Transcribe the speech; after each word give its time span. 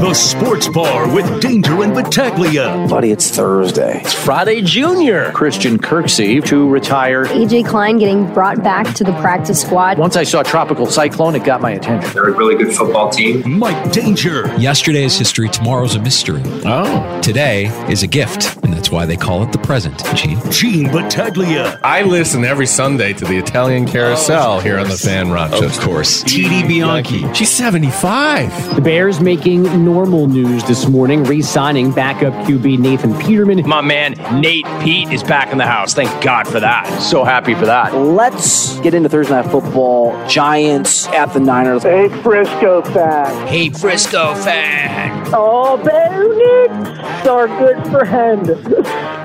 The 0.00 0.14
Sports 0.14 0.66
Bar 0.68 1.14
with 1.14 1.42
Danger 1.42 1.82
and 1.82 1.92
Battaglia. 1.94 2.86
Buddy, 2.88 3.10
it's 3.10 3.30
Thursday. 3.30 4.00
It's 4.00 4.14
Friday 4.14 4.62
Junior. 4.62 5.30
Christian 5.32 5.76
Kirksey 5.78 6.42
to 6.46 6.68
retire. 6.68 7.26
AJ 7.26 7.66
Klein 7.68 7.98
getting 7.98 8.32
brought 8.32 8.62
back 8.64 8.94
to 8.94 9.04
the 9.04 9.12
practice 9.20 9.60
squad. 9.60 9.98
Once 9.98 10.16
I 10.16 10.22
saw 10.24 10.42
Tropical 10.42 10.86
Cyclone, 10.86 11.34
it 11.34 11.44
got 11.44 11.60
my 11.60 11.72
attention. 11.72 12.10
They're 12.14 12.28
a 12.30 12.32
really 12.36 12.56
good 12.56 12.74
football 12.74 13.10
team. 13.10 13.58
Mike 13.58 13.92
Danger. 13.92 14.46
Yesterday 14.56 15.04
is 15.04 15.18
history, 15.18 15.48
tomorrow's 15.50 15.94
a 15.96 16.00
mystery. 16.00 16.42
Oh. 16.64 17.20
Today 17.22 17.66
is 17.90 18.02
a 18.02 18.06
gift, 18.06 18.56
and 18.64 18.72
that's 18.72 18.90
why 18.90 19.04
they 19.04 19.16
call 19.18 19.42
it 19.42 19.52
the 19.52 19.58
present, 19.58 20.02
Gene. 20.14 20.38
Gene 20.50 20.86
Battaglia. 20.90 21.78
I 21.84 22.02
listen 22.02 22.44
every 22.44 22.66
Sunday 22.66 23.12
to 23.12 23.24
the 23.26 23.36
Italian 23.36 23.86
Carousel 23.86 24.56
Oh, 24.56 24.60
here 24.60 24.78
on 24.78 24.88
the 24.88 24.96
Fan 24.96 25.30
Rochester. 25.30 25.66
Of 25.66 25.78
course. 25.80 26.24
TD 26.24 26.66
Bianchi. 26.66 27.32
She's 27.34 27.50
75. 27.50 28.74
The 28.76 28.80
Bears 28.80 29.20
making 29.20 29.84
normal 29.90 30.28
news 30.28 30.62
this 30.64 30.88
morning, 30.88 31.24
re 31.24 31.42
signing 31.42 31.90
backup 31.90 32.32
QB 32.46 32.78
Nathan 32.78 33.12
Peterman. 33.18 33.68
My 33.68 33.80
man, 33.80 34.12
Nate 34.40 34.66
Pete, 34.80 35.10
is 35.10 35.24
back 35.24 35.50
in 35.50 35.58
the 35.58 35.66
house. 35.66 35.94
Thank 35.94 36.22
God 36.22 36.46
for 36.46 36.60
that. 36.60 36.86
So 37.02 37.24
happy 37.24 37.54
for 37.54 37.66
that. 37.66 37.92
Let's 37.92 38.78
get 38.80 38.94
into 38.94 39.08
Thursday 39.08 39.34
Night 39.34 39.50
Football. 39.50 40.28
Giants 40.28 41.08
at 41.08 41.32
the 41.32 41.40
Niners. 41.40 41.82
Hey, 41.82 42.08
Frisco 42.22 42.82
fan. 42.82 43.48
Hey, 43.48 43.70
Frisco 43.70 44.34
fan. 44.36 45.26
Oh, 45.34 45.76
Bo 45.76 46.86
Nix, 46.86 47.26
our 47.26 47.48
good 47.48 47.82
friend. 47.90 48.46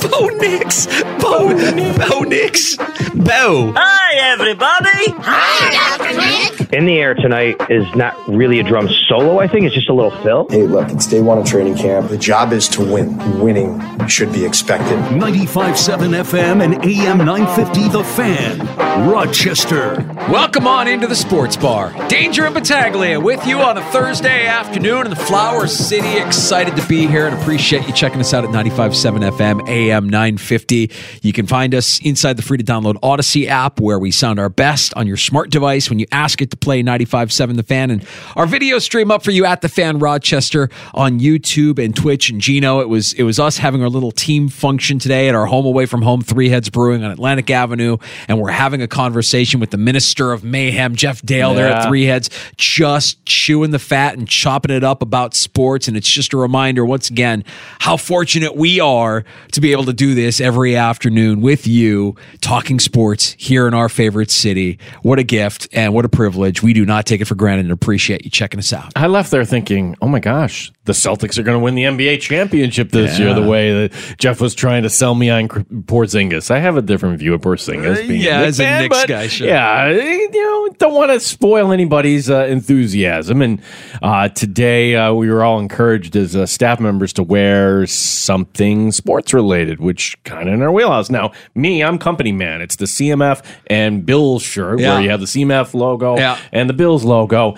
Bo 0.18 0.28
Nix. 0.28 0.88
Bo, 1.20 1.50
Bo 1.98 2.20
Nix. 2.22 2.78
Bo. 2.78 3.74
Hi, 3.76 4.16
everybody. 4.32 5.12
Hi, 5.22 5.98
Dr. 5.98 6.18
Nick. 6.18 6.74
In 6.74 6.86
the 6.86 6.98
air 7.00 7.14
tonight 7.16 7.58
is 7.70 7.86
not 7.96 8.16
really 8.28 8.60
a 8.60 8.64
drum 8.64 8.88
solo, 9.10 9.40
I 9.40 9.48
think. 9.48 9.66
It's 9.66 9.76
just 9.76 9.90
a 9.90 9.94
little 9.94 10.12
fill. 10.24 10.48
Hey, 10.50 10.64
look, 10.68 10.90
it's 10.90 11.06
day 11.06 11.20
one 11.22 11.38
of 11.38 11.46
training 11.46 11.76
camp. 11.76 12.10
The 12.10 12.18
job 12.18 12.54
is 12.54 12.70
to 12.70 12.82
win. 12.82 13.42
Winning 13.42 14.08
should 14.08 14.32
be 14.32 14.46
expected. 14.46 14.98
95.7 15.20 16.24
FM 16.24 16.64
and 16.64 16.76
AM 16.86 17.18
950 17.18 17.90
The 17.90 18.04
Fan. 18.04 19.10
Rochester. 19.10 19.96
Welcome 20.30 20.66
on 20.66 20.88
into 20.88 21.08
the 21.08 21.16
sports 21.16 21.58
bar. 21.58 21.94
Danger 22.08 22.46
and 22.46 22.56
Battaglia 22.56 23.20
with 23.20 23.46
you 23.46 23.60
on 23.60 23.78
a 23.78 23.84
Thursday 23.92 24.48
afternoon 24.48 25.06
in 25.06 25.10
the 25.10 25.16
Flower 25.18 25.68
City. 25.68 26.18
Excited 26.18 26.76
to 26.78 26.88
be 26.88 27.06
here 27.06 27.28
and 27.28 27.38
appreciate 27.38 27.86
you 27.86 27.94
checking 27.94 28.22
us 28.22 28.34
out 28.34 28.46
at 28.46 28.50
95.7 28.52 29.32
FM, 29.32 29.68
AM 29.68 30.05
950. 30.10 30.92
You 31.22 31.34
can 31.34 31.48
find 31.48 31.74
us 31.76 32.00
inside 32.04 32.38
the 32.38 32.42
free 32.42 32.58
to 32.58 32.64
download 32.64 32.96
Audacy 33.02 33.48
app 33.48 33.80
where 33.80 34.00
we 34.00 34.12
sound 34.12 34.40
our 34.40 34.50
best 34.50 34.94
on 34.96 35.08
your 35.08 35.18
smart 35.18 35.50
device 35.50 35.90
when 35.90 36.00
you 36.00 36.06
ask 36.12 36.42
it 36.42 36.52
to 36.52 36.58
play 36.58 36.84
95.7 36.84 37.56
The 37.56 37.64
Fan. 37.64 37.92
And 37.92 38.06
our 38.36 38.46
video 38.46 38.80
stream 38.80 39.12
up 39.12 39.24
for 39.24 39.32
you 39.32 39.46
at 39.46 39.62
The 39.62 39.70
Fan 39.70 40.00
Rochester 40.00 40.70
on 40.94 41.20
YouTube 41.20 41.84
and 41.84 41.96
Twitch. 41.96 42.30
And 42.30 42.42
Gino, 42.42 42.80
it 42.80 42.90
was, 42.90 43.14
it 43.14 43.24
was 43.24 43.40
us 43.40 43.58
having 43.58 43.82
our 43.82 43.90
little 43.90 44.12
team 44.12 44.50
function 44.50 45.00
today 45.00 45.30
at 45.30 45.36
our 45.36 45.46
home 45.46 45.66
away 45.66 45.86
from 45.86 46.02
home, 46.02 46.22
Three 46.22 46.50
Heads 46.50 46.70
Brewing 46.70 47.04
on 47.04 47.12
Atlantic 47.12 47.50
Avenue. 47.50 47.98
And 48.28 48.40
we're 48.40 48.52
having 48.52 48.82
a 48.82 48.88
conversation 48.88 49.60
with 49.60 49.72
the 49.72 49.78
Minister 49.78 50.32
of 50.32 50.44
Mayhem, 50.44 50.96
Jeff 50.96 51.22
Dale, 51.22 51.54
there 51.54 51.72
at 51.72 51.88
Three 51.88 52.06
Heads, 52.06 52.30
just 52.58 53.24
chewing 53.26 53.72
the 53.72 53.80
fat 53.80 54.18
and 54.18 54.28
chopping 54.28 54.72
it 54.72 54.84
up 54.84 55.02
about 55.02 55.34
sports. 55.34 55.88
And 55.88 55.98
it's 55.98 56.10
just 56.10 56.34
a 56.34 56.38
reminder, 56.38 56.86
once 56.86 57.10
again, 57.10 57.44
how 57.80 57.98
fortunate 57.98 58.56
we 58.56 58.80
are 58.80 59.24
to 59.52 59.62
be 59.62 59.72
able 59.72 59.86
to 59.86 59.94
do 59.96 60.14
this 60.16 60.40
every 60.40 60.76
afternoon 60.76 61.42
with 61.42 61.66
you, 61.68 62.16
talking 62.42 62.80
sports 62.80 63.36
here 63.40 63.68
in 63.68 63.74
our 63.74 63.90
favorite 63.90 64.30
city. 64.32 64.78
What 65.02 65.20
a 65.20 65.24
gift 65.24 65.68
and 65.74 65.94
what 65.94 66.06
a 66.06 66.10
privilege. 66.10 66.62
We 66.62 66.74
do 66.74 66.86
not 66.86 67.06
take 67.06 67.22
it 67.22 67.26
for 67.26 67.36
granted 67.36 67.66
and 67.66 67.72
appreciate 67.72 68.24
you 68.26 68.30
checking 68.32 68.60
us 68.60 68.72
out. 68.74 68.92
I 68.96 69.08
left 69.08 69.32
there 69.32 69.46
thinking, 69.46 69.96
oh 70.02 70.08
my 70.08 70.20
gosh, 70.20 70.72
the 70.86 70.94
Celtics 70.94 71.38
are 71.38 71.44
going 71.44 71.58
to 71.58 71.64
win 71.64 71.76
the 71.76 71.84
NBA 71.84 72.22
championship 72.22 72.92
this 72.92 73.18
Yeah. 73.18 73.26
year, 73.26 73.34
the 73.34 73.48
way 73.48 73.88
that 73.88 74.16
Jeff 74.20 74.40
was 74.40 74.54
trying 74.54 74.84
to 74.84 74.90
sell 74.90 75.16
me 75.16 75.30
on 75.30 75.48
Porzingis. 75.48 76.52
I 76.52 76.60
have 76.60 76.78
a 76.78 76.82
different 76.82 77.18
view 77.20 77.34
of 77.34 77.42
Porzingis. 77.42 78.08
being 78.08 78.22
yeah, 78.22 78.40
Knicks 78.40 78.48
as 78.50 78.60
a 78.60 78.64
fan, 78.64 78.82
Knicks 78.84 78.98
but 79.00 79.08
guy, 79.08 79.28
sure. 79.28 79.48
Yeah, 79.48 79.90
you 79.90 80.30
know, 80.32 80.70
don't 80.78 80.94
want 80.94 81.12
to 81.12 81.20
spoil 81.20 81.72
anybody's 81.72 82.30
uh, 82.30 82.46
enthusiasm. 82.46 83.42
And 83.42 83.62
uh, 84.02 84.30
today 84.30 84.96
uh, 84.96 85.14
we 85.14 85.30
were 85.30 85.44
all 85.44 85.60
encouraged 85.60 86.16
as 86.16 86.36
uh, 86.36 86.46
staff 86.46 86.80
members 86.80 87.14
to 87.14 87.24
wear 87.24 87.86
something 87.88 88.92
sports 88.92 89.34
related, 89.34 89.80
which 89.86 90.22
kind 90.26 90.50
of 90.50 90.56
in 90.56 90.62
our 90.62 90.72
wheelhouse. 90.72 91.10
Now, 91.10 91.32
me, 91.56 91.82
I'm 91.84 91.98
company 91.98 92.32
man. 92.34 92.60
It's 92.62 92.76
the 92.76 92.86
CMF 92.86 93.42
and 93.68 94.06
Bills 94.06 94.44
shirt 94.44 94.80
Yeah. 94.80 94.96
where 94.96 95.02
you 95.04 95.10
have 95.12 95.22
the 95.22 95.28
CMF 95.28 95.74
logo 95.74 96.18
Yeah. 96.18 96.38
and 96.52 96.70
the 96.70 96.74
Bills 96.74 97.04
logo. 97.06 97.56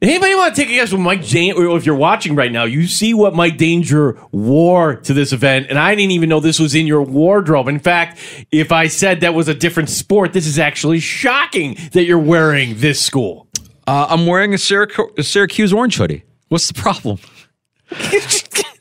Anybody 0.00 0.34
want 0.34 0.54
to 0.56 0.60
take 0.60 0.68
a 0.68 0.74
guess 0.74 0.90
what 0.90 1.00
Mike 1.00 1.24
Danger, 1.28 1.76
if 1.76 1.86
you're 1.86 1.94
watching 1.94 2.34
right 2.34 2.50
now, 2.50 2.64
you 2.64 2.88
see 2.88 3.14
what 3.14 3.34
Mike 3.36 3.56
Danger 3.56 4.18
wore 4.32 4.96
to 4.96 5.14
this 5.14 5.32
event, 5.32 5.66
and 5.70 5.78
I 5.78 5.94
didn't 5.94 6.10
even 6.10 6.28
know 6.28 6.40
this 6.40 6.58
was 6.58 6.74
in 6.74 6.88
your 6.88 7.02
wardrobe. 7.02 7.68
In 7.68 7.78
fact, 7.78 8.18
if 8.50 8.72
I 8.72 8.88
said 8.88 9.20
that 9.20 9.32
was 9.32 9.46
a 9.46 9.54
different 9.54 9.90
sport, 9.90 10.32
this 10.32 10.44
is 10.46 10.58
actually 10.58 10.98
shocking 10.98 11.76
that 11.92 12.02
you're 12.04 12.18
wearing 12.18 12.74
this 12.78 13.00
school. 13.00 13.46
Uh, 13.86 14.06
I'm 14.10 14.26
wearing 14.26 14.52
a, 14.54 14.56
Syrac- 14.56 15.16
a 15.18 15.22
Syracuse 15.22 15.72
orange 15.72 15.96
hoodie. 15.98 16.24
What's 16.48 16.66
the 16.66 16.74
problem? 16.74 17.18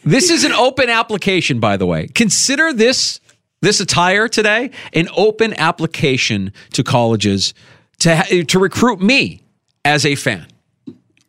This 0.03 0.29
is 0.29 0.43
an 0.43 0.51
open 0.51 0.89
application, 0.89 1.59
by 1.59 1.77
the 1.77 1.85
way. 1.85 2.07
Consider 2.07 2.73
this 2.73 3.19
this 3.61 3.79
attire 3.79 4.27
today 4.27 4.71
an 4.93 5.07
open 5.15 5.53
application 5.59 6.51
to 6.73 6.83
colleges 6.83 7.53
to 7.99 8.15
ha- 8.15 8.43
to 8.47 8.59
recruit 8.59 8.99
me 9.01 9.41
as 9.85 10.05
a 10.05 10.15
fan. 10.15 10.47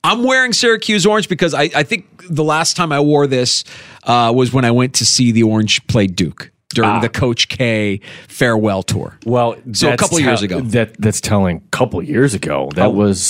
I'm 0.04 0.24
wearing 0.24 0.52
Syracuse 0.52 1.06
orange 1.06 1.28
because 1.28 1.54
I, 1.54 1.70
I 1.76 1.82
think 1.84 2.06
the 2.28 2.42
last 2.42 2.76
time 2.76 2.90
I 2.90 2.98
wore 3.00 3.26
this 3.28 3.62
uh, 4.04 4.32
was 4.34 4.52
when 4.52 4.64
I 4.64 4.70
went 4.72 4.94
to 4.94 5.04
see 5.04 5.30
the 5.30 5.44
Orange 5.44 5.86
play 5.86 6.08
Duke 6.08 6.50
during 6.74 7.00
the 7.02 7.08
Coach 7.08 7.48
K 7.48 8.00
farewell 8.26 8.82
tour. 8.82 9.16
Well, 9.24 9.56
So 9.72 9.92
a 9.92 9.96
couple 9.96 10.18
years 10.18 10.42
ago. 10.42 10.58
That 10.60 10.96
that's 10.98 11.20
telling. 11.20 11.58
A 11.58 11.76
couple 11.76 12.02
years 12.02 12.34
ago, 12.34 12.68
that 12.74 12.86
Oh. 12.86 12.90
was 12.90 13.20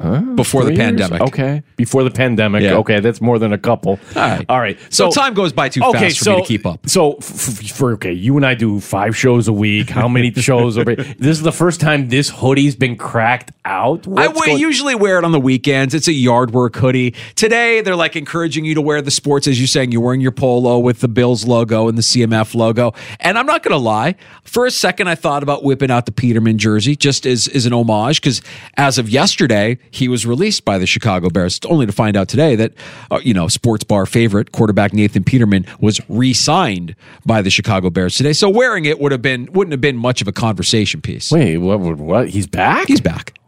huh? 0.00 0.20
Before 0.34 0.64
the 0.64 0.70
years? 0.70 0.78
pandemic. 0.78 1.20
Okay, 1.22 1.62
before 1.76 2.04
the 2.04 2.10
pandemic. 2.10 2.62
Yeah. 2.62 2.74
Okay, 2.76 3.00
that's 3.00 3.20
more 3.20 3.38
than 3.38 3.52
a 3.52 3.58
couple. 3.58 3.98
All 4.16 4.22
right. 4.22 4.46
all 4.48 4.60
right. 4.60 4.78
So, 4.90 5.10
time 5.10 5.34
goes 5.34 5.52
by 5.52 5.68
too 5.68 5.80
fast 5.80 6.18
for 6.18 6.30
me 6.30 6.40
to 6.42 6.46
keep 6.46 6.66
up. 6.66 6.88
So 6.88 7.14
f- 7.14 7.60
f- 7.62 7.70
for 7.76 7.92
okay, 7.92 8.12
you 8.12 8.36
and 8.36 8.44
I 8.44 8.54
do 8.54 8.80
five 8.80 9.16
shows 9.16 9.48
a 9.48 9.52
week. 9.52 9.90
How 9.90 10.08
many 10.08 10.32
shows? 10.34 10.76
Are, 10.78 10.84
this 10.84 11.18
is 11.20 11.42
the 11.42 11.52
first 11.52 11.80
time 11.80 12.08
this 12.08 12.28
hoodie's 12.30 12.76
been 12.76 12.96
cracked 12.96 13.52
out. 13.64 14.06
I 14.06 14.28
What's 14.28 14.46
going- 14.46 14.58
usually 14.58 14.94
wear 14.94 15.18
it 15.18 15.24
on 15.24 15.32
the 15.32 15.40
weekends. 15.40 15.94
It's 15.94 16.08
a 16.08 16.12
yard 16.12 16.50
work 16.52 16.76
hoodie. 16.76 17.14
Today, 17.34 17.80
they're 17.80 17.96
like 17.96 18.16
encouraging 18.16 18.64
you 18.64 18.74
to 18.74 18.80
wear 18.80 19.00
the 19.02 19.10
sports, 19.10 19.46
as 19.46 19.58
you're 19.60 19.66
saying. 19.68 19.92
You're 19.92 20.02
wearing 20.02 20.20
your 20.20 20.32
polo 20.32 20.78
with 20.78 21.00
the 21.00 21.08
Bills 21.08 21.46
logo 21.46 21.88
and 21.88 21.96
the 21.96 22.02
CMF 22.02 22.54
logo. 22.54 22.92
And 23.20 23.38
I'm 23.38 23.46
not 23.46 23.62
going 23.62 23.72
to 23.72 23.78
lie. 23.78 24.16
For 24.42 24.66
a 24.66 24.70
second, 24.70 25.08
I 25.08 25.14
thought 25.14 25.42
about 25.42 25.62
whipping 25.64 25.90
out 25.90 26.06
the 26.06 26.12
Peterman 26.12 26.58
jersey 26.58 26.96
just 26.96 27.26
as, 27.26 27.48
as 27.48 27.66
an 27.66 27.72
homage 27.72 28.20
because 28.20 28.42
as 28.76 28.98
of 28.98 29.08
yesterday, 29.08 29.78
he 29.90 30.08
was 30.08 30.26
released 30.26 30.64
by 30.64 30.78
the 30.78 30.86
Chicago 30.86 31.30
Bears, 31.30 31.60
only 31.68 31.86
to 31.86 31.92
find 31.92 32.16
out 32.16 32.28
today 32.28 32.56
that, 32.56 32.72
uh, 33.10 33.20
you 33.22 33.34
know, 33.34 33.48
sports 33.48 33.84
bar 33.84 34.06
favorite 34.06 34.52
quarterback 34.52 34.92
Nathan 34.92 35.24
Peterman 35.24 35.66
was 35.80 36.00
re-signed 36.08 36.94
by 37.24 37.42
the 37.42 37.50
Chicago 37.50 37.90
Bears 37.90 38.16
today. 38.16 38.32
So 38.32 38.48
wearing 38.48 38.84
it 38.84 39.00
would 39.00 39.12
have 39.12 39.22
been 39.22 39.48
wouldn't 39.52 39.72
have 39.72 39.80
been 39.80 39.96
much 39.96 40.20
of 40.20 40.28
a 40.28 40.32
conversation 40.32 41.00
piece. 41.00 41.30
Wait, 41.30 41.58
what? 41.58 41.80
What? 41.80 41.98
what? 41.98 42.28
He's 42.28 42.46
back? 42.46 42.88
He's 42.88 43.00
back. 43.00 43.38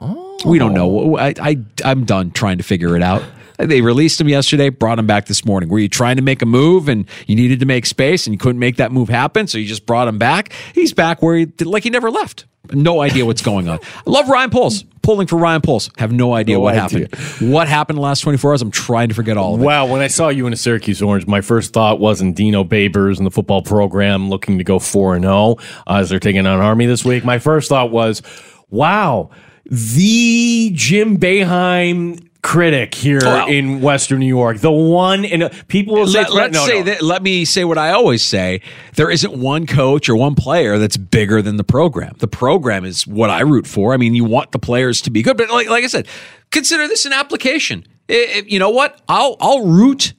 We 0.44 0.58
don't 0.58 0.74
know. 0.74 1.16
I, 1.18 1.34
I 1.40 1.56
I'm 1.84 2.04
done 2.04 2.30
trying 2.30 2.58
to 2.58 2.64
figure 2.64 2.96
it 2.96 3.02
out. 3.02 3.22
They 3.58 3.80
released 3.80 4.20
him 4.20 4.28
yesterday, 4.28 4.68
brought 4.68 4.98
him 4.98 5.06
back 5.06 5.26
this 5.26 5.44
morning. 5.44 5.68
Were 5.68 5.78
you 5.78 5.88
trying 5.88 6.16
to 6.16 6.22
make 6.22 6.42
a 6.42 6.46
move 6.46 6.88
and 6.88 7.06
you 7.26 7.36
needed 7.36 7.60
to 7.60 7.66
make 7.66 7.86
space 7.86 8.26
and 8.26 8.34
you 8.34 8.38
couldn't 8.38 8.58
make 8.58 8.76
that 8.76 8.92
move 8.92 9.08
happen, 9.08 9.46
so 9.46 9.58
you 9.58 9.66
just 9.66 9.86
brought 9.86 10.08
him 10.08 10.18
back? 10.18 10.52
He's 10.74 10.92
back 10.92 11.22
where 11.22 11.36
he 11.36 11.46
like 11.64 11.82
he 11.84 11.90
never 11.90 12.10
left. 12.10 12.46
No 12.72 13.00
idea 13.00 13.24
what's 13.24 13.42
going 13.42 13.68
on. 13.68 13.78
I 13.82 14.00
love 14.10 14.28
Ryan 14.28 14.50
Poles. 14.50 14.82
Pulling 15.02 15.28
for 15.28 15.36
Ryan 15.36 15.60
Poles. 15.60 15.88
Have 15.98 16.10
no 16.10 16.34
idea 16.34 16.56
No 16.56 16.62
what 16.62 16.76
idea. 16.76 17.06
happened. 17.12 17.52
What 17.52 17.68
happened 17.68 17.96
the 17.98 18.02
last 18.02 18.22
24 18.22 18.50
hours? 18.50 18.60
I'm 18.60 18.72
trying 18.72 19.08
to 19.08 19.14
forget 19.14 19.36
all 19.36 19.54
of 19.54 19.60
it. 19.60 19.64
Wow, 19.64 19.86
when 19.86 20.00
I 20.00 20.08
saw 20.08 20.30
you 20.30 20.48
in 20.48 20.52
a 20.52 20.56
Syracuse 20.56 21.00
Orange, 21.00 21.28
my 21.28 21.40
first 21.42 21.72
thought 21.72 22.00
wasn't 22.00 22.34
Dino 22.34 22.64
Babers 22.64 23.18
and 23.18 23.24
the 23.26 23.30
football 23.30 23.62
program 23.62 24.28
looking 24.30 24.58
to 24.58 24.64
go 24.64 24.80
4 24.80 25.14
and 25.14 25.24
0 25.24 25.58
as 25.86 26.10
they're 26.10 26.18
taking 26.18 26.44
on 26.44 26.58
Army 26.60 26.86
this 26.86 27.04
week. 27.04 27.24
My 27.24 27.38
first 27.38 27.68
thought 27.68 27.92
was, 27.92 28.20
wow, 28.68 29.30
the 29.66 30.70
Jim 30.74 31.18
Boeheim 31.18 32.25
critic 32.46 32.94
here 32.94 33.18
oh, 33.22 33.26
Wow. 33.26 33.46
in 33.48 33.80
Western 33.80 34.20
New 34.20 34.26
York. 34.26 34.58
The 34.58 34.70
one 34.70 35.24
and 35.24 35.50
people 35.68 35.94
will 35.94 36.06
say 36.06 36.20
Let, 36.20 36.32
let's 36.32 36.54
no, 36.54 36.66
say 36.66 36.78
no. 36.78 36.84
that. 36.84 37.02
Let 37.02 37.22
me 37.22 37.44
say 37.44 37.64
what 37.64 37.76
I 37.76 37.90
always 37.90 38.22
say. 38.22 38.60
There 38.94 39.10
isn't 39.10 39.32
one 39.38 39.66
coach 39.66 40.08
or 40.08 40.14
one 40.16 40.34
player 40.36 40.78
that's 40.78 40.96
bigger 40.96 41.42
than 41.42 41.56
the 41.56 41.64
program. 41.64 42.14
The 42.18 42.28
program 42.28 42.84
is 42.84 43.06
what 43.06 43.30
I 43.30 43.40
root 43.40 43.66
for. 43.66 43.92
I 43.92 43.96
mean, 43.96 44.14
you 44.14 44.24
want 44.24 44.52
the 44.52 44.58
players 44.60 45.00
to 45.02 45.10
be 45.10 45.22
good, 45.22 45.36
but 45.36 45.50
like, 45.50 45.68
like 45.68 45.82
I 45.82 45.88
said, 45.88 46.06
consider 46.50 46.86
this 46.86 47.04
an 47.04 47.12
application. 47.12 47.84
I- 48.08 48.14
I- 48.36 48.42
you 48.46 48.58
know 48.60 48.70
what? 48.70 49.00
I'll 49.08 49.36
I'll 49.40 49.66
root. 49.66 50.12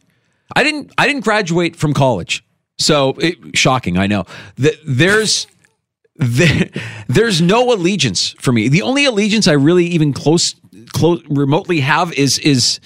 I 0.55 0.63
didn't 0.63 0.91
I 0.97 1.07
didn't 1.07 1.23
graduate 1.23 1.75
from 1.77 1.93
college, 1.93 2.43
so 2.77 3.11
it, 3.19 3.37
shocking. 3.55 3.97
I 3.97 4.07
know 4.07 4.25
that 4.57 4.75
there's. 4.85 5.47
There, 6.19 6.69
there's 7.07 7.41
no 7.41 7.71
allegiance 7.71 8.31
for 8.39 8.51
me. 8.51 8.69
The 8.69 8.81
only 8.81 9.05
allegiance 9.05 9.47
I 9.47 9.53
really 9.53 9.85
even 9.85 10.13
close, 10.13 10.55
close 10.93 11.21
remotely 11.29 11.79
have 11.81 12.11
is 12.13 12.39
is 12.39 12.79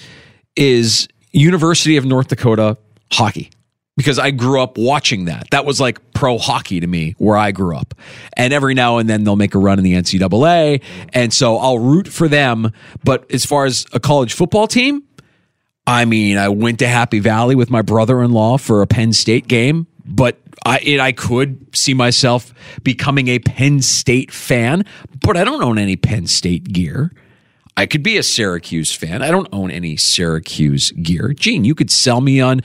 is 0.54 1.08
University 1.30 1.96
of 1.96 2.04
North 2.04 2.28
Dakota 2.28 2.76
hockey 3.10 3.50
because 3.96 4.18
I 4.18 4.30
grew 4.30 4.60
up 4.60 4.78
watching 4.78 5.26
that. 5.26 5.50
That 5.50 5.64
was 5.64 5.80
like 5.80 6.12
pro 6.12 6.38
hockey 6.38 6.80
to 6.80 6.86
me 6.86 7.14
where 7.18 7.36
I 7.36 7.52
grew 7.52 7.76
up. 7.76 7.94
And 8.36 8.52
every 8.52 8.74
now 8.74 8.98
and 8.98 9.08
then 9.08 9.24
they'll 9.24 9.36
make 9.36 9.54
a 9.54 9.58
run 9.58 9.78
in 9.78 9.84
the 9.84 9.94
NCAA, 9.94 10.82
and 11.12 11.32
so 11.32 11.58
I'll 11.58 11.78
root 11.78 12.08
for 12.08 12.28
them. 12.28 12.72
But 13.04 13.30
as 13.32 13.44
far 13.44 13.64
as 13.64 13.86
a 13.92 14.00
college 14.00 14.34
football 14.34 14.66
team, 14.66 15.04
I 15.86 16.04
mean, 16.04 16.38
I 16.38 16.48
went 16.48 16.78
to 16.78 16.88
Happy 16.88 17.18
Valley 17.18 17.54
with 17.54 17.70
my 17.70 17.82
brother-in-law 17.82 18.58
for 18.58 18.82
a 18.82 18.86
Penn 18.86 19.12
State 19.12 19.48
game, 19.48 19.86
but 20.04 20.38
I 20.64 20.78
it, 20.78 21.00
I 21.00 21.12
could 21.12 21.76
see 21.76 21.94
myself 21.94 22.52
becoming 22.82 23.28
a 23.28 23.38
Penn 23.38 23.82
State 23.82 24.30
fan, 24.30 24.84
but 25.20 25.36
I 25.36 25.44
don't 25.44 25.62
own 25.62 25.78
any 25.78 25.96
Penn 25.96 26.26
State 26.26 26.72
gear. 26.72 27.12
I 27.76 27.86
could 27.86 28.02
be 28.02 28.18
a 28.18 28.22
Syracuse 28.22 28.94
fan. 28.94 29.22
I 29.22 29.30
don't 29.30 29.48
own 29.52 29.70
any 29.70 29.96
Syracuse 29.96 30.90
gear. 30.90 31.32
Gene, 31.32 31.64
you 31.64 31.74
could 31.74 31.90
sell 31.90 32.20
me 32.20 32.40
on 32.40 32.60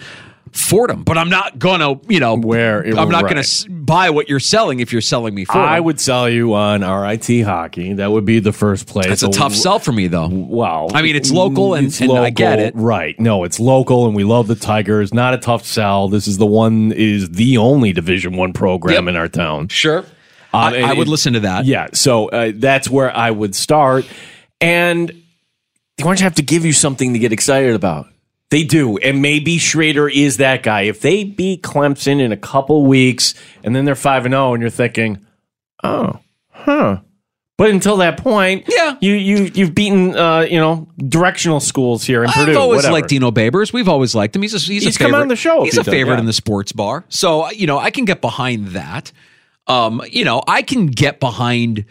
Fordham, 0.53 1.03
but 1.03 1.17
I'm 1.17 1.29
not 1.29 1.59
gonna, 1.59 1.99
you 2.07 2.19
know, 2.19 2.35
Where- 2.38 2.81
I'm 2.97 3.09
not 3.09 3.27
gonna 3.27 3.44
buy 3.69 4.09
what 4.09 4.29
you're 4.29 4.39
selling 4.39 4.79
if 4.79 4.91
you're 4.91 5.01
selling 5.01 5.33
me 5.35 5.45
Fordham. 5.45 5.63
I 5.69 5.79
would 5.79 5.99
sell 5.99 6.29
you 6.29 6.53
on 6.53 6.81
RIT 6.81 7.41
hockey. 7.41 7.94
That 7.94 8.11
would 8.11 8.25
be 8.25 8.39
the 8.39 8.51
first 8.51 8.88
place. 8.88 9.07
That's 9.07 9.23
a 9.23 9.29
tough 9.29 9.53
sell 9.55 9.79
for 9.79 9.91
me, 9.91 10.07
though. 10.07 10.27
Wow. 10.27 10.88
I 10.94 11.01
mean, 11.01 11.15
it's 11.15 11.31
local 11.31 11.73
and- 11.73 11.88
It's 11.88 12.01
and 12.01 12.11
I 12.11 12.29
get 12.29 12.59
it. 12.59 12.73
Right. 12.75 13.19
No, 13.19 13.44
it's 13.44 13.59
local 13.59 14.05
and 14.07 14.15
we 14.15 14.23
love 14.23 14.47
the 14.47 14.55
Tigers. 14.55 15.13
Not 15.13 15.33
a 15.33 15.38
tough 15.38 15.65
sell. 15.65 16.09
This 16.09 16.27
is 16.27 16.38
the 16.38 16.45
one 16.45 16.91
is 16.95 17.29
the 17.29 17.57
only 17.57 17.94
Division 17.94 18.35
1 18.35 18.53
program 18.53 19.05
Yep. 19.05 19.09
in 19.09 19.15
our 19.15 19.27
town. 19.27 19.67
Sure. 19.69 19.99
Um, 20.53 20.73
I, 20.73 20.81
I 20.81 20.94
would 20.94 21.07
it- 21.07 21.11
listen 21.11 21.33
to 21.33 21.39
that. 21.41 21.65
Yeah, 21.65 21.88
so 21.94 22.29
uh, 22.29 22.51
that's 22.55 22.89
where 22.89 23.15
I 23.15 23.31
would 23.31 23.53
start. 23.55 24.05
And 24.61 25.11
the 25.97 26.03
Orange 26.03 26.21
have 26.21 26.35
to 26.35 26.41
give 26.41 26.65
you 26.65 26.73
something 26.73 27.13
to 27.13 27.19
get 27.19 27.31
excited 27.31 27.73
about. 27.75 28.07
They 28.49 28.63
do. 28.63 28.97
And 28.97 29.21
maybe 29.21 29.57
Shrader 29.57 30.11
is 30.11 30.38
that 30.38 30.63
guy. 30.63 30.81
If 30.83 31.01
they 31.01 31.23
beat 31.25 31.63
Clemson 31.63 32.21
in 32.21 32.31
a 32.31 32.38
couple 32.38 32.85
weeks 32.85 33.33
and 33.63 33.75
then 33.75 33.83
they're 33.85 33.95
5 33.95 34.25
and 34.25 34.33
0 34.33 34.53
and 34.53 34.61
you're 34.61 34.69
thinking, 34.69 35.25
"Oh, 35.83 36.19
huh." 36.51 37.01
But 37.57 37.71
until 37.71 37.97
that 37.97 38.17
point, 38.17 38.65
Yeah. 38.69 38.97
you 39.01 39.13
you 39.13 39.51
you've 39.53 39.73
beaten 39.73 40.15
uh, 40.15 40.41
you 40.41 40.59
know, 40.59 40.88
directional 40.97 41.59
schools 41.59 42.03
here 42.03 42.23
in 42.23 42.29
Purdue. 42.29 42.51
I've 42.51 42.57
always 42.57 42.77
whatever. 42.79 42.94
liked 42.94 43.09
Dino 43.09 43.31
Babers. 43.31 43.73
We've 43.73 43.89
always 43.89 44.13
liked 44.13 44.35
him. 44.35 44.44
He's 44.44 44.53
a, 44.53 44.59
he's, 44.59 44.83
He's 44.83 44.95
a 44.95 44.99
come 44.99 45.15
on 45.15 45.27
the 45.27 45.35
show 45.35 45.63
He's 45.63 45.77
a 45.77 45.83
favorite 45.83 46.15
yeah. 46.15 46.19
in 46.19 46.25
the 46.27 46.33
sports 46.33 46.71
bar. 46.71 47.03
So 47.09 47.49
you 47.49 47.65
know, 47.67 47.79
I 47.79 47.89
can 47.91 48.05
get 48.05 48.21
behind 48.21 48.67
that. 48.69 49.11
Um, 49.65 50.01
you 50.09 50.23
know, 50.23 50.44
I 50.47 50.61
can 50.61 50.85
get 50.85 51.19
behind 51.19 51.83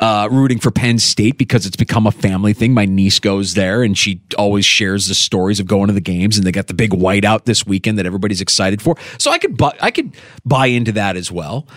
uh, 0.00 0.28
rooting 0.30 0.58
for 0.58 0.70
Penn 0.70 0.98
State 0.98 1.38
because 1.38 1.66
it's 1.66 1.76
become 1.76 2.06
a 2.06 2.10
family 2.10 2.54
thing. 2.54 2.72
My 2.72 2.86
niece 2.86 3.20
goes 3.20 3.54
there, 3.54 3.82
and 3.82 3.96
she 3.96 4.22
always 4.38 4.64
shares 4.64 5.06
the 5.06 5.14
stories 5.14 5.60
of 5.60 5.66
going 5.66 5.88
to 5.88 5.92
the 5.92 6.00
games, 6.00 6.38
and 6.38 6.46
they 6.46 6.52
got 6.52 6.66
the 6.66 6.74
big 6.74 6.90
whiteout 6.90 7.44
this 7.44 7.66
weekend 7.66 7.98
that 7.98 8.06
everybody's 8.06 8.40
excited 8.40 8.80
for. 8.80 8.96
So 9.18 9.30
I 9.30 9.38
could, 9.38 9.56
bu- 9.56 9.76
I 9.80 9.90
could 9.90 10.16
buy 10.44 10.66
into 10.66 10.92
that 10.92 11.16
as 11.16 11.30
well. 11.30 11.68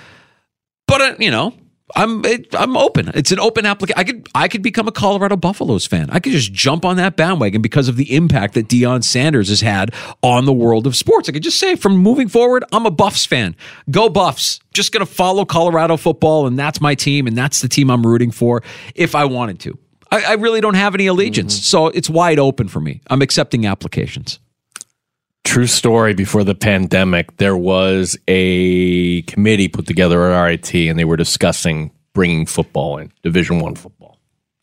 But 0.87 1.01
uh, 1.01 1.15
you 1.19 1.31
know, 1.31 1.53
I'm 1.95 2.25
it, 2.25 2.53
I'm 2.55 2.75
open. 2.75 3.11
It's 3.13 3.31
an 3.31 3.39
open 3.39 3.65
application. 3.65 3.99
I 3.99 4.03
could 4.03 4.29
I 4.33 4.47
could 4.47 4.61
become 4.61 4.87
a 4.87 4.91
Colorado 4.91 5.37
Buffaloes 5.37 5.85
fan. 5.85 6.09
I 6.09 6.19
could 6.19 6.31
just 6.31 6.51
jump 6.51 6.85
on 6.85 6.97
that 6.97 7.15
bandwagon 7.15 7.61
because 7.61 7.87
of 7.87 7.97
the 7.97 8.15
impact 8.15 8.55
that 8.55 8.67
Deion 8.67 9.03
Sanders 9.03 9.49
has 9.49 9.61
had 9.61 9.93
on 10.21 10.45
the 10.45 10.53
world 10.53 10.87
of 10.87 10.95
sports. 10.95 11.29
I 11.29 11.31
could 11.31 11.43
just 11.43 11.59
say 11.59 11.75
from 11.75 11.97
moving 11.97 12.27
forward, 12.27 12.63
I'm 12.71 12.85
a 12.85 12.91
Buffs 12.91 13.25
fan. 13.25 13.55
Go 13.91 14.09
Buffs. 14.09 14.59
Just 14.73 14.91
gonna 14.91 15.05
follow 15.05 15.45
Colorado 15.45 15.97
football, 15.97 16.47
and 16.47 16.57
that's 16.57 16.81
my 16.81 16.95
team, 16.95 17.27
and 17.27 17.37
that's 17.37 17.61
the 17.61 17.67
team 17.67 17.91
I'm 17.91 18.05
rooting 18.05 18.31
for 18.31 18.63
if 18.95 19.13
I 19.13 19.25
wanted 19.25 19.59
to. 19.61 19.77
I, 20.11 20.23
I 20.23 20.33
really 20.33 20.61
don't 20.61 20.75
have 20.75 20.95
any 20.95 21.07
allegiance, 21.07 21.55
mm-hmm. 21.55 21.63
so 21.63 21.87
it's 21.87 22.09
wide 22.09 22.39
open 22.39 22.67
for 22.67 22.79
me. 22.79 23.01
I'm 23.07 23.21
accepting 23.21 23.65
applications. 23.65 24.39
True 25.43 25.67
story. 25.67 26.13
Before 26.13 26.43
the 26.43 26.55
pandemic, 26.55 27.37
there 27.37 27.57
was 27.57 28.17
a 28.27 29.21
committee 29.23 29.67
put 29.67 29.85
together 29.85 30.31
at 30.31 30.43
RIT, 30.43 30.73
and 30.73 30.97
they 30.97 31.05
were 31.05 31.17
discussing 31.17 31.91
bringing 32.13 32.45
football 32.45 32.97
in 32.97 33.11
Division 33.23 33.59
One 33.59 33.75
football. 33.75 34.17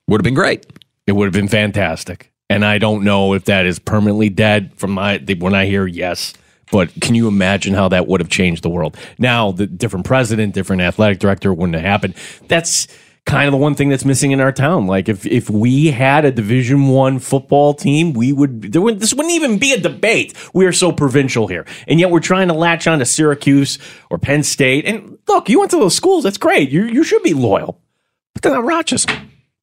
Would 0.09 0.21
have 0.21 0.25
been 0.25 0.35
great. 0.35 0.67
It 1.07 1.13
would 1.13 1.27
have 1.27 1.35
been 1.35 1.49
fantastic, 1.49 2.33
and 2.49 2.65
I 2.65 2.79
don't 2.79 3.05
know 3.05 3.35
if 3.35 3.45
that 3.45 3.67
is 3.67 3.79
permanently 3.79 4.29
dead. 4.29 4.73
From 4.75 4.93
my 4.93 5.19
when 5.39 5.55
I 5.55 5.67
hear 5.67 5.87
yes, 5.87 6.35
but 6.73 6.93
can 7.01 7.15
you 7.15 7.29
imagine 7.29 7.75
how 7.75 7.89
that 7.89 8.07
would 8.07 8.21
have 8.21 8.31
changed 8.31 8.63
the 8.63 8.71
world? 8.71 8.97
Now, 9.19 9.53
the 9.53 9.67
different 9.67 10.07
president, 10.07 10.55
different 10.55 10.83
athletic 10.83 11.19
director 11.19 11.53
wouldn't 11.53 11.75
have 11.75 11.85
happened. 11.85 12.15
That's 12.49 12.89
kind 13.27 13.47
of 13.47 13.53
the 13.53 13.59
one 13.59 13.75
thing 13.75 13.89
that's 13.89 14.05
missing 14.05 14.33
in 14.33 14.41
our 14.41 14.53
town. 14.53 14.87
Like 14.87 15.09
if 15.09 15.27
if 15.27 15.51
we 15.51 15.89
had 15.89 16.25
a 16.25 16.31
Division 16.31 16.89
One 16.89 17.19
football 17.19 17.75
team, 17.75 18.13
we 18.13 18.33
would 18.33 18.73
there 18.73 18.83
would 18.83 19.01
this 19.01 19.15
wouldn't 19.15 19.35
even 19.35 19.59
be 19.59 19.73
a 19.73 19.81
debate. 19.81 20.35
We 20.55 20.67
are 20.67 20.73
so 20.73 20.93
provincial 20.93 21.47
here, 21.47 21.67
and 21.87 22.01
yet 22.01 22.11
we're 22.11 22.21
trying 22.21 22.49
to 22.49 22.55
latch 22.55 22.87
on 22.87 22.99
to 22.99 23.05
Syracuse 23.05 23.79
or 24.11 24.19
Penn 24.19 24.43
State. 24.43 24.85
And 24.85 25.19
look, 25.29 25.49
you 25.49 25.59
went 25.59 25.71
to 25.73 25.79
those 25.79 25.95
schools. 25.95 26.25
That's 26.25 26.39
great. 26.39 26.71
You 26.71 26.85
you 26.85 27.05
should 27.05 27.23
be 27.23 27.35
loyal, 27.35 27.81
but 28.35 28.43
they're 28.43 28.53
not 28.53 28.65
Rochester. 28.65 29.15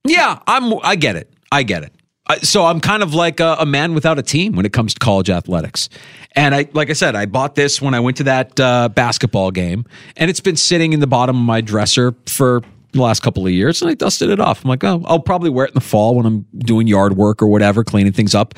Yeah, 0.06 0.40
I'm. 0.48 0.74
I 0.84 0.96
get 0.96 1.16
it. 1.16 1.32
I 1.52 1.64
get 1.64 1.84
it. 1.84 1.94
I, 2.30 2.40
so 2.40 2.66
I'm 2.66 2.82
kind 2.82 3.04
of 3.04 3.14
like 3.14 3.40
a, 3.40 3.56
a 3.60 3.66
man 3.66 3.94
without 3.94 4.20
a 4.20 4.22
team 4.22 4.54
when 4.54 4.66
it 4.66 4.74
comes 4.74 4.94
to 4.94 5.00
college 5.00 5.30
athletics. 5.30 5.88
And 6.34 6.54
I, 6.54 6.68
like 6.74 6.90
I 6.90 6.94
said, 6.94 7.16
I 7.16 7.26
bought 7.26 7.56
this 7.56 7.82
when 7.82 7.94
I 7.94 8.02
went 8.02 8.18
to 8.18 8.24
that 8.26 8.60
uh, 8.60 8.90
basketball 8.90 9.52
game, 9.52 9.86
and 10.18 10.30
it's 10.30 10.42
been 10.42 10.58
sitting 10.58 10.94
in 10.94 11.00
the 11.00 11.08
bottom 11.08 11.38
of 11.38 11.42
my 11.42 11.62
dresser 11.62 12.16
for 12.26 12.64
the 12.94 13.02
last 13.02 13.22
couple 13.22 13.46
of 13.46 13.52
years. 13.52 13.82
And 13.82 13.92
I 13.92 13.94
dusted 13.94 14.30
it 14.30 14.40
off. 14.40 14.64
I'm 14.64 14.70
like, 14.70 14.84
oh, 14.84 15.04
I'll 15.06 15.20
probably 15.20 15.50
wear 15.50 15.66
it 15.66 15.70
in 15.72 15.76
the 15.76 15.82
fall 15.82 16.16
when 16.16 16.26
I'm 16.26 16.46
doing 16.58 16.88
yard 16.88 17.18
work 17.18 17.42
or 17.42 17.48
whatever, 17.48 17.84
cleaning 17.84 18.14
things 18.14 18.34
up, 18.36 18.54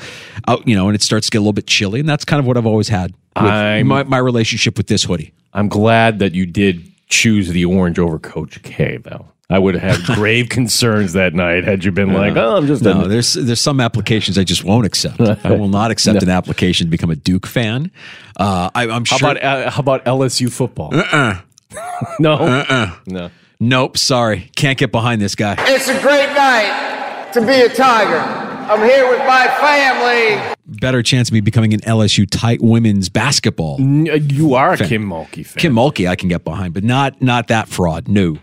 out, 0.48 0.66
you 0.66 0.74
know, 0.74 0.88
and 0.88 0.94
it 0.94 1.02
starts 1.02 1.26
to 1.26 1.30
get 1.32 1.38
a 1.38 1.42
little 1.42 1.52
bit 1.52 1.66
chilly. 1.66 2.00
And 2.00 2.08
that's 2.08 2.24
kind 2.24 2.40
of 2.40 2.46
what 2.46 2.56
I've 2.56 2.66
always 2.66 2.88
had 2.88 3.12
with 3.36 3.86
my, 3.86 4.02
my 4.04 4.18
relationship 4.18 4.76
with 4.76 4.86
this 4.86 5.04
hoodie. 5.04 5.32
I'm 5.52 5.68
glad 5.68 6.18
that 6.20 6.34
you 6.34 6.46
did 6.46 6.86
choose 7.08 7.48
the 7.48 7.64
orange 7.64 7.98
over 7.98 8.18
Coach 8.18 8.62
K, 8.62 8.98
though. 8.98 9.26
I 9.52 9.58
would 9.58 9.74
have 9.74 9.96
had 9.96 10.16
grave 10.16 10.48
concerns 10.48 11.14
that 11.14 11.34
night 11.34 11.64
had 11.64 11.84
you 11.84 11.90
been 11.90 12.12
like, 12.12 12.36
"Oh, 12.36 12.56
I'm 12.58 12.68
just 12.68 12.84
no." 12.84 13.08
There's 13.08 13.32
there's 13.32 13.60
some 13.60 13.80
applications 13.80 14.38
I 14.38 14.44
just 14.44 14.62
won't 14.62 14.86
accept. 14.86 15.20
I 15.20 15.50
will 15.50 15.66
not 15.66 15.90
accept 15.90 16.22
an 16.22 16.28
application 16.28 16.86
to 16.86 16.90
become 16.92 17.10
a 17.10 17.16
Duke 17.16 17.48
fan. 17.48 17.90
Uh, 18.36 18.70
I, 18.76 18.84
I'm 18.88 19.04
How 19.04 19.16
sure. 19.16 19.30
about 19.32 19.42
uh, 19.42 19.70
how 19.72 19.80
about 19.80 20.04
LSU 20.04 20.52
football? 20.52 20.94
uh-uh. 20.94 21.40
No, 22.20 22.34
Uh-uh. 22.34 22.94
no. 23.06 23.30
Nope. 23.60 23.98
Sorry, 23.98 24.50
can't 24.56 24.78
get 24.78 24.90
behind 24.90 25.20
this 25.20 25.34
guy. 25.34 25.54
It's 25.58 25.88
a 25.88 26.00
great 26.00 26.32
night 26.34 27.30
to 27.34 27.40
be 27.42 27.52
a 27.60 27.68
Tiger. 27.68 28.16
I'm 28.18 28.80
here 28.88 29.08
with 29.10 29.18
my 29.26 29.46
family. 29.60 30.54
Better 30.66 31.02
chance 31.02 31.28
of 31.28 31.34
me 31.34 31.40
becoming 31.40 31.74
an 31.74 31.80
LSU 31.80 32.26
tight 32.30 32.60
women's 32.62 33.08
basketball. 33.08 33.76
N- 33.80 34.06
You 34.28 34.54
are 34.54 34.72
a 34.72 34.76
Fan. 34.76 34.88
Kim 34.88 35.04
Mulkey 35.04 35.44
fan. 35.44 35.60
Kim 35.60 35.74
Mulkey, 35.74 36.08
I 36.08 36.16
can 36.16 36.28
get 36.28 36.44
behind, 36.44 36.72
but 36.74 36.84
not 36.84 37.20
not 37.20 37.48
that 37.48 37.68
fraud. 37.68 38.08
No, 38.08 38.38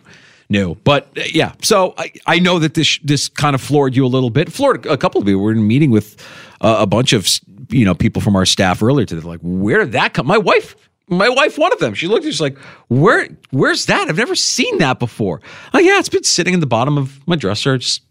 new. 0.49 0.75
But 0.83 1.07
uh, 1.17 1.21
yeah, 1.33 1.53
so 1.63 1.93
I, 1.97 2.11
I 2.25 2.39
know 2.39 2.59
that 2.59 2.73
this 2.73 2.99
this 3.03 3.29
kind 3.29 3.55
of 3.55 3.61
floored 3.61 3.95
you 3.95 4.05
a 4.05 4.07
little 4.07 4.29
bit. 4.29 4.51
Floored 4.51 4.85
a 4.85 4.97
couple 4.97 5.21
of 5.21 5.27
you. 5.27 5.39
We're 5.39 5.53
in 5.53 5.59
a 5.59 5.61
meeting 5.61 5.89
with 5.89 6.15
uh, 6.61 6.77
a 6.79 6.85
bunch 6.85 7.13
of 7.13 7.27
you 7.69 7.85
know 7.85 7.95
people 7.95 8.21
from 8.21 8.35
our 8.35 8.45
staff 8.45 8.83
earlier 8.83 9.05
today. 9.05 9.21
Like, 9.25 9.39
where 9.41 9.79
did 9.79 9.93
that 9.93 10.13
come? 10.13 10.27
My 10.27 10.37
wife. 10.37 10.75
My 11.09 11.29
wife, 11.29 11.57
one 11.57 11.71
of 11.71 11.79
them, 11.79 11.93
she 11.93 12.07
looked. 12.07 12.25
at 12.25 12.31
She's 12.31 12.41
like, 12.41 12.57
"Where? 12.89 13.29
Where's 13.51 13.85
that? 13.85 14.09
I've 14.09 14.17
never 14.17 14.35
seen 14.35 14.77
that 14.79 14.99
before." 14.99 15.41
Oh 15.73 15.79
yeah, 15.79 15.99
it's 15.99 16.09
been 16.09 16.23
sitting 16.23 16.53
in 16.53 16.59
the 16.59 16.67
bottom 16.67 16.97
of 16.97 17.25
my 17.27 17.35
dresser. 17.35 17.77
Just 17.77 18.01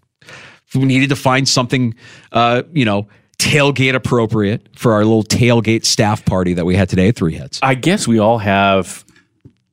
we 0.75 0.85
needed 0.85 1.11
to 1.11 1.17
find 1.17 1.49
something, 1.49 1.95
uh, 2.33 2.63
you 2.73 2.85
know, 2.85 3.07
tailgate 3.39 3.95
appropriate 3.95 4.69
for 4.77 4.93
our 4.95 5.05
little 5.05 5.25
tailgate 5.25 5.85
staff 5.85 6.25
party 6.25 6.55
that 6.55 6.65
we 6.65 6.75
had 6.75 6.89
today 6.89 7.09
at 7.09 7.17
Three 7.17 7.35
Heads. 7.35 7.61
I 7.63 7.75
guess 7.75 8.09
we 8.09 8.19
all 8.19 8.39
have 8.39 9.05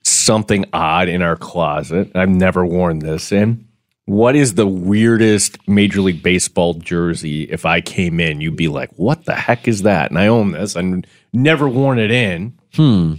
something 0.03 0.65
odd 0.74 1.08
in 1.08 1.22
our 1.22 1.36
closet. 1.36 2.12
I've 2.15 2.30
never 2.30 2.65
worn 2.65 3.00
this 3.00 3.32
in. 3.32 3.68
What 4.06 4.36
is 4.36 4.56
the 4.56 4.68
weirdest 4.68 5.58
Major 5.65 6.01
League 6.01 6.22
Baseball 6.22 6.74
jersey? 6.74 7.44
If 7.44 7.65
I 7.65 7.80
came 7.80 8.20
in, 8.20 8.42
you'd 8.42 8.58
be 8.58 8.68
like, 8.68 8.89
"What 8.98 9.24
the 9.25 9.36
heck 9.36 9.65
is 9.68 9.84
that?" 9.84 10.12
And 10.12 10.20
I 10.20 10.27
own 10.27 10.51
this. 10.51 10.75
I've 10.75 11.06
never 11.32 11.70
worn 11.70 12.00
it 12.00 12.12
in. 12.12 12.53
Hmm. 12.75 13.15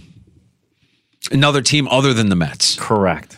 Another 1.31 1.61
team 1.61 1.87
other 1.89 2.13
than 2.13 2.29
the 2.29 2.35
Mets. 2.35 2.75
Correct. 2.79 3.37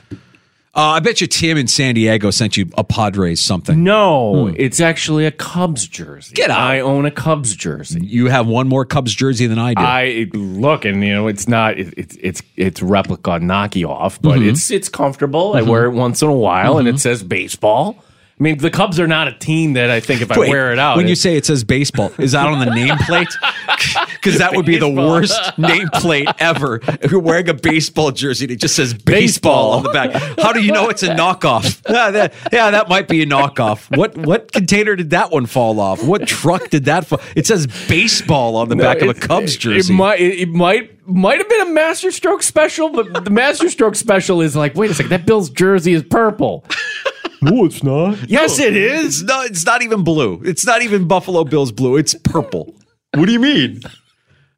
Uh, 0.75 0.91
I 0.91 0.99
bet 0.99 1.21
you 1.21 1.25
Tim 1.27 1.57
in 1.57 1.65
San 1.67 1.95
Diego 1.95 2.29
sent 2.29 2.55
you 2.55 2.69
a 2.77 2.83
Padres 2.83 3.41
something. 3.41 3.83
No, 3.83 4.47
it's 4.55 4.79
actually 4.79 5.25
a 5.25 5.31
Cubs 5.31 5.87
jersey. 5.87 6.35
Get 6.35 6.51
out. 6.51 6.59
I 6.59 6.81
own 6.81 7.05
a 7.05 7.09
Cubs 7.11 7.55
jersey. 7.55 7.99
You 8.05 8.27
have 8.27 8.45
one 8.45 8.67
more 8.67 8.85
Cubs 8.85 9.15
jersey 9.15 9.47
than 9.47 9.57
I 9.57 9.73
do. 9.73 9.81
I 9.81 10.27
look, 10.33 10.85
and 10.85 11.03
you 11.03 11.15
know, 11.15 11.27
it's 11.27 11.47
not. 11.47 11.79
It, 11.79 11.95
it's 11.97 12.15
it's 12.21 12.43
it's 12.57 12.81
replica 12.83 13.31
knocky 13.39 13.87
off, 13.89 14.21
but 14.21 14.37
Mhm. 14.37 14.49
it's 14.49 14.69
it's 14.69 14.87
comfortable. 14.87 15.53
I 15.55 15.61
Mhm. 15.61 15.67
wear 15.67 15.85
it 15.85 15.91
once 15.93 16.21
in 16.21 16.27
a 16.27 16.33
while, 16.33 16.77
and 16.77 16.87
Mhm. 16.87 16.93
it 16.95 16.99
says 16.99 17.23
baseball. 17.23 18.03
I 18.39 18.43
mean, 18.43 18.59
the 18.59 18.69
Cubs 18.69 18.99
are 18.99 19.07
not 19.07 19.27
a 19.27 19.31
team 19.31 19.73
that 19.73 19.89
I 19.89 19.99
think 19.99 20.21
if 20.21 20.31
I 20.31 20.37
wear 20.37 20.71
it 20.71 20.77
out, 20.77 20.95
When 20.97 21.07
you 21.07 21.15
say 21.15 21.37
it 21.37 21.45
says 21.47 21.63
baseball, 21.63 22.11
is 22.19 22.33
that 22.33 22.45
on 22.45 22.59
the 22.59 22.65
nameplate? 22.71 23.33
Because 24.21 24.39
that 24.39 24.55
would 24.55 24.65
be 24.65 24.77
the 24.77 24.89
worst 24.89 25.39
nameplate 25.57 26.33
ever. 26.39 26.79
If 27.01 27.11
you're 27.11 27.19
wearing 27.19 27.49
a 27.49 27.53
baseball 27.53 28.11
jersey 28.11 28.45
and 28.45 28.51
it 28.51 28.59
just 28.59 28.75
says 28.75 28.93
baseball, 28.93 29.71
on 29.73 29.83
the 29.83 29.89
back. 29.89 30.11
How 30.39 30.51
do 30.53 30.61
you 30.61 30.71
know 30.71 30.89
it's 30.89 31.03
a 31.03 31.07
knockoff? 31.15 31.81
yeah, 31.89 32.11
that, 32.11 32.33
yeah, 32.51 32.71
that 32.71 32.89
might 32.89 33.07
be 33.07 33.21
a 33.21 33.25
knockoff. 33.25 33.95
What 33.95 34.17
what 34.17 34.51
container 34.51 34.95
did 34.95 35.11
that 35.11 35.31
one 35.31 35.45
fall 35.45 35.79
off? 35.79 36.03
What 36.03 36.27
truck 36.27 36.69
did 36.69 36.85
that 36.85 37.05
fall? 37.05 37.19
It 37.35 37.47
says 37.47 37.67
baseball 37.87 38.55
on 38.55 38.69
the 38.69 38.75
No, 38.75 38.83
back 38.83 39.01
of 39.01 39.09
a 39.09 39.13
Cubs 39.13 39.55
jersey. 39.55 39.93
It 39.93 39.95
might 39.95 40.19
it, 40.19 40.39
it 40.39 40.49
might 40.49 41.07
might 41.07 41.37
have 41.37 41.47
been 41.49 41.67
a 41.67 41.71
Master 41.71 42.11
Stroke 42.11 42.43
special, 42.43 42.89
but 42.89 43.23
the 43.23 43.31
Master 43.31 43.69
Stroke 43.69 43.95
special 43.95 44.41
is 44.41 44.55
like, 44.55 44.75
wait 44.75 44.91
a 44.91 44.93
second, 44.93 45.09
that 45.11 45.25
Bill's 45.25 45.49
jersey 45.49 45.93
is 45.93 46.03
purple. 46.03 46.65
no, 47.41 47.65
it's 47.65 47.83
not. 47.83 48.29
Yes, 48.29 48.59
it 48.59 48.75
is. 48.75 49.21
It's 49.21 49.23
not, 49.23 49.45
it's 49.45 49.65
not 49.65 49.81
even 49.81 50.03
blue. 50.03 50.41
It's 50.43 50.65
not 50.65 50.81
even 50.81 51.07
Buffalo 51.07 51.43
Bills 51.45 51.71
blue. 51.71 51.95
It's 51.95 52.13
purple. 52.13 52.75
What 53.13 53.25
do 53.25 53.31
you 53.31 53.39
mean? 53.39 53.81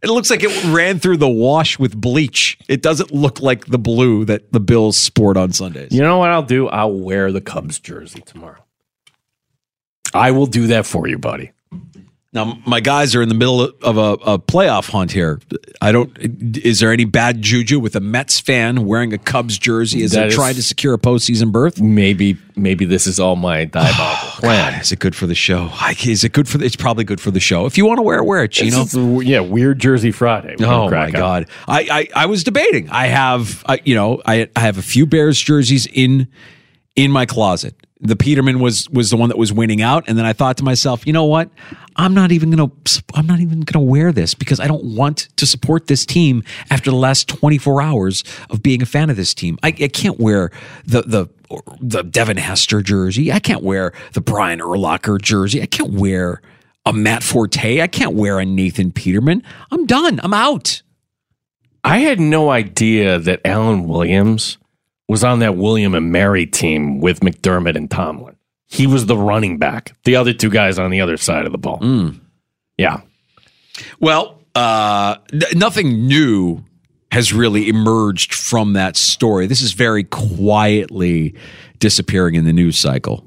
It 0.01 0.09
looks 0.09 0.29
like 0.29 0.43
it 0.43 0.63
ran 0.65 0.99
through 0.99 1.17
the 1.17 1.29
wash 1.29 1.77
with 1.77 1.99
bleach. 1.99 2.57
It 2.69 2.81
doesn't 2.81 3.11
look 3.11 3.41
like 3.41 3.65
the 3.65 3.77
blue 3.77 4.23
that 4.25 4.51
the 4.53 4.61
Bills 4.61 4.97
sport 4.97 5.35
on 5.35 5.51
Sundays. 5.51 5.91
You 5.91 6.01
know 6.01 6.17
what 6.17 6.29
I'll 6.29 6.43
do? 6.43 6.69
I'll 6.69 6.93
wear 6.93 7.31
the 7.31 7.41
Cubs 7.41 7.79
jersey 7.79 8.21
tomorrow. 8.21 8.63
I 10.13 10.31
will 10.31 10.45
do 10.45 10.67
that 10.67 10.85
for 10.85 11.07
you, 11.07 11.17
buddy. 11.17 11.51
Now, 12.31 12.59
my 12.67 12.79
guys 12.79 13.15
are 13.15 13.23
in 13.23 13.29
the 13.29 13.33
middle 13.33 13.59
of 13.81 13.97
a, 13.97 14.33
a 14.33 14.37
playoff 14.37 14.91
hunt 14.91 15.11
here. 15.11 15.39
I 15.81 15.91
don't. 15.91 16.15
Is 16.63 16.79
there 16.79 16.91
any 16.93 17.05
bad 17.05 17.41
juju 17.41 17.79
with 17.79 17.95
a 17.95 17.99
Mets 17.99 18.39
fan 18.39 18.85
wearing 18.85 19.13
a 19.13 19.17
Cubs 19.17 19.57
jersey 19.57 20.03
as 20.03 20.11
they're 20.11 20.29
trying 20.29 20.53
to 20.53 20.61
secure 20.61 20.93
a 20.93 20.99
postseason 20.99 21.51
berth? 21.51 21.81
Maybe, 21.81 22.37
maybe 22.55 22.85
this 22.85 23.07
is 23.07 23.19
all 23.19 23.35
my 23.35 23.65
diabolical 23.65 24.29
plan. 24.41 24.79
Is 24.79 24.91
it 24.91 24.99
good 24.99 25.15
for 25.15 25.25
the 25.25 25.33
show? 25.33 25.69
I- 25.71 25.95
Is 26.05 26.23
it 26.23 26.31
good 26.33 26.47
for? 26.47 26.59
The, 26.59 26.65
it's 26.65 26.75
probably 26.75 27.03
good 27.03 27.19
for 27.19 27.31
the 27.31 27.39
show. 27.39 27.65
If 27.65 27.79
you 27.79 27.85
want 27.87 27.97
to 27.97 28.03
wear 28.03 28.19
it, 28.19 28.25
wear 28.25 28.43
it. 28.43 28.59
You 28.59 28.69
know. 28.69 29.21
Yeah, 29.21 29.39
weird 29.39 29.79
Jersey 29.79 30.11
Friday. 30.11 30.55
Oh 30.59 30.87
my 30.91 31.09
god! 31.09 31.47
I, 31.67 32.09
I 32.13 32.23
I 32.23 32.25
was 32.27 32.43
debating. 32.43 32.91
I 32.91 33.07
have 33.07 33.63
I, 33.67 33.81
you 33.85 33.95
know 33.95 34.21
I 34.23 34.47
I 34.55 34.59
have 34.59 34.77
a 34.77 34.83
few 34.83 35.07
Bears 35.07 35.41
jerseys 35.41 35.87
in 35.87 36.27
in 36.95 37.09
my 37.11 37.25
closet. 37.25 37.73
The 38.01 38.15
Peterman 38.15 38.59
was 38.59 38.89
was 38.89 39.09
the 39.09 39.17
one 39.17 39.29
that 39.29 39.37
was 39.37 39.51
winning 39.51 39.81
out, 39.81 40.05
and 40.07 40.17
then 40.17 40.25
I 40.25 40.31
thought 40.31 40.57
to 40.57 40.63
myself, 40.63 41.05
you 41.05 41.11
know 41.11 41.25
what? 41.25 41.49
I'm 41.97 42.13
not 42.13 42.31
even 42.31 42.49
gonna 42.49 42.71
I'm 43.13 43.27
not 43.27 43.41
even 43.41 43.61
gonna 43.61 43.83
wear 43.85 44.13
this 44.13 44.33
because 44.33 44.59
I 44.59 44.67
don't 44.67 44.95
want 44.95 45.27
to 45.35 45.45
support 45.45 45.87
this 45.87 46.05
team 46.05 46.43
after 46.69 46.91
the 46.91 46.95
last 46.95 47.27
24 47.27 47.81
hours 47.81 48.23
of 48.49 48.63
being 48.63 48.81
a 48.81 48.85
fan 48.85 49.09
of 49.09 49.17
this 49.17 49.33
team. 49.33 49.57
I, 49.63 49.67
I 49.67 49.89
can't 49.89 50.17
wear 50.17 50.51
the 50.85 51.01
the 51.01 51.27
the 51.81 52.03
Devin 52.03 52.37
Hester 52.37 52.81
jersey. 52.81 53.33
I 53.33 53.39
can't 53.39 53.63
wear 53.63 53.91
the 54.13 54.21
Brian 54.21 54.59
Urlacher 54.59 55.21
jersey. 55.21 55.61
I 55.61 55.65
can't 55.65 55.91
wear 55.91 56.41
a 56.85 56.93
Matt 56.93 57.21
Forte. 57.21 57.81
I 57.81 57.87
can't 57.87 58.15
wear 58.15 58.39
a 58.39 58.45
Nathan 58.45 58.91
Peterman. 58.91 59.43
I'm 59.71 59.85
done. 59.85 60.19
I'm 60.23 60.33
out. 60.33 60.81
I 61.83 61.99
had 61.99 62.19
no 62.19 62.49
idea 62.49 63.19
that 63.19 63.41
Alan 63.45 63.87
Williams 63.87 64.57
was 65.09 65.23
on 65.25 65.39
that 65.39 65.57
William 65.57 65.93
and 65.95 66.11
Mary 66.11 66.45
team 66.45 67.01
with 67.01 67.19
McDermott 67.19 67.75
and 67.75 67.91
Tomlin. 67.91 68.35
He 68.67 68.87
was 68.87 69.07
the 69.07 69.17
running 69.17 69.57
back. 69.57 69.95
The 70.05 70.15
other 70.15 70.31
two 70.31 70.49
guys 70.49 70.79
on 70.79 70.91
the 70.91 71.01
other 71.01 71.17
side 71.17 71.45
of 71.45 71.51
the 71.51 71.57
ball. 71.57 71.81
Yeah. 72.77 73.01
Well, 73.99 74.39
uh, 74.55 75.15
n- 75.33 75.41
nothing 75.55 76.07
new 76.07 76.63
has 77.11 77.33
really 77.33 77.67
emerged 77.67 78.33
from 78.33 78.73
that 78.73 78.95
story. 78.95 79.47
This 79.47 79.61
is 79.61 79.73
very 79.73 80.03
quietly 80.03 81.33
disappearing 81.79 82.35
in 82.35 82.45
the 82.45 82.53
news 82.53 82.77
cycle 82.77 83.25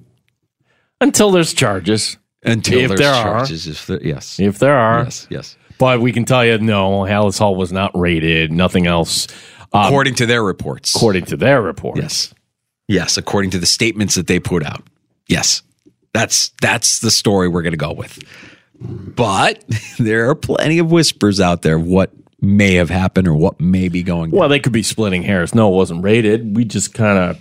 Until 1.00 1.30
there's 1.32 1.52
charges. 1.52 2.16
until 2.44 2.78
If 2.78 2.88
there's 2.88 3.00
there 3.00 3.12
are. 3.12 3.22
charges. 3.38 3.66
If 3.66 3.86
there, 3.86 4.02
yes, 4.02 4.38
If 4.38 4.58
there 4.60 4.76
are. 4.76 5.04
yes, 5.04 5.26
yes. 5.30 5.56
But 5.78 6.00
we 6.00 6.12
can 6.12 6.24
tell 6.24 6.44
you, 6.44 6.58
no, 6.58 7.00
Halas 7.00 7.38
Hall 7.40 7.56
was 7.56 7.72
not 7.72 7.90
rated. 7.98 8.52
Nothing 8.52 8.86
else. 8.86 9.26
Um, 9.74 9.86
According 9.86 10.16
to 10.16 10.26
their 10.26 10.42
reports, 10.44 10.94
according 10.94 11.24
to 11.26 11.36
their 11.36 11.62
reports. 11.62 12.00
yes, 12.00 12.34
yes. 12.88 13.16
According 13.16 13.50
to 13.52 13.58
the 13.58 13.66
statements 13.66 14.14
that 14.16 14.26
they 14.26 14.38
put 14.38 14.64
out, 14.64 14.82
yes. 15.28 15.62
That's 16.14 16.50
that's 16.60 16.98
the 17.00 17.10
story 17.10 17.48
we're 17.48 17.62
going 17.62 17.70
to 17.72 17.78
go 17.78 17.92
with. 17.92 18.18
But 18.78 19.64
there 19.98 20.28
are 20.28 20.34
plenty 20.34 20.78
of 20.78 20.90
whispers 20.92 21.40
out 21.40 21.62
there 21.62 21.78
what 21.78 22.10
may 22.40 22.74
have 22.74 22.90
happened 22.90 23.28
or 23.28 23.34
what 23.34 23.60
may 23.60 23.88
be 23.88 24.02
going. 24.02 24.30
Well, 24.30 24.48
they 24.50 24.60
could 24.60 24.72
be 24.74 24.82
splitting 24.82 25.22
hairs. 25.22 25.54
No, 25.54 25.72
it 25.72 25.76
wasn't 25.76 26.02
rated. 26.04 26.54
We 26.54 26.64
just 26.66 26.92
kind 26.92 27.16
of 27.18 27.40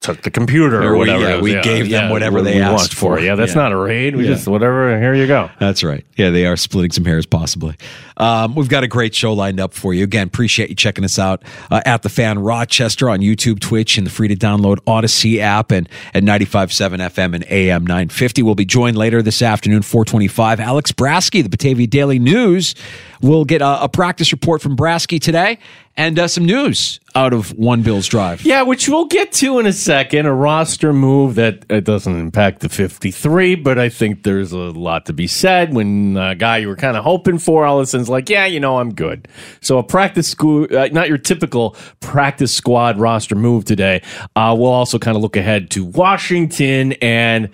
took 0.00 0.22
the 0.22 0.30
computer 0.30 0.82
Or 0.82 0.94
or 0.94 0.98
we- 0.98 1.08
yeah, 1.08 1.28
it 1.34 1.42
was. 1.42 1.42
we 1.42 1.60
gave 1.60 1.90
them 1.90 2.08
whatever 2.08 2.40
they 2.40 2.58
asked 2.60 2.74
want 2.74 2.94
for. 2.94 3.20
Yeah, 3.20 3.34
that's 3.34 3.52
Yeah. 3.54 3.60
not 3.62 3.72
a 3.72 3.76
raid. 3.76 4.16
We 4.16 4.24
Yeah. 4.24 4.32
just 4.32 4.48
whatever. 4.48 4.98
Here 4.98 5.12
you 5.14 5.26
go. 5.26 5.50
That's 5.58 5.84
right. 5.84 6.06
Yeah, 6.16 6.30
they 6.30 6.46
are 6.46 6.56
splitting 6.56 6.90
some 6.92 7.04
hairs, 7.04 7.26
possibly. 7.26 7.74
Um, 8.16 8.54
we've 8.54 8.68
got 8.68 8.82
a 8.82 8.86
great 8.88 9.14
show 9.14 9.34
lined 9.34 9.60
up 9.60 9.74
for 9.74 9.92
you. 9.92 10.04
Again, 10.04 10.26
appreciate 10.28 10.70
you 10.70 10.74
checking 10.74 11.04
us 11.04 11.18
out 11.18 11.42
uh, 11.70 11.82
at 11.84 12.00
the 12.02 12.08
Fan 12.08 12.38
Rochester 12.38 13.10
on 13.10 13.20
YouTube, 13.20 13.60
Twitch, 13.60 13.98
and 13.98 14.06
the 14.06 14.10
free 14.10 14.28
to 14.28 14.36
download 14.36 14.76
Audacy 14.86 15.38
app, 15.38 15.70
and 15.70 15.86
at 16.14 16.22
95.7 16.24 17.00
FM 17.00 17.34
and 17.34 17.44
AM 17.50 17.86
950. 17.86 18.42
We'll 18.42 18.54
be 18.54 18.64
joined 18.64 18.96
later 18.96 19.20
this 19.20 19.42
afternoon, 19.42 19.82
425. 19.82 20.60
Alex 20.60 20.92
Brasky, 20.92 21.42
the 21.42 21.50
Batavia 21.50 21.86
Daily 21.86 22.18
News. 22.18 22.74
We'll 23.20 23.44
get 23.44 23.60
a, 23.60 23.82
a 23.84 23.88
practice 23.90 24.32
report 24.32 24.62
from 24.62 24.76
Brasky 24.78 25.20
today 25.20 25.58
and 25.94 26.18
uh, 26.18 26.26
some 26.26 26.46
news 26.46 27.00
out 27.20 27.34
of 27.34 27.50
One 27.58 27.82
Bills 27.82 28.06
Drive. 28.06 28.42
Yeah, 28.46 28.62
which 28.62 28.88
we'll 28.88 29.04
get 29.04 29.30
to 29.32 29.58
in 29.58 29.66
a 29.66 29.74
second. 29.74 30.24
A 30.24 30.32
roster 30.32 30.94
move 30.94 31.34
that 31.34 31.66
it 31.68 31.84
doesn't 31.84 32.18
impact 32.18 32.60
the 32.60 32.70
53, 32.70 33.56
but 33.56 33.78
I 33.78 33.90
think 33.90 34.22
there's 34.22 34.52
a 34.52 34.56
lot 34.56 35.04
to 35.06 35.12
be 35.12 35.26
said 35.26 35.74
when 35.74 36.16
a 36.16 36.34
guy 36.34 36.58
you 36.58 36.68
were 36.68 36.76
kind 36.76 36.96
of 36.96 37.04
hoping 37.04 37.38
for 37.38 37.66
all 37.66 37.78
of 37.78 37.82
a 37.82 37.86
sudden's 37.86 38.08
like, 38.08 38.30
yeah, 38.30 38.46
you 38.46 38.58
know, 38.58 38.78
I'm 38.78 38.94
good. 38.94 39.28
So 39.60 39.76
a 39.76 39.82
practice 39.82 40.28
school, 40.28 40.66
uh, 40.74 40.88
not 40.92 41.08
your 41.08 41.18
typical 41.18 41.76
practice 42.00 42.54
squad 42.54 42.98
roster 42.98 43.34
move 43.34 43.66
today. 43.66 44.02
Uh, 44.34 44.56
we'll 44.58 44.72
also 44.72 44.98
kind 44.98 45.14
of 45.14 45.22
look 45.22 45.36
ahead 45.36 45.70
to 45.72 45.84
Washington 45.84 46.92
and 47.02 47.50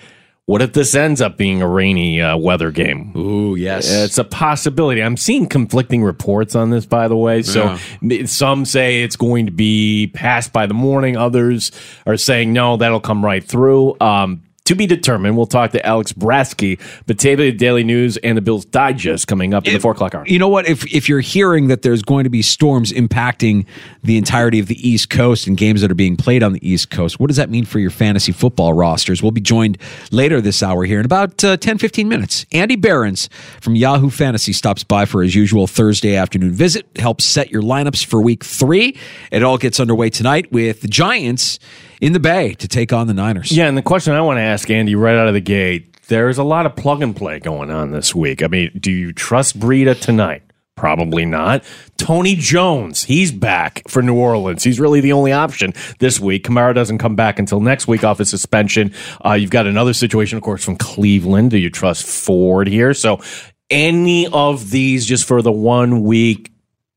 what 0.47 0.63
if 0.63 0.73
this 0.73 0.95
ends 0.95 1.21
up 1.21 1.37
being 1.37 1.61
a 1.61 1.69
rainy 1.69 2.21
uh, 2.21 2.37
weather 2.37 2.71
game? 2.71 3.13
Ooh, 3.17 3.57
yes. 3.57 3.91
It's 3.91 4.17
a 4.17 4.25
possibility. 4.25 5.03
I'm 5.03 5.17
seeing 5.17 5.47
conflicting 5.49 6.05
reports 6.05 6.55
on 6.55 6.71
this, 6.71 6.87
by 6.87 7.09
the 7.09 7.17
way. 7.17 7.43
So 7.43 7.77
m- 8.01 8.27
some 8.29 8.65
say 8.65 9.03
it's 9.03 9.17
going 9.17 9.47
to 9.47 9.53
be 9.53 10.07
passed 10.15 10.53
by 10.53 10.67
the 10.67 10.75
morning. 10.75 11.17
Others 11.17 11.73
are 12.07 12.17
saying 12.17 12.53
no, 12.53 12.77
that'll 12.77 13.01
come 13.01 13.25
right 13.25 13.43
through. 13.43 13.97
Um, 14.01 14.43
to 14.67 14.75
be 14.75 14.87
determined. 14.87 15.37
We'll 15.37 15.47
talk 15.47 15.73
to 15.73 15.87
Alex 15.87 16.13
Brasky, 16.13 16.81
Batavia 17.07 17.53
Daily 17.53 17.85
News, 17.85 18.17
and 18.19 18.37
the 18.37 18.43
Bills 18.43 18.65
Digest 18.65 19.27
coming 19.27 19.55
up 19.55 19.67
in 19.67 19.73
the 19.73 19.81
four 19.81 19.93
o'clock 19.93 20.15
hour. 20.15 20.27
You 20.27 20.39
know 20.39 20.49
what? 20.49 20.69
If 20.69 20.93
if 20.95 21.09
you're 21.09 21.21
hearing 21.21 21.69
that 21.69 21.83
there's 21.83 22.03
going 22.03 22.25
to 22.25 22.31
be 22.31 22.43
storms 22.43 22.93
impacting 22.93 23.67
the 24.03 24.17
entirety 24.17 24.59
of 24.59 24.67
the 24.67 24.89
East 24.89 25.11
Coast 25.11 25.47
and 25.47 25.57
games 25.57 25.81
that 25.81 25.91
are 25.91 25.95
being 25.97 26.17
played 26.17 26.43
on 26.43 26.53
the 26.53 26.69
East 26.69 26.91
Coast, 26.91 27.19
what 27.19 27.29
does 27.29 27.37
that 27.37 27.51
mean 27.51 27.65
for 27.65 27.79
your 27.79 27.91
fantasy 27.91 28.33
football 28.33 28.73
rosters? 28.73 29.23
We'll 29.23 29.33
be 29.33 29.41
joined 29.41 29.79
later 30.11 30.41
this 30.41 30.63
hour 30.63 30.85
here 30.85 31.01
in 31.01 31.05
about 31.05 31.43
uh, 31.45 31.57
10, 31.57 31.79
15 31.79 32.09
minutes. 32.09 32.47
Andy 32.53 32.77
Behrens 32.77 33.29
from 33.61 33.77
Yahoo 33.77 34.11
Fantasy 34.11 34.53
stops 34.53 34.85
by 34.85 35.05
for 35.05 35.23
his 35.23 35.35
usual 35.35 35.67
Thursday 35.67 36.17
afternoon 36.17 36.53
visit, 36.53 36.87
helps 36.97 37.25
set 37.25 37.51
your 37.51 37.63
lineups 37.63 38.05
for 38.05 38.21
week 38.21 38.45
three. 38.45 38.97
It 39.31 39.43
all 39.43 39.59
gets 39.59 39.81
underway 39.81 40.11
tonight 40.11 40.51
with 40.53 40.81
the 40.81 40.89
Giants 40.89 41.59
in 42.01 42.13
the 42.13 42.21
Bay 42.21 42.55
to 42.55 42.69
take 42.69 42.93
on 42.93 43.07
the 43.07 43.15
Niners. 43.15 43.53
Yeah, 43.53 43.69
and 43.69 43.77
the 43.77 43.83
question 43.83 44.15
I 44.15 44.21
want 44.21 44.39
to 44.39 44.43
ask 44.43 44.71
Andy 44.71 44.95
right 44.95 45.17
out 45.17 45.29
of 45.29 45.35
the 45.35 45.41
gate 45.41 45.97
there's 46.09 46.39
a 46.39 46.45
lot 46.45 46.67
of 46.67 46.77
plug 46.77 47.03
and 47.03 47.15
play 47.15 47.39
going 47.39 47.71
on 47.71 47.91
this 47.91 48.15
week. 48.15 48.43
I 48.43 48.47
mean, 48.47 48.71
do 48.79 48.93
you 48.93 49.13
trust 49.13 49.59
Breida 49.59 50.01
tonight? 50.01 50.43
Probably 50.77 51.25
not. 51.25 51.65
Tony 51.97 52.37
Jones, 52.37 53.05
he's 53.05 53.33
back 53.33 53.83
for 53.89 54.03
New 54.03 54.15
Orleans. 54.15 54.63
He's 54.63 54.79
really 54.79 55.01
the 55.01 55.13
only 55.13 55.33
option 55.33 55.73
this 56.01 56.21
week. 56.21 56.45
Kamara 56.45 56.75
doesn't 56.75 56.99
come 56.99 57.17
back 57.17 57.39
until 57.39 57.61
next 57.61 57.89
week 57.89 58.05
off 58.05 58.19
his 58.19 58.29
suspension. 58.29 58.93
Uh, 59.25 59.33
you've 59.33 59.51
got 59.51 59.67
another 59.67 59.95
situation, 59.95 60.37
of 60.37 60.45
course, 60.45 60.63
from 60.63 60.77
Cleveland. 60.77 61.51
Do 61.51 61.59
you 61.59 61.71
trust 61.71 62.07
Ford 62.07 62.69
here? 62.69 62.93
So, 62.93 63.21
any 63.69 64.29
of 64.29 64.71
these 64.71 65.07
just 65.07 65.25
for 65.25 65.43
the 65.43 65.51
one 65.51 66.03
week 66.03 66.53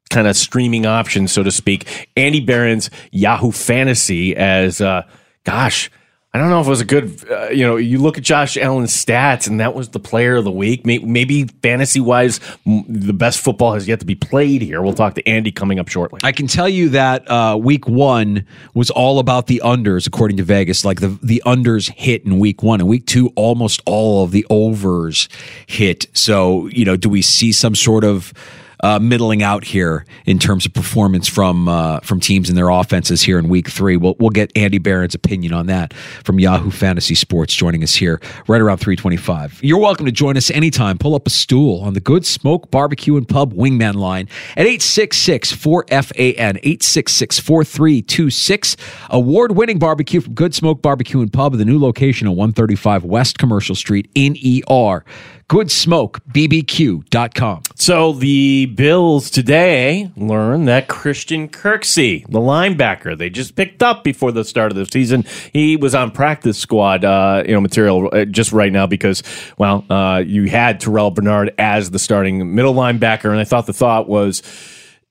kind 0.09 0.27
of 0.27 0.35
streaming 0.35 0.85
options, 0.85 1.31
so 1.31 1.43
to 1.43 1.51
speak. 1.51 2.09
Andy 2.17 2.39
Behrens, 2.39 2.89
Yahoo 3.11 3.51
Fantasy, 3.51 4.35
as 4.35 4.81
uh, 4.81 5.03
gosh, 5.43 5.89
I 6.31 6.37
don't 6.37 6.51
know 6.51 6.61
if 6.61 6.67
it 6.67 6.69
was 6.69 6.81
a 6.81 6.85
good, 6.85 7.27
uh, 7.31 7.49
you 7.49 7.65
know, 7.65 7.77
you 7.77 7.97
look 7.97 8.19
at 8.19 8.23
Josh 8.23 8.55
Allen's 8.55 8.93
stats 8.93 9.47
and 9.47 9.59
that 9.59 9.73
was 9.73 9.89
the 9.89 9.99
player 9.99 10.35
of 10.35 10.43
the 10.43 10.51
week. 10.51 10.85
Maybe, 10.85 11.45
fantasy 11.63 11.99
wise, 11.99 12.39
the 12.65 13.13
best 13.13 13.39
football 13.39 13.73
has 13.73 13.87
yet 13.87 13.99
to 14.01 14.05
be 14.05 14.13
played 14.13 14.61
here. 14.61 14.83
We'll 14.83 14.93
talk 14.93 15.15
to 15.15 15.27
Andy 15.27 15.51
coming 15.51 15.79
up 15.79 15.87
shortly. 15.87 16.19
I 16.23 16.31
can 16.31 16.45
tell 16.45 16.69
you 16.69 16.89
that 16.89 17.29
uh, 17.29 17.57
week 17.59 17.87
one 17.87 18.45
was 18.75 18.91
all 18.91 19.17
about 19.17 19.47
the 19.47 19.59
unders, 19.65 20.05
according 20.05 20.37
to 20.37 20.43
Vegas. 20.43 20.85
Like 20.85 20.99
the, 20.99 21.17
the 21.23 21.41
unders 21.47 21.89
hit 21.89 22.25
in 22.25 22.37
week 22.37 22.61
one. 22.61 22.79
and 22.79 22.87
week 22.87 23.07
two, 23.07 23.33
almost 23.35 23.81
all 23.87 24.23
of 24.23 24.29
the 24.29 24.45
overs 24.51 25.29
hit. 25.65 26.05
So, 26.13 26.67
you 26.67 26.85
know, 26.85 26.95
do 26.95 27.09
we 27.09 27.23
see 27.23 27.51
some 27.51 27.73
sort 27.73 28.03
of 28.03 28.33
uh, 28.81 28.99
middling 28.99 29.43
out 29.43 29.63
here 29.63 30.05
in 30.25 30.39
terms 30.39 30.65
of 30.65 30.73
performance 30.73 31.27
from 31.27 31.67
uh, 31.67 31.99
from 32.01 32.19
teams 32.19 32.49
and 32.49 32.57
their 32.57 32.69
offenses 32.69 33.21
here 33.21 33.39
in 33.39 33.49
Week 33.49 33.69
Three. 33.69 33.97
We'll 33.97 34.15
we'll 34.19 34.29
get 34.29 34.51
Andy 34.55 34.77
Behrens 34.77 35.15
opinion 35.15 35.53
on 35.53 35.67
that 35.67 35.93
from 35.93 36.39
Yahoo 36.39 36.71
Fantasy 36.71 37.15
Sports 37.15 37.53
joining 37.53 37.83
us 37.83 37.95
here 37.95 38.21
right 38.47 38.61
around 38.61 38.77
three 38.77 38.95
twenty 38.95 39.17
five. 39.17 39.59
You're 39.63 39.79
welcome 39.79 40.05
to 40.05 40.11
join 40.11 40.37
us 40.37 40.49
anytime. 40.51 40.97
Pull 40.97 41.15
up 41.15 41.27
a 41.27 41.29
stool 41.29 41.81
on 41.81 41.93
the 41.93 41.99
Good 41.99 42.25
Smoke 42.25 42.71
Barbecue 42.71 43.17
and 43.17 43.27
Pub 43.27 43.53
Wingman 43.53 43.95
line 43.95 44.27
at 44.51 44.65
866 44.65 45.53
4FAN 45.53 46.57
866 46.57 47.39
4326. 47.39 48.77
Award 49.09 49.55
winning 49.55 49.79
barbecue 49.79 50.21
from 50.21 50.33
Good 50.33 50.55
Smoke 50.55 50.81
Barbecue 50.81 51.21
and 51.21 51.31
Pub, 51.31 51.53
the 51.53 51.65
new 51.65 51.79
location 51.79 52.27
at 52.27 52.31
135 52.31 53.03
West 53.03 53.37
Commercial 53.37 53.75
Street 53.75 54.09
in 54.15 54.37
ER 54.69 55.03
goodsmokebbq.com. 55.49 57.63
So 57.75 58.13
the 58.13 58.67
Bills 58.67 59.31
today 59.31 60.11
learned 60.15 60.67
that 60.67 60.87
Christian 60.87 61.49
Kirksey, 61.49 62.27
the 62.27 62.39
linebacker 62.39 63.17
they 63.17 63.31
just 63.31 63.55
picked 63.55 63.81
up 63.81 64.03
before 64.03 64.31
the 64.31 64.45
start 64.45 64.71
of 64.71 64.77
the 64.77 64.85
season, 64.85 65.25
he 65.51 65.75
was 65.75 65.95
on 65.95 66.11
practice 66.11 66.59
squad, 66.59 67.03
uh, 67.03 67.41
you 67.45 67.53
know, 67.53 67.61
material 67.61 68.09
uh, 68.13 68.25
just 68.25 68.51
right 68.51 68.71
now 68.71 68.85
because, 68.85 69.23
well, 69.57 69.83
uh, 69.89 70.23
you 70.25 70.45
had 70.45 70.79
Terrell 70.79 71.09
Bernard 71.09 71.55
as 71.57 71.89
the 71.89 71.99
starting 71.99 72.53
middle 72.53 72.75
linebacker, 72.75 73.31
and 73.31 73.39
I 73.39 73.43
thought 73.43 73.65
the 73.65 73.73
thought 73.73 74.07
was 74.07 74.43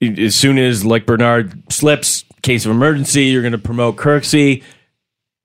as 0.01 0.37
soon 0.37 0.59
as 0.59 0.85
like 0.85 1.05
Bernard 1.05 1.73
slips, 1.73 2.25
case 2.43 2.65
of 2.65 2.71
emergency, 2.71 3.25
you're 3.25 3.43
going 3.43 3.51
to 3.53 3.59
promote 3.59 3.97
Kirksey. 3.97 4.63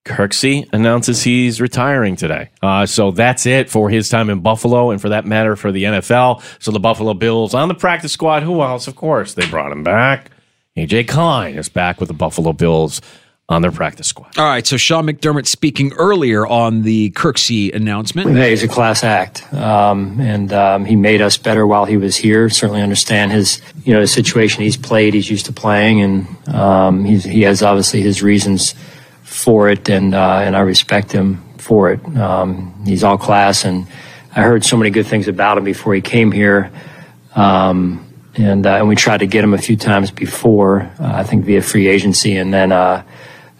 Kirksey 0.05 0.67
announces 0.73 1.23
he's 1.23 1.61
retiring 1.61 2.15
today. 2.15 2.49
Uh, 2.61 2.85
so 2.85 3.11
that's 3.11 3.45
it 3.45 3.69
for 3.69 3.89
his 3.89 4.09
time 4.09 4.29
in 4.29 4.41
Buffalo 4.41 4.91
and 4.91 5.01
for 5.01 5.09
that 5.09 5.25
matter 5.25 5.55
for 5.55 5.71
the 5.71 5.83
NFL. 5.83 6.43
So 6.61 6.71
the 6.71 6.79
Buffalo 6.79 7.13
Bills 7.13 7.53
on 7.53 7.69
the 7.69 7.73
practice 7.73 8.11
squad. 8.11 8.43
Who 8.43 8.61
else? 8.61 8.87
Of 8.87 8.95
course, 8.95 9.33
they 9.33 9.47
brought 9.47 9.71
him 9.71 9.83
back. 9.83 10.31
AJ 10.75 11.07
Klein 11.07 11.55
is 11.55 11.69
back 11.69 11.99
with 11.99 12.07
the 12.07 12.13
Buffalo 12.13 12.51
Bills 12.51 12.99
on 13.47 13.61
their 13.61 13.71
practice 13.71 14.07
squad. 14.07 14.37
All 14.37 14.45
right, 14.45 14.65
so 14.65 14.75
Sean 14.75 15.05
McDermott 15.05 15.45
speaking 15.45 15.93
earlier 15.93 16.47
on 16.47 16.81
the 16.81 17.11
Kirksey 17.11 17.73
announcement. 17.73 18.31
Hey, 18.31 18.49
he's 18.51 18.63
a 18.63 18.67
class 18.67 19.03
act, 19.03 19.53
um, 19.53 20.19
and 20.19 20.51
um, 20.51 20.85
he 20.85 20.95
made 20.95 21.21
us 21.21 21.37
better 21.37 21.67
while 21.67 21.85
he 21.85 21.97
was 21.97 22.15
here. 22.15 22.49
Certainly 22.49 22.81
understand 22.81 23.31
his, 23.31 23.61
you 23.83 23.93
know, 23.93 24.01
the 24.01 24.07
situation 24.07 24.63
he's 24.63 24.77
played, 24.77 25.13
he's 25.13 25.29
used 25.29 25.45
to 25.45 25.53
playing, 25.53 26.01
and 26.01 26.49
um, 26.49 27.05
he 27.05 27.43
has 27.43 27.61
obviously 27.61 28.01
his 28.01 28.23
reasons 28.23 28.73
for 29.33 29.67
it, 29.69 29.89
and 29.89 30.13
uh, 30.13 30.41
and 30.43 30.55
I 30.55 30.61
respect 30.61 31.11
him 31.11 31.41
for 31.57 31.91
it. 31.91 32.05
Um, 32.17 32.83
he's 32.85 33.03
all 33.03 33.17
class, 33.17 33.65
and 33.65 33.87
I 34.35 34.43
heard 34.43 34.63
so 34.63 34.77
many 34.77 34.91
good 34.91 35.07
things 35.07 35.27
about 35.27 35.57
him 35.57 35.63
before 35.63 35.93
he 35.93 36.01
came 36.01 36.31
here. 36.31 36.71
Um, 37.35 38.05
and, 38.35 38.65
uh, 38.65 38.77
and 38.77 38.87
we 38.87 38.95
tried 38.95 39.19
to 39.19 39.27
get 39.27 39.43
him 39.43 39.53
a 39.53 39.59
few 39.59 39.75
times 39.75 40.09
before, 40.09 40.81
uh, 40.99 41.11
I 41.15 41.23
think 41.23 41.45
via 41.45 41.61
free 41.61 41.87
agency, 41.87 42.35
and 42.35 42.53
then 42.53 42.71
uh, 42.71 43.03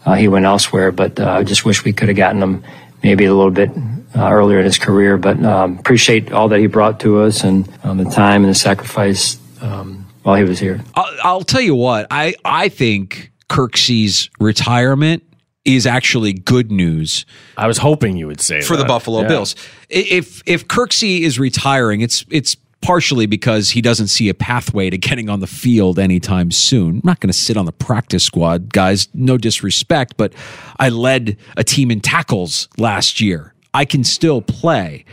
uh, 0.04 0.14
he 0.14 0.28
went 0.28 0.44
elsewhere. 0.44 0.90
But 0.90 1.18
uh, 1.18 1.30
I 1.30 1.44
just 1.44 1.64
wish 1.64 1.84
we 1.84 1.92
could 1.92 2.08
have 2.08 2.16
gotten 2.16 2.42
him 2.42 2.64
maybe 3.02 3.24
a 3.24 3.34
little 3.34 3.52
bit 3.52 3.70
earlier 4.16 4.58
in 4.58 4.64
his 4.64 4.78
career. 4.78 5.16
But 5.16 5.44
um, 5.44 5.78
appreciate 5.78 6.32
all 6.32 6.48
that 6.48 6.60
he 6.60 6.66
brought 6.66 7.00
to 7.00 7.20
us 7.22 7.42
and 7.44 7.68
um, 7.82 7.98
the 7.98 8.04
time 8.04 8.44
and 8.44 8.50
the 8.50 8.58
sacrifice 8.58 9.38
um, 9.60 10.06
while 10.22 10.36
he 10.36 10.44
was 10.44 10.58
here. 10.58 10.80
I'll, 10.94 11.16
I'll, 11.22 11.42
tell 11.42 11.60
you 11.60 11.74
what, 11.74 12.06
I, 12.10 12.34
I 12.44 12.68
think 12.68 13.32
Kirksey's 13.48 14.30
retirement 14.38 15.22
is 15.64 15.86
actually 15.86 16.32
good 16.32 16.70
news. 16.70 17.24
I 17.56 17.66
was 17.66 17.78
hoping 17.78 18.16
you 18.16 18.26
would 18.26 18.40
say 18.40 18.60
for 18.60 18.76
that. 18.76 18.82
the 18.82 18.88
Buffalo 18.88 19.22
yeah. 19.22 19.28
Bills. 19.28 19.56
If 19.88 20.42
if 20.46 20.68
Kirksey 20.68 21.20
is 21.20 21.38
retiring, 21.38 22.00
it's 22.00 22.24
it's 22.30 22.56
partially 22.84 23.24
because 23.24 23.70
he 23.70 23.80
doesn't 23.80 24.08
see 24.08 24.28
a 24.28 24.34
pathway 24.34 24.90
to 24.90 24.98
getting 24.98 25.30
on 25.30 25.40
the 25.40 25.46
field 25.46 25.98
anytime 25.98 26.50
soon. 26.50 26.96
I'm 26.96 27.00
not 27.02 27.18
going 27.20 27.30
to 27.30 27.38
sit 27.38 27.56
on 27.56 27.64
the 27.64 27.72
practice 27.72 28.24
squad, 28.24 28.72
guys. 28.72 29.08
No 29.14 29.38
disrespect, 29.38 30.18
but 30.18 30.34
I 30.78 30.90
led 30.90 31.38
a 31.56 31.64
team 31.64 31.90
in 31.90 32.00
tackles 32.00 32.68
last 32.76 33.22
year. 33.22 33.54
I 33.72 33.86
can 33.86 34.04
still 34.04 34.42
play 34.42 35.04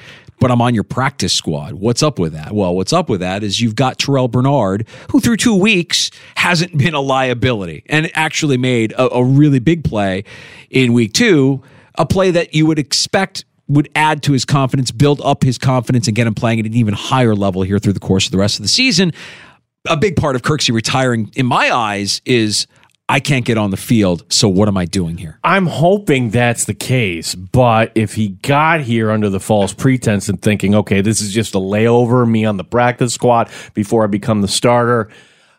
but 0.42 0.50
I'm 0.50 0.60
on 0.60 0.74
your 0.74 0.84
practice 0.84 1.32
squad. 1.32 1.74
What's 1.74 2.02
up 2.02 2.18
with 2.18 2.34
that? 2.34 2.52
Well, 2.52 2.76
what's 2.76 2.92
up 2.92 3.10
with 3.10 3.20
that 3.20 3.44
is 3.44 3.62
you've 3.62 3.76
got 3.76 4.00
Terrell 4.00 4.28
Bernard, 4.28 4.88
who 5.12 5.22
through 5.22 5.38
two 5.38 5.56
weeks 5.56 6.10
hasn't 6.36 6.76
been 6.78 6.96
a 6.96 7.00
liability 7.00 7.84
and 7.86 8.10
actually 8.16 8.58
made 8.58 8.92
a, 8.94 9.14
a 9.14 9.24
really 9.24 9.60
big 9.60 9.84
play 9.84 10.24
in 10.72 10.94
week 10.94 11.14
two, 11.14 11.62
a 12.00 12.08
play 12.08 12.32
that 12.32 12.56
you 12.56 12.66
would 12.66 12.80
expect 12.80 13.46
would 13.68 13.88
add 13.96 14.24
to 14.24 14.34
his 14.34 14.44
confidence, 14.44 14.90
build 14.90 15.22
up 15.24 15.44
his 15.44 15.60
confidence, 15.60 16.08
and 16.08 16.16
get 16.16 16.26
him 16.26 16.34
playing 16.34 16.60
at 16.60 16.66
an 16.66 16.74
even 16.74 16.96
higher 16.96 17.36
level 17.36 17.62
here 17.62 17.78
through 17.78 17.94
the 17.94 18.00
course 18.00 18.26
of 18.26 18.32
the 18.32 18.40
rest 18.40 18.58
of 18.58 18.64
the 18.64 18.70
season. 18.70 19.14
A 19.88 19.96
big 19.96 20.16
part 20.16 20.36
of 20.36 20.42
Kirksey 20.42 20.74
retiring, 20.74 21.32
in 21.36 21.46
my 21.46 21.70
eyes, 21.70 22.20
is 22.26 22.66
I 23.12 23.20
can't 23.20 23.44
get 23.44 23.58
on 23.58 23.72
the 23.72 23.78
field. 23.78 24.24
So 24.32 24.48
what 24.48 24.70
am 24.70 24.78
I 24.78 24.86
doing 24.86 25.18
here? 25.18 25.38
I'm 25.44 25.66
hoping 25.66 26.30
that's 26.30 26.64
the 26.64 26.74
case. 26.74 27.36
But 27.36 27.92
if 27.94 28.14
he 28.14 28.30
got 28.30 28.80
here 28.80 29.12
under 29.12 29.30
the 29.30 29.42
false 29.42 29.74
pretense 29.74 30.30
and 30.30 30.42
thinking, 30.42 30.74
okay, 30.76 31.02
this 31.02 31.20
is 31.20 31.34
just 31.34 31.54
a 31.54 31.58
layover, 31.58 32.26
me 32.26 32.46
on 32.46 32.56
the 32.56 32.64
practice 32.64 33.14
squad 33.14 33.50
before 33.74 34.06
I 34.06 34.08
become 34.08 34.40
the 34.40 34.48
starter. 34.48 35.10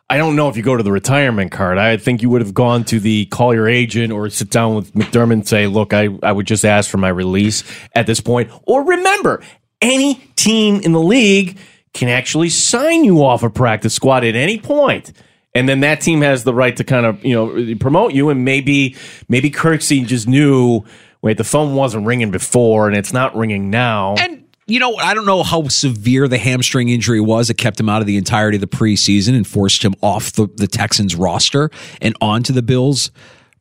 I 0.08 0.16
don't 0.16 0.34
know 0.34 0.48
if 0.48 0.56
you 0.56 0.62
go 0.62 0.78
to 0.78 0.82
the 0.82 0.92
retirement 0.92 1.52
card. 1.52 1.76
I 1.76 1.98
think 1.98 2.22
you 2.22 2.30
would 2.30 2.40
have 2.40 2.54
gone 2.54 2.84
to 2.84 2.98
the 2.98 3.26
call 3.26 3.52
your 3.52 3.68
agent 3.68 4.14
or 4.14 4.30
sit 4.30 4.48
down 4.48 4.74
with 4.74 4.94
McDermott 4.94 5.32
and 5.34 5.46
say, 5.46 5.66
look, 5.66 5.92
I, 5.92 6.08
I 6.22 6.32
would 6.32 6.46
just 6.46 6.64
ask 6.64 6.90
for 6.90 6.96
my 6.96 7.10
release 7.10 7.64
at 7.94 8.06
this 8.06 8.20
point. 8.22 8.50
Or 8.62 8.82
remember, 8.82 9.42
any 9.82 10.14
team 10.36 10.80
in 10.80 10.92
the 10.92 11.00
league 11.00 11.58
can 11.92 12.08
actually 12.08 12.48
sign 12.48 13.04
you 13.04 13.22
off 13.22 13.42
a 13.42 13.50
practice 13.50 13.92
squad 13.92 14.24
at 14.24 14.36
any 14.36 14.58
point 14.58 15.12
and 15.54 15.68
then 15.68 15.80
that 15.80 16.00
team 16.00 16.22
has 16.22 16.44
the 16.44 16.54
right 16.54 16.76
to 16.76 16.84
kind 16.84 17.06
of 17.06 17.24
you 17.24 17.34
know 17.34 17.74
promote 17.76 18.12
you. 18.12 18.30
And 18.30 18.44
maybe 18.44 18.96
maybe 19.28 19.50
Kirksey 19.50 20.06
just 20.06 20.26
knew 20.28 20.84
wait 21.20 21.36
the 21.36 21.44
phone 21.44 21.74
wasn't 21.74 22.06
ringing 22.06 22.30
before 22.30 22.88
and 22.88 22.96
it's 22.96 23.12
not 23.12 23.36
ringing 23.36 23.70
now. 23.70 24.14
And 24.18 24.44
you 24.66 24.78
know, 24.78 24.94
I 24.96 25.12
don't 25.14 25.26
know 25.26 25.42
how 25.42 25.68
severe 25.68 26.28
the 26.28 26.38
hamstring 26.38 26.88
injury 26.88 27.20
was 27.20 27.48
that 27.48 27.58
kept 27.58 27.80
him 27.80 27.88
out 27.88 28.00
of 28.00 28.06
the 28.06 28.16
entirety 28.16 28.56
of 28.56 28.60
the 28.60 28.68
preseason 28.68 29.34
and 29.34 29.46
forced 29.46 29.84
him 29.84 29.94
off 30.02 30.32
the, 30.32 30.48
the 30.56 30.68
Texans 30.68 31.16
roster 31.16 31.70
and 32.00 32.16
onto 32.20 32.52
the 32.52 32.62
Bills 32.62 33.10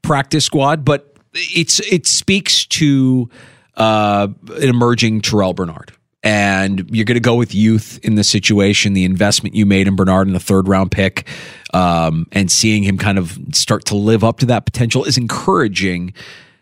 practice 0.04 0.46
squad. 0.46 0.86
But 0.86 1.16
it's 1.34 1.80
it 1.92 2.08
speaks 2.08 2.66
to 2.68 3.30
uh, 3.76 4.28
an 4.56 4.70
emerging 4.70 5.22
Terrell 5.22 5.54
Bernard. 5.54 5.92
And 6.24 6.88
you're 6.92 7.06
going 7.06 7.16
to 7.16 7.20
go 7.20 7.34
with 7.34 7.56
youth 7.56 8.00
in 8.04 8.14
the 8.14 8.24
situation, 8.24 8.94
the 8.94 9.06
investment 9.06 9.56
you 9.56 9.66
made 9.66 9.88
in 9.88 9.96
Bernard 9.96 10.28
in 10.28 10.34
the 10.34 10.40
third 10.40 10.68
round 10.68 10.92
pick, 10.92 11.28
um, 11.74 12.28
and 12.32 12.52
seeing 12.52 12.84
him 12.84 12.98
kind 12.98 13.18
of 13.18 13.38
start 13.54 13.86
to 13.86 13.96
live 13.96 14.24
up 14.24 14.40
to 14.40 14.46
that 14.48 14.66
potential 14.66 15.04
is 15.06 15.18
encouraging. 15.18 16.14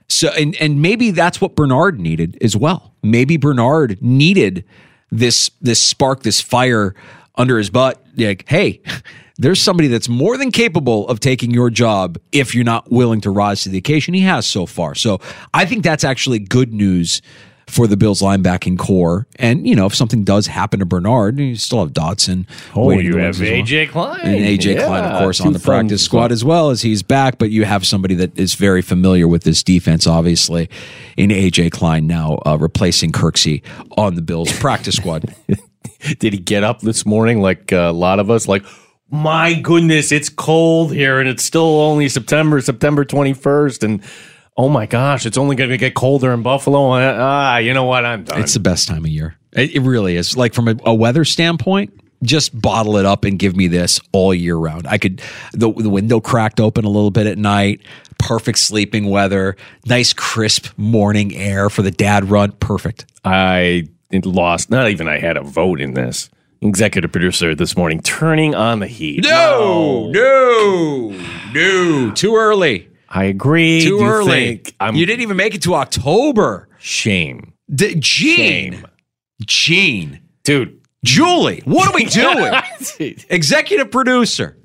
So, 0.07 0.29
and 0.29 0.55
and 0.55 0.81
maybe 0.81 1.11
that's 1.11 1.39
what 1.39 1.55
Bernard 1.55 1.99
needed 1.99 2.37
as 2.41 2.55
well. 2.55 2.93
Maybe 3.03 3.37
Bernard 3.37 4.01
needed 4.01 4.65
this 5.11 5.51
this 5.61 5.81
spark, 5.81 6.23
this 6.23 6.41
fire 6.41 6.95
under 7.35 7.57
his 7.57 7.69
butt. 7.69 8.03
Like, 8.15 8.47
hey, 8.47 8.81
there's 9.37 9.61
somebody 9.61 9.87
that's 9.87 10.09
more 10.09 10.37
than 10.37 10.51
capable 10.51 11.07
of 11.07 11.19
taking 11.19 11.51
your 11.51 11.69
job 11.69 12.17
if 12.31 12.53
you're 12.53 12.63
not 12.63 12.91
willing 12.91 13.21
to 13.21 13.31
rise 13.31 13.63
to 13.63 13.69
the 13.69 13.77
occasion. 13.77 14.13
He 14.13 14.21
has 14.21 14.45
so 14.45 14.65
far. 14.65 14.95
So 14.95 15.19
I 15.53 15.65
think 15.65 15.83
that's 15.83 16.03
actually 16.03 16.39
good 16.39 16.73
news 16.73 17.21
for 17.69 17.87
the 17.87 17.95
Bills 17.95 18.21
linebacking 18.21 18.77
corps. 18.77 19.27
And, 19.35 19.67
you 19.67 19.75
know, 19.75 19.85
if 19.85 19.95
something 19.95 20.23
does 20.23 20.47
happen 20.47 20.79
to 20.79 20.85
Bernard, 20.85 21.39
you 21.39 21.55
still 21.55 21.79
have 21.79 21.93
Dotson. 21.93 22.45
Oh, 22.75 22.91
you 22.91 23.17
have 23.17 23.29
as 23.29 23.39
well. 23.39 23.49
AJ 23.49 23.89
Klein. 23.89 24.21
And 24.21 24.45
AJ 24.45 24.75
Yeah, 24.75 24.87
Klein, 24.87 25.03
of 25.03 25.19
course, 25.19 25.39
on 25.39 25.53
the 25.53 25.59
practice 25.59 26.03
squad 26.03 26.31
as 26.31 26.43
well 26.43 26.71
as 26.71 26.81
he's 26.81 27.03
back. 27.03 27.37
But 27.37 27.51
you 27.51 27.65
have 27.65 27.85
somebody 27.85 28.15
that 28.15 28.37
is 28.37 28.55
very 28.55 28.81
familiar 28.81 29.27
with 29.27 29.43
this 29.43 29.63
defense, 29.63 30.07
obviously, 30.07 30.69
in 31.15 31.29
AJ 31.29 31.71
Klein 31.71 32.07
now 32.07 32.39
uh, 32.45 32.57
replacing 32.59 33.11
Kirksey 33.11 33.63
on 33.97 34.15
the 34.15 34.21
Bills 34.21 34.51
practice 34.59 34.95
squad. 34.95 35.33
Did 36.19 36.33
he 36.33 36.39
get 36.39 36.63
up 36.63 36.81
this 36.81 37.05
morning 37.05 37.41
like 37.41 37.71
a 37.71 37.91
lot 37.91 38.19
of 38.19 38.29
us? 38.29 38.47
Like, 38.47 38.65
my 39.11 39.53
goodness, 39.53 40.11
it's 40.11 40.29
cold 40.29 40.93
here, 40.93 41.19
and 41.19 41.27
it's 41.27 41.43
still 41.43 41.81
only 41.81 42.09
September, 42.09 42.61
September 42.61 43.03
twenty 43.03 43.33
first, 43.33 43.83
and 43.83 44.03
oh 44.59 44.67
my 44.67 44.85
gosh, 44.85 45.25
it's 45.25 45.37
only 45.37 45.55
going 45.55 45.69
to 45.69 45.77
get 45.77 45.95
colder 45.95 46.33
in 46.33 46.43
Buffalo. 46.43 46.91
Uh, 46.91 47.15
Ah, 47.17 47.57
you 47.57 47.73
know 47.73 47.85
what? 47.85 48.05
I'm 48.05 48.25
done. 48.25 48.41
It's 48.41 48.53
the 48.53 48.59
best 48.59 48.89
time 48.89 49.05
of 49.05 49.09
year. 49.09 49.37
It, 49.53 49.75
it 49.75 49.79
really 49.79 50.17
is. 50.17 50.35
Like 50.35 50.53
from 50.53 50.67
a, 50.67 50.75
a 50.83 50.93
weather 50.93 51.23
standpoint, 51.23 51.97
just 52.23 52.59
bottle 52.59 52.97
it 52.97 53.05
up 53.05 53.23
and 53.23 53.39
give 53.39 53.55
me 53.55 53.67
this 53.67 54.01
all 54.11 54.33
year 54.33 54.57
round. 54.57 54.85
I 54.85 54.97
could 54.97 55.21
the 55.53 55.71
the 55.71 55.89
window 55.89 56.19
cracked 56.19 56.59
open 56.59 56.83
a 56.83 56.89
little 56.89 57.09
bit 57.09 57.25
at 57.25 57.37
night. 57.37 57.81
Perfect 58.17 58.57
sleeping 58.59 59.09
weather. 59.09 59.55
Nice 59.85 60.11
crisp 60.11 60.67
morning 60.75 61.33
air 61.33 61.69
for 61.69 61.81
the 61.81 61.91
dad 61.91 62.29
run. 62.29 62.51
Perfect. 62.51 63.05
I 63.23 63.87
lost. 64.11 64.69
Not 64.69 64.89
even 64.89 65.07
I 65.07 65.19
had 65.19 65.37
a 65.37 65.41
vote 65.41 65.79
in 65.79 65.93
this. 65.93 66.29
Executive 66.61 67.13
producer 67.13 67.55
this 67.55 67.77
morning 67.77 68.01
turning 68.01 68.53
on 68.53 68.79
the 68.79 68.87
heat. 68.87 69.23
No, 69.23 70.09
no, 70.11 71.15
no. 71.53 72.11
Too 72.11 72.35
early. 72.35 72.89
I 73.09 73.23
agree. 73.25 73.81
Too 73.81 73.97
You 73.97 74.05
early. 74.05 74.31
think 74.31 74.75
I'm 74.79 74.95
you 74.95 75.05
didn't 75.05 75.21
even 75.23 75.35
make 75.37 75.55
it 75.55 75.63
to 75.63 75.75
October. 75.75 76.69
shame, 76.79 77.53
D- 77.73 77.95
Gene. 77.95 78.73
Shame. 78.73 78.85
Gene. 79.45 80.19
dude. 80.43 80.75
Julie, 81.03 81.61
what 81.65 81.87
are 81.89 81.95
we 81.95 82.03
doing? 82.05 82.53
Executive 83.29 83.89
producer. 83.91 84.57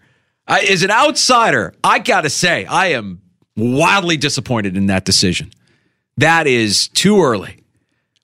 Uh, 0.47 0.59
is 0.63 0.83
an 0.83 0.91
outsider. 0.91 1.75
I 1.83 2.01
got 2.01 2.23
to 2.23 2.31
say, 2.31 2.67
I 2.67 2.89
am 2.89 3.23
wildly 3.57 4.17
disappointed 4.19 4.77
in 4.77 4.87
that 4.89 5.05
decision. 5.07 5.51
That 6.19 6.47
is 6.47 6.89
too 6.89 7.23
early. 7.23 7.61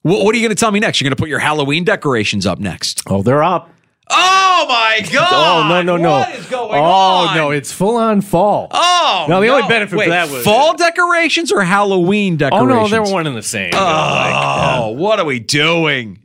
Wh- 0.03 0.07
what 0.23 0.35
are 0.35 0.39
you 0.39 0.43
going 0.47 0.55
to 0.55 0.61
tell 0.61 0.71
me 0.73 0.81
next? 0.81 1.01
You're 1.01 1.07
going 1.09 1.17
to 1.17 1.21
put 1.23 1.31
your 1.31 1.39
Halloween 1.39 1.85
decorations 1.85 2.45
up 2.47 2.59
next. 2.59 3.03
Oh, 3.07 3.23
they're 3.23 3.43
up. 3.43 3.71
Oh 4.13 4.67
my 4.69 5.01
god! 5.13 5.29
Oh 5.29 5.69
God! 5.69 5.69
no 5.87 5.97
no 5.97 6.03
no! 6.03 6.11
What 6.19 6.35
is 6.35 6.47
going 6.47 6.79
oh 6.79 6.83
on? 7.29 7.37
no, 7.37 7.51
it's 7.51 7.71
full 7.73 7.97
on 7.97 8.21
fall. 8.21 8.69
Oh 8.71 9.27
No, 9.29 9.41
the 9.41 9.49
only 9.49 9.63
no. 9.63 9.69
benefit 9.69 9.91
for 9.91 9.97
Wait, 9.99 10.09
that 10.09 10.31
was- 10.31 10.45
fall 10.45 10.77
decorations 10.77 11.53
or 11.53 11.63
Halloween 11.63 12.37
decorations. 12.37 12.71
Oh 12.71 12.75
no, 12.83 12.89
they're 12.89 13.03
one 13.03 13.27
and 13.27 13.37
the 13.37 13.43
same. 13.43 13.71
Oh, 13.75 14.95
what 14.97 15.19
are 15.21 15.25
we 15.27 15.39
doing? 15.39 16.19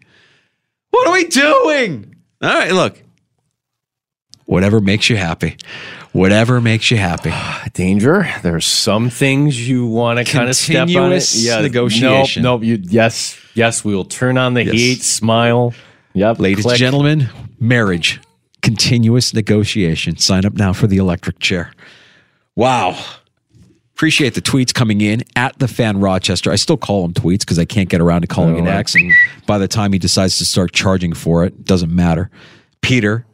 What 0.91 1.07
are 1.07 1.13
we 1.13 1.25
doing? 1.25 2.15
All 2.41 2.53
right, 2.53 2.71
look. 2.71 3.01
Whatever 4.45 4.79
makes 4.79 5.09
you 5.09 5.17
happy. 5.17 5.57
Whatever 6.11 6.61
makes 6.61 6.91
you 6.91 6.97
happy. 6.97 7.29
Ah, 7.33 7.65
danger. 7.73 8.27
There's 8.43 8.65
some 8.65 9.09
things 9.09 9.67
you 9.67 9.85
want 9.87 10.19
to 10.19 10.23
kind 10.31 10.47
of 10.47 10.55
step 10.55 10.83
on 10.83 10.89
it. 10.89 10.93
Continuous 10.93 11.45
negotiation. 11.61 12.43
Nope, 12.43 12.61
nope. 12.61 12.67
You 12.67 12.79
yes, 12.83 13.37
yes. 13.55 13.83
We 13.83 13.93
will 13.95 14.05
turn 14.05 14.37
on 14.37 14.53
the 14.53 14.63
Yes. 14.63 14.73
heat. 14.73 15.03
Smile. 15.03 15.73
Yep. 16.13 16.39
Ladies 16.39 16.63
click. 16.63 16.73
and 16.75 16.79
gentlemen, 16.79 17.27
marriage, 17.59 18.21
continuous 18.61 19.33
negotiation. 19.33 20.17
Sign 20.17 20.45
up 20.45 20.53
now 20.53 20.73
for 20.73 20.87
the 20.87 20.97
electric 20.97 21.39
chair. 21.39 21.71
Wow. 22.55 22.97
Appreciate 23.93 24.33
the 24.33 24.41
tweets 24.41 24.73
coming 24.73 24.99
in 25.01 25.23
at 25.37 25.57
the 25.59 25.67
fan 25.69 25.99
Rochester. 25.99 26.51
I 26.51 26.55
still 26.57 26.75
call 26.77 27.01
them 27.03 27.13
tweets 27.13 27.39
because 27.39 27.57
I 27.59 27.65
can't 27.65 27.87
get 27.89 28.01
around 28.01 28.21
to 28.21 28.27
calling 28.27 28.57
it 28.57 28.67
Oh, 28.67 28.71
X. 28.71 28.93
And 28.95 29.13
by 29.47 29.57
the 29.57 29.67
time 29.69 29.93
he 29.93 29.99
decides 29.99 30.37
to 30.39 30.45
start 30.45 30.73
charging 30.73 31.13
for 31.13 31.45
it, 31.45 31.63
doesn't 31.63 31.93
matter. 31.95 32.29
Peter, 32.81 33.25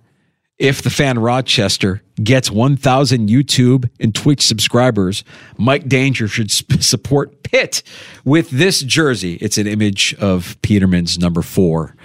if 0.59 0.83
the 0.83 0.91
fan 0.91 1.17
Rochester 1.17 2.03
gets 2.23 2.51
1,000 2.51 3.27
YouTube 3.27 3.89
and 3.99 4.13
Twitch 4.13 4.45
subscribers, 4.45 5.23
Mike 5.57 5.87
Danger 5.89 6.27
should 6.27 6.51
sp- 6.53 6.77
support 6.81 7.41
Pitt 7.41 7.81
with 8.23 8.51
this 8.51 8.81
jersey. 8.81 9.35
It's 9.41 9.57
an 9.57 9.65
image 9.65 10.13
of 10.19 10.61
Peterman's 10.61 11.17
number 11.17 11.41
four 11.41 11.95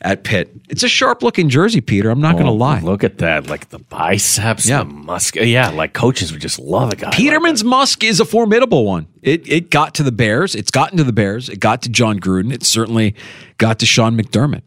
at 0.00 0.22
Pitt. 0.24 0.50
It's 0.68 0.82
a 0.82 0.88
sharp 0.88 1.22
looking 1.22 1.48
jersey, 1.48 1.80
Peter. 1.80 2.10
I'm 2.10 2.20
not 2.20 2.34
going 2.34 2.46
to 2.46 2.52
Oh, 2.52 2.54
lie. 2.54 2.80
Look 2.80 3.02
at 3.04 3.18
that. 3.18 3.48
Like 3.48 3.70
the 3.70 3.78
biceps, 3.80 4.68
Yeah. 4.68 4.78
the 4.78 4.84
musk. 4.86 5.36
Yeah, 5.36 5.70
like 5.70 5.92
coaches 5.92 6.30
would 6.32 6.40
just 6.40 6.58
love 6.58 6.92
a 6.92 6.96
guy. 6.96 7.08
like 7.08 7.16
Peterman's 7.16 7.64
Musk 7.64 8.04
is 8.04 8.20
a 8.20 8.24
formidable 8.24 8.84
one. 8.84 9.06
It 9.22 9.46
it 9.48 9.70
got 9.70 9.94
to 9.96 10.02
the 10.02 10.12
Bears. 10.12 10.54
It's 10.54 10.70
gotten 10.70 10.98
to 10.98 11.04
the 11.04 11.12
Bears. 11.12 11.48
It 11.48 11.58
got 11.60 11.82
to 11.82 11.88
Jon 11.88 12.20
Gruden. 12.20 12.52
It 12.52 12.62
certainly 12.62 13.14
got 13.58 13.78
to 13.80 13.86
Sean 13.86 14.16
McDermott. 14.16 14.62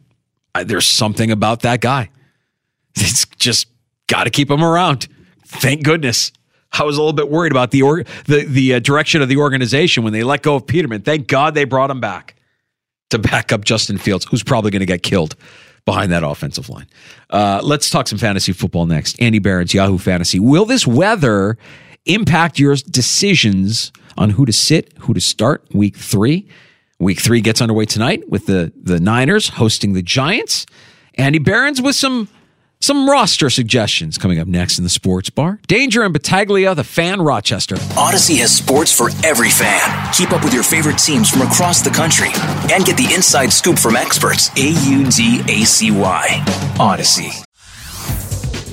I, 0.53 0.63
there's 0.65 0.85
something 0.87 1.31
about 1.31 1.61
that 1.61 1.79
guy. 1.81 2.09
It's 2.95 3.25
just 3.37 3.67
got 4.07 4.25
to 4.25 4.29
keep 4.29 4.51
him 4.51 4.63
around. 4.63 5.07
Thank 5.45 5.83
goodness. 5.83 6.31
I 6.73 6.83
was 6.83 6.97
a 6.97 7.01
little 7.01 7.13
bit 7.13 7.29
worried 7.29 7.51
about 7.51 7.71
the 7.71 7.81
or, 7.81 8.03
the 8.25 8.45
the 8.45 8.75
uh, 8.75 8.79
direction 8.79 9.21
of 9.21 9.29
the 9.29 9.37
organization 9.37 10.03
when 10.03 10.13
they 10.13 10.23
let 10.23 10.41
go 10.41 10.55
of 10.55 10.67
Peterman. 10.67 11.01
Thank 11.01 11.27
God 11.27 11.53
they 11.53 11.63
brought 11.65 11.89
him 11.89 11.99
back 12.01 12.35
to 13.11 13.19
back 13.19 13.51
up 13.53 13.63
Justin 13.63 13.97
Fields, 13.97 14.25
who's 14.25 14.43
probably 14.43 14.71
going 14.71 14.81
to 14.81 14.85
get 14.85 15.03
killed 15.03 15.35
behind 15.85 16.11
that 16.11 16.23
offensive 16.23 16.69
line. 16.69 16.87
Uh, 17.29 17.59
let's 17.63 17.89
talk 17.89 18.07
some 18.07 18.17
fantasy 18.17 18.53
football 18.53 18.85
next. 18.85 19.21
Andy 19.21 19.39
Behrens 19.39 19.73
Yahoo 19.73 19.97
Fantasy. 19.97 20.39
Will 20.39 20.65
this 20.65 20.85
weather 20.85 21.57
impact 22.05 22.59
your 22.59 22.75
decisions 22.75 23.91
on 24.17 24.31
who 24.31 24.45
to 24.45 24.53
sit, 24.53 24.93
who 24.99 25.13
to 25.13 25.21
start 25.21 25.65
week 25.73 25.95
three? 25.95 26.47
Week 26.99 27.19
three 27.19 27.41
gets 27.41 27.61
underway 27.61 27.85
tonight 27.85 28.29
with 28.29 28.45
the, 28.45 28.71
the 28.75 28.99
Niners 28.99 29.49
hosting 29.49 29.93
the 29.93 30.03
Giants. 30.03 30.67
Andy 31.15 31.39
Behrens 31.39 31.81
with 31.81 31.95
some 31.95 32.27
some 32.81 33.09
roster 33.09 33.49
suggestions 33.49 34.17
coming 34.17 34.39
up 34.39 34.47
next 34.47 34.77
in 34.77 34.83
the 34.83 34.89
sports 34.89 35.29
bar. 35.29 35.59
Danger 35.67 36.03
and 36.03 36.13
Battaglia, 36.13 36.75
the 36.75 36.83
fan 36.83 37.21
Rochester. 37.21 37.75
Audacy 37.75 38.37
has 38.39 38.55
sports 38.55 38.91
for 38.91 39.09
every 39.25 39.49
fan. 39.49 40.13
Keep 40.13 40.31
up 40.31 40.43
with 40.43 40.53
your 40.53 40.63
favorite 40.63 40.97
teams 40.97 41.29
from 41.29 41.41
across 41.41 41.81
the 41.81 41.89
country 41.89 42.29
and 42.73 42.83
get 42.85 42.97
the 42.97 43.13
inside 43.13 43.51
scoop 43.53 43.79
from 43.79 43.95
experts. 43.95 44.49
A 44.57 44.69
U 44.89 45.09
D 45.09 45.41
A 45.47 45.65
C 45.65 45.91
Y. 45.91 46.27
Audacy. 46.77 47.43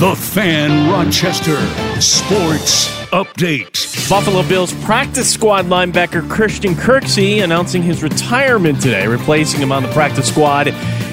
The 0.00 0.16
Fan 0.16 0.90
Rochester 0.90 1.60
Sports 2.00 2.88
Update. 3.10 4.08
Buffalo 4.08 4.42
Bills 4.48 4.72
practice 4.82 5.30
squad 5.30 5.66
linebacker 5.66 6.26
Christian 6.26 6.72
Kirksey 6.72 7.44
announcing 7.44 7.82
his 7.82 8.02
retirement 8.02 8.80
today. 8.80 9.06
Replacing 9.06 9.60
him 9.60 9.72
on 9.72 9.82
the 9.82 9.92
practice 9.92 10.26
squad 10.26 10.68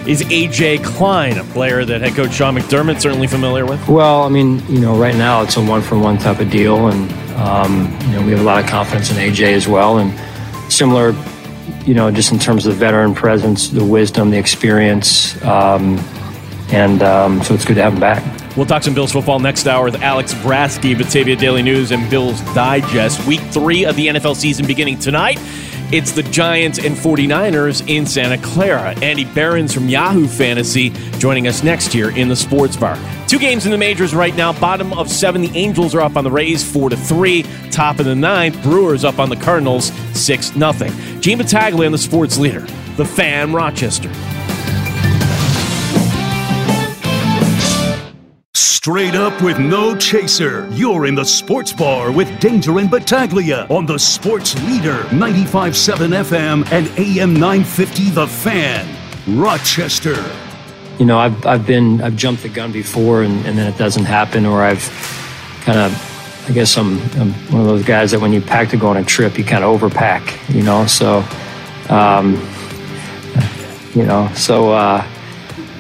is 0.08 0.21
AJ 0.21 0.86
Klein, 0.86 1.38
a 1.38 1.43
player 1.43 1.84
that 1.84 2.00
head 2.00 2.13
coach 2.13 2.32
Sean 2.32 2.56
McDermott 2.56 3.02
certainly 3.02 3.28
familiar 3.28 3.65
with. 3.65 3.86
Well, 3.89 4.23
I 4.23 4.30
mean, 4.30 4.65
you 4.69 4.80
know, 4.80 4.97
right 4.97 5.15
now 5.15 5.41
it's 5.41 5.58
a 5.58 5.62
one 5.62 5.82
for 5.82 6.00
one 6.00 6.17
type 6.17 6.39
of 6.39 6.50
deal, 6.50 6.88
and 6.88 7.12
um, 7.34 7.91
you 8.04 8.13
know 8.13 8.26
we 8.26 8.32
have 8.32 8.39
a 8.39 8.43
lot 8.43 8.63
of 8.63 8.69
confidence 8.69 9.12
in 9.12 9.17
AJ 9.17 9.52
as 9.52 9.67
well, 9.67 9.97
and 9.97 10.17
similar, 10.71 11.13
you 11.86 11.93
know, 11.93 12.10
just 12.10 12.32
in 12.32 12.39
terms 12.39 12.65
of 12.65 12.76
the 12.76 12.80
veteran 12.80 13.13
presence, 13.13 13.67
the 13.67 13.84
wisdom, 13.84 14.30
the 14.30 14.38
experience, 14.38 15.36
um, 15.43 15.97
and 16.69 17.04
um, 17.04 17.43
so 17.43 17.54
it's 17.54 17.65
good 17.65 17.76
to 17.76 17.84
have 17.84 17.91
him 17.91 18.00
back. 18.00 18.23
We'll 18.58 18.65
talk 18.65 18.82
some 18.82 18.96
Bills 18.96 19.12
football 19.12 19.38
next 19.38 19.67
hour 19.67 19.86
with 19.86 20.02
Alex 20.02 20.34
Brasky, 20.34 20.98
Batavia 20.98 21.36
Daily 21.36 21.62
News, 21.62 21.91
and 21.91 22.10
Bills 22.10 22.41
Digest. 22.56 23.24
Week 23.28 23.39
three 23.52 23.86
of 23.86 23.96
the 23.96 24.08
NFL 24.08 24.36
season 24.36 24.65
beginning 24.65 24.98
tonight. 24.98 25.38
It's 25.91 26.12
the 26.12 26.24
Giants 26.24 26.80
and 26.80 26.96
49ers 26.96 27.88
in 27.88 28.08
Santa 28.08 28.39
Clara. 28.39 28.98
Andy 29.04 29.26
Behrens 29.26 29.76
from 29.76 29.88
Yahoo 29.88 30.28
Fantasy 30.28 30.89
joining 31.20 31.48
us 31.48 31.62
next 31.62 31.93
year 31.93 32.10
in 32.10 32.30
the 32.30 32.36
sports 32.36 32.76
bar. 32.76 32.98
Two 33.28 33.38
games 33.38 33.65
in 33.65 33.72
the 33.72 33.78
majors 33.78 34.15
right 34.15 34.36
now. 34.36 34.54
Bottom 34.60 34.91
of 34.93 35.08
seven, 35.08 35.41
the 35.43 35.56
Angels 35.56 35.93
are 35.93 36.02
up 36.02 36.17
on 36.17 36.24
the 36.24 36.32
Rays 36.32 36.63
four 36.63 36.89
to 36.89 36.98
three. 36.98 37.43
Top 37.70 38.00
of 38.00 38.06
the 38.06 38.15
ninth, 38.15 38.62
Brewers 38.63 39.06
up 39.06 39.20
on 39.20 39.30
the 39.30 39.36
Cardinals 39.36 39.93
six 40.13 40.56
nothing. 40.56 40.91
Gene 41.22 41.38
Battaglia 41.38 41.86
and 41.86 41.93
the 41.93 42.00
sports 42.00 42.39
leader, 42.39 42.65
the 42.96 43.06
fan 43.06 43.54
Rochester. 43.54 44.10
Straight 48.88 49.15
up 49.15 49.41
with 49.41 49.60
no 49.60 49.97
chaser. 49.97 50.65
You're 50.71 51.08
in 51.08 51.13
the 51.13 51.26
sports 51.26 51.73
bar 51.73 52.10
with 52.10 52.39
Danger 52.39 52.80
and 52.80 52.89
Battaglia 52.89 53.67
on 53.69 53.86
the 53.86 54.00
Sports 54.00 54.56
Leader 54.63 55.04
95.7 55.10 56.23
FM 56.23 56.71
and 56.71 56.88
AM 56.97 57.34
950 57.34 58.12
The 58.12 58.26
Fan, 58.26 58.88
Rochester. 59.38 60.15
You 61.00 61.06
know, 61.06 61.19
I've, 61.19 61.45
I've 61.45 61.67
been, 61.67 62.02
I've 62.02 62.15
jumped 62.15 62.43
the 62.43 62.47
gun 62.47 62.71
before 62.71 63.23
and, 63.23 63.45
and 63.45 63.58
then 63.58 63.67
it 63.69 63.78
doesn't 63.78 64.06
happen, 64.06 64.45
or 64.45 64.63
I've 64.63 64.88
kind 65.65 65.80
of, 65.80 66.45
I 66.50 66.54
guess 66.54 66.78
I'm, 66.78 66.97
I'm 67.19 67.34
one 67.52 67.60
of 67.63 67.67
those 67.67 67.84
guys 67.84 68.12
that 68.12 68.21
when 68.21 68.32
you 68.32 68.39
pack 68.39 68.69
to 68.69 68.78
go 68.78 68.88
on 68.88 68.95
a 68.95 69.04
trip, 69.04 69.38
you 69.38 69.43
kind 69.43 69.65
of 69.65 69.82
overpack, 69.82 70.56
you 70.56 70.63
know, 70.63 70.86
so, 70.86 71.26
um, 71.93 72.36
you 73.93 74.06
know, 74.06 74.32
so, 74.34 74.71
uh, 74.71 75.06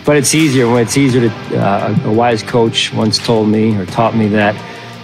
but 0.07 0.15
it's 0.15 0.33
easier 0.33 0.69
when 0.69 0.81
it's 0.81 0.95
easier 0.95 1.29
to 1.29 1.59
uh, 1.59 1.99
a 2.05 2.11
wise 2.11 2.41
coach 2.41 2.93
once 2.93 3.17
told 3.17 3.49
me 3.49 3.75
or 3.75 3.85
taught 3.85 4.15
me 4.15 4.29
that 4.29 4.55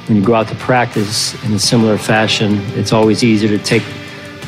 when 0.07 0.17
you 0.17 0.23
go 0.23 0.33
out 0.33 0.47
to 0.47 0.55
practice 0.55 1.35
in 1.43 1.53
a 1.53 1.59
similar 1.59 1.97
fashion 1.97 2.57
it's 2.77 2.93
always 2.93 3.21
easier 3.21 3.49
to 3.49 3.61
take 3.61 3.83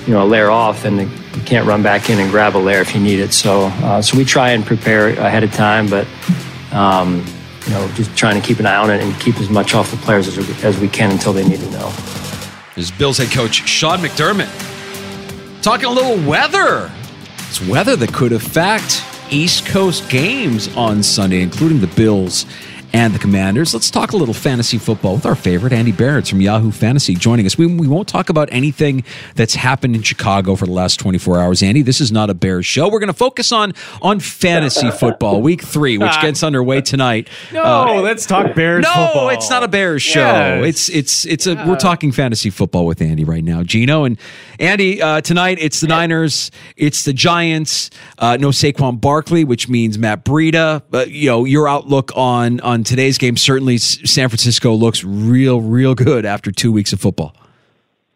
you 0.08 0.14
know 0.14 0.24
a 0.24 0.26
layer 0.26 0.50
off 0.50 0.86
and 0.86 1.02
you 1.02 1.42
can't 1.46 1.68
run 1.68 1.84
back 1.84 2.10
in 2.10 2.20
and 2.20 2.32
grab 2.32 2.56
a 2.56 2.58
layer 2.58 2.80
if 2.80 2.96
you 2.96 3.02
need 3.02 3.20
it. 3.20 3.34
So 3.34 3.66
uh, 3.84 4.02
so 4.02 4.18
we 4.18 4.24
try 4.24 4.52
and 4.52 4.66
prepare 4.66 5.10
ahead 5.10 5.44
of 5.44 5.52
time 5.52 5.90
but 5.90 6.08
um, 6.72 7.26
you 7.66 7.74
know 7.74 7.88
just 7.96 8.16
trying 8.16 8.40
to 8.40 8.48
keep 8.48 8.60
an 8.60 8.66
eye 8.66 8.78
on 8.78 8.90
it 8.90 9.02
and 9.02 9.20
keep 9.20 9.38
as 9.42 9.50
much 9.50 9.74
off 9.74 9.92
the 9.92 9.98
players 9.98 10.28
as, 10.28 10.64
as 10.64 10.80
we 10.80 10.88
can 10.88 11.12
until 11.12 11.34
they 11.34 11.46
need 11.46 11.60
to 11.60 11.70
know. 11.72 11.90
This 12.76 12.86
is 12.86 12.92
Bills 12.92 13.18
head 13.18 13.32
coach 13.32 13.68
Sean 13.68 14.00
McDermott 14.00 14.52
talking 15.62 15.86
a 15.86 15.92
little 15.92 16.18
weather. 16.26 16.92
It's 17.50 17.62
weather 17.62 17.96
that 17.98 18.14
could 18.14 18.32
affect 18.32 19.04
East 19.36 19.66
Coast 19.66 20.10
games 20.10 20.74
on 20.78 21.04
Sunday, 21.04 21.42
including 21.42 21.82
the 21.82 21.88
Bills 21.88 22.46
and 22.96 23.14
the 23.14 23.20
Commanders. 23.20 23.74
Let's 23.74 23.92
talk 23.92 24.14
a 24.14 24.16
little 24.16 24.34
fantasy 24.34 24.78
football 24.78 25.16
with 25.16 25.26
our 25.26 25.36
favorite, 25.36 25.74
Andy 25.74 25.92
Behrens 25.92 26.30
from 26.30 26.40
Yahoo 26.40 26.72
Fantasy, 26.72 27.14
joining 27.14 27.46
us. 27.46 27.58
We, 27.58 27.66
we 27.66 27.90
won't 27.90 28.08
talk 28.08 28.30
about 28.30 28.48
anything 28.54 29.04
that's 29.36 29.54
happened 29.54 29.98
in 29.98 30.02
Chicago 30.02 30.56
for 30.56 30.66
the 30.66 30.72
last 30.72 30.98
24 31.02 31.42
hours, 31.42 31.62
Andy. 31.62 31.82
This 31.82 32.00
is 32.00 32.10
not 32.14 32.30
a 32.30 32.34
Bears 32.34 32.66
show. 32.66 32.88
We're 32.88 33.02
going 33.02 33.08
to 33.08 33.14
focus 33.14 33.52
on 33.52 33.74
on 34.02 34.22
fantasy 34.22 34.90
football, 35.00 35.42
week 35.42 35.62
three, 35.62 35.98
which 35.98 36.22
gets 36.22 36.42
underway 36.42 36.80
tonight. 36.80 37.28
No, 37.52 37.64
uh, 37.64 38.02
let's 38.02 38.26
talk 38.26 38.56
Bears 38.56 38.84
no, 38.84 38.94
football. 38.94 39.28
it's 39.28 39.50
not 39.50 39.62
a 39.62 39.68
Bears 39.68 40.02
show. 40.02 40.22
Yes. 40.22 40.66
It's 40.66 40.90
it's 40.90 41.26
it's 41.26 41.48
a 41.48 41.56
we're 41.68 41.76
talking 41.76 42.14
fantasy 42.14 42.50
football 42.50 42.86
with 42.86 43.02
Andy 43.02 43.26
right 43.26 43.44
now. 43.44 43.62
Gino 43.62 44.06
and 44.06 44.18
Andy, 44.58 45.02
uh, 45.02 45.20
tonight 45.20 45.58
it's 45.60 45.82
the 45.82 45.88
Niners, 45.88 46.50
it's 46.78 47.04
the 47.04 47.12
Giants, 47.12 47.90
uh, 48.20 48.38
no 48.40 48.52
Saquon 48.52 49.02
Barkley, 49.02 49.44
which 49.44 49.68
means 49.68 49.98
Matt 49.98 50.24
Breida. 50.24 50.82
But 50.90 51.12
you 51.12 51.30
know, 51.30 51.44
your 51.44 51.68
outlook 51.68 52.14
on 52.16 52.62
on 52.62 52.85
today's 52.86 53.18
game 53.18 53.38
certainly 53.38 53.78
San 53.78 54.30
Francisco 54.30 54.74
looks 54.74 55.04
real, 55.04 55.62
real 55.62 55.96
good 55.96 56.26
after 56.26 56.52
two 56.52 56.72
weeks 56.72 56.94
of 56.94 57.00
football. 57.00 57.36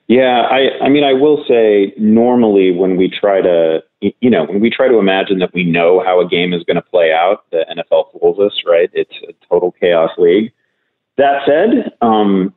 Yeah, 0.08 0.48
I, 0.50 0.86
I 0.86 0.90
mean, 0.90 1.04
I 1.04 1.14
will 1.14 1.44
say 1.48 1.94
normally 1.98 2.72
when 2.72 2.98
we 2.98 3.10
try 3.10 3.42
to, 3.42 3.84
you 4.02 4.30
know, 4.30 4.46
when 4.46 4.60
we 4.60 4.72
try 4.72 4.88
to 4.88 4.98
imagine 4.98 5.38
that 5.40 5.54
we 5.54 5.64
know 5.64 6.04
how 6.04 6.20
a 6.20 6.28
game 6.28 6.52
is 6.52 6.64
going 6.64 6.78
to 6.78 6.82
play 6.82 7.14
out, 7.14 7.46
the 7.52 7.64
NFL 7.70 8.12
fools 8.12 8.40
us, 8.40 8.64
right? 8.66 8.90
It's 8.94 9.14
a 9.28 9.34
total 9.48 9.72
chaos 9.80 10.10
league. 10.18 10.52
That 11.18 11.42
said, 11.46 11.94
um, 12.02 12.56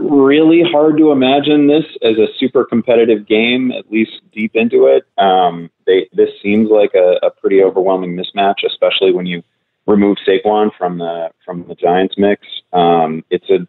really 0.00 0.62
hard 0.62 0.96
to 0.98 1.12
imagine 1.12 1.66
this 1.66 1.84
as 2.02 2.16
a 2.16 2.28
super 2.38 2.64
competitive 2.64 3.26
game, 3.26 3.72
at 3.72 3.90
least 3.90 4.12
deep 4.32 4.52
into 4.54 4.86
it. 4.86 5.04
Um, 5.22 5.70
they, 5.86 6.08
this 6.12 6.30
seems 6.42 6.70
like 6.70 6.94
a, 6.94 7.18
a 7.22 7.30
pretty 7.30 7.62
overwhelming 7.62 8.16
mismatch, 8.16 8.64
especially 8.66 9.12
when 9.12 9.26
you 9.26 9.42
remove 9.86 10.18
Saquon 10.26 10.70
from 10.76 10.98
the 10.98 11.30
from 11.44 11.66
the 11.66 11.74
Giants 11.74 12.14
mix. 12.18 12.46
Um, 12.72 13.24
it's 13.30 13.48
a 13.50 13.66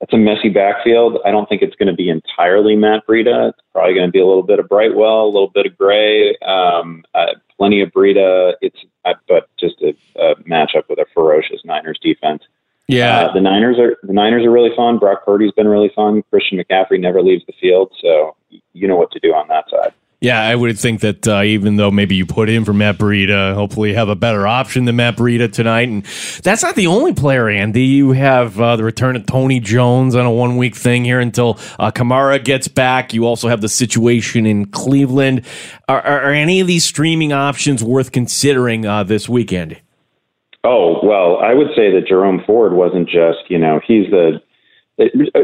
it's 0.00 0.12
a 0.12 0.18
messy 0.18 0.48
backfield. 0.48 1.18
I 1.26 1.30
don't 1.30 1.48
think 1.48 1.62
it's 1.62 1.76
going 1.76 1.88
to 1.88 1.94
be 1.94 2.08
entirely 2.08 2.74
Matt 2.74 3.06
Breida. 3.06 3.50
It's 3.50 3.58
probably 3.72 3.94
going 3.94 4.08
to 4.08 4.12
be 4.12 4.20
a 4.20 4.26
little 4.26 4.42
bit 4.42 4.58
of 4.58 4.68
Brightwell, 4.68 5.24
a 5.24 5.26
little 5.26 5.50
bit 5.50 5.66
of 5.66 5.76
Gray, 5.76 6.36
um, 6.38 7.04
uh, 7.14 7.34
plenty 7.58 7.82
of 7.82 7.90
Breida. 7.90 8.54
It's 8.62 8.78
uh, 9.04 9.14
but 9.28 9.48
just 9.58 9.82
a, 9.82 9.94
a 10.18 10.36
matchup 10.36 10.88
with 10.88 10.98
a 10.98 11.06
ferocious 11.12 11.60
Niners 11.64 11.98
defense. 12.02 12.42
Yeah, 12.88 13.26
uh, 13.26 13.32
the 13.34 13.40
Niners 13.40 13.78
are 13.78 13.96
the 14.02 14.12
Niners 14.12 14.44
are 14.44 14.50
really 14.50 14.74
fun. 14.74 14.98
Brock 14.98 15.24
Purdy's 15.24 15.52
been 15.52 15.68
really 15.68 15.92
fun. 15.94 16.22
Christian 16.30 16.58
McCaffrey 16.58 16.98
never 16.98 17.22
leaves 17.22 17.44
the 17.46 17.52
field, 17.60 17.92
so 18.00 18.36
you 18.72 18.88
know 18.88 18.96
what 18.96 19.12
to 19.12 19.20
do 19.20 19.34
on 19.34 19.48
that 19.48 19.68
side. 19.70 19.92
Yeah, 20.22 20.42
I 20.42 20.54
would 20.54 20.78
think 20.78 21.00
that 21.00 21.26
uh, 21.26 21.42
even 21.42 21.76
though 21.76 21.90
maybe 21.90 22.14
you 22.14 22.26
put 22.26 22.50
in 22.50 22.66
for 22.66 22.74
Matt 22.74 22.98
Breida, 22.98 23.54
hopefully 23.54 23.88
you 23.88 23.94
have 23.94 24.10
a 24.10 24.14
better 24.14 24.46
option 24.46 24.84
than 24.84 24.96
Matt 24.96 25.16
Breida 25.16 25.50
tonight. 25.50 25.88
And 25.88 26.04
that's 26.42 26.62
not 26.62 26.74
the 26.74 26.88
only 26.88 27.14
player, 27.14 27.48
Andy. 27.48 27.84
You 27.84 28.12
have 28.12 28.60
uh, 28.60 28.76
the 28.76 28.84
return 28.84 29.16
of 29.16 29.24
Tony 29.24 29.60
Jones 29.60 30.14
on 30.14 30.26
a 30.26 30.30
one 30.30 30.58
week 30.58 30.76
thing 30.76 31.06
here 31.06 31.20
until 31.20 31.58
uh, 31.78 31.90
Kamara 31.90 32.44
gets 32.44 32.68
back. 32.68 33.14
You 33.14 33.24
also 33.24 33.48
have 33.48 33.62
the 33.62 33.68
situation 33.68 34.44
in 34.44 34.66
Cleveland. 34.66 35.46
Are, 35.88 36.02
are, 36.02 36.20
are 36.24 36.32
any 36.32 36.60
of 36.60 36.66
these 36.66 36.84
streaming 36.84 37.32
options 37.32 37.82
worth 37.82 38.12
considering 38.12 38.84
uh, 38.84 39.04
this 39.04 39.26
weekend? 39.26 39.80
Oh, 40.64 41.00
well, 41.02 41.38
I 41.38 41.54
would 41.54 41.68
say 41.68 41.90
that 41.92 42.06
Jerome 42.06 42.42
Ford 42.46 42.74
wasn't 42.74 43.08
just, 43.08 43.48
you 43.48 43.58
know, 43.58 43.80
he's 43.86 44.10
the 44.10 44.42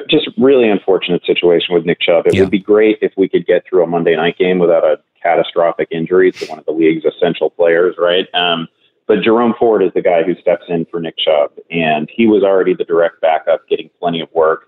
just 0.08 0.28
really 0.38 0.68
unfortunate 0.68 1.24
situation 1.24 1.74
with 1.74 1.84
Nick 1.84 2.00
Chubb. 2.00 2.26
It 2.26 2.34
yeah. 2.34 2.42
would 2.42 2.50
be 2.50 2.58
great 2.58 2.98
if 3.00 3.12
we 3.16 3.28
could 3.28 3.46
get 3.46 3.64
through 3.68 3.82
a 3.82 3.86
Monday 3.86 4.14
night 4.16 4.38
game 4.38 4.58
without 4.58 4.84
a 4.84 4.98
catastrophic 5.22 5.88
injury 5.90 6.30
to 6.32 6.46
one 6.46 6.58
of 6.58 6.66
the 6.66 6.72
league's 6.72 7.04
essential 7.04 7.50
players, 7.50 7.96
right? 7.98 8.26
Um, 8.34 8.68
but 9.06 9.22
Jerome 9.22 9.54
Ford 9.58 9.82
is 9.82 9.92
the 9.94 10.02
guy 10.02 10.22
who 10.24 10.34
steps 10.36 10.64
in 10.68 10.84
for 10.86 11.00
Nick 11.00 11.16
Chubb, 11.18 11.52
and 11.70 12.10
he 12.12 12.26
was 12.26 12.42
already 12.42 12.74
the 12.74 12.84
direct 12.84 13.20
backup, 13.20 13.68
getting 13.68 13.88
plenty 14.00 14.20
of 14.20 14.28
work. 14.34 14.64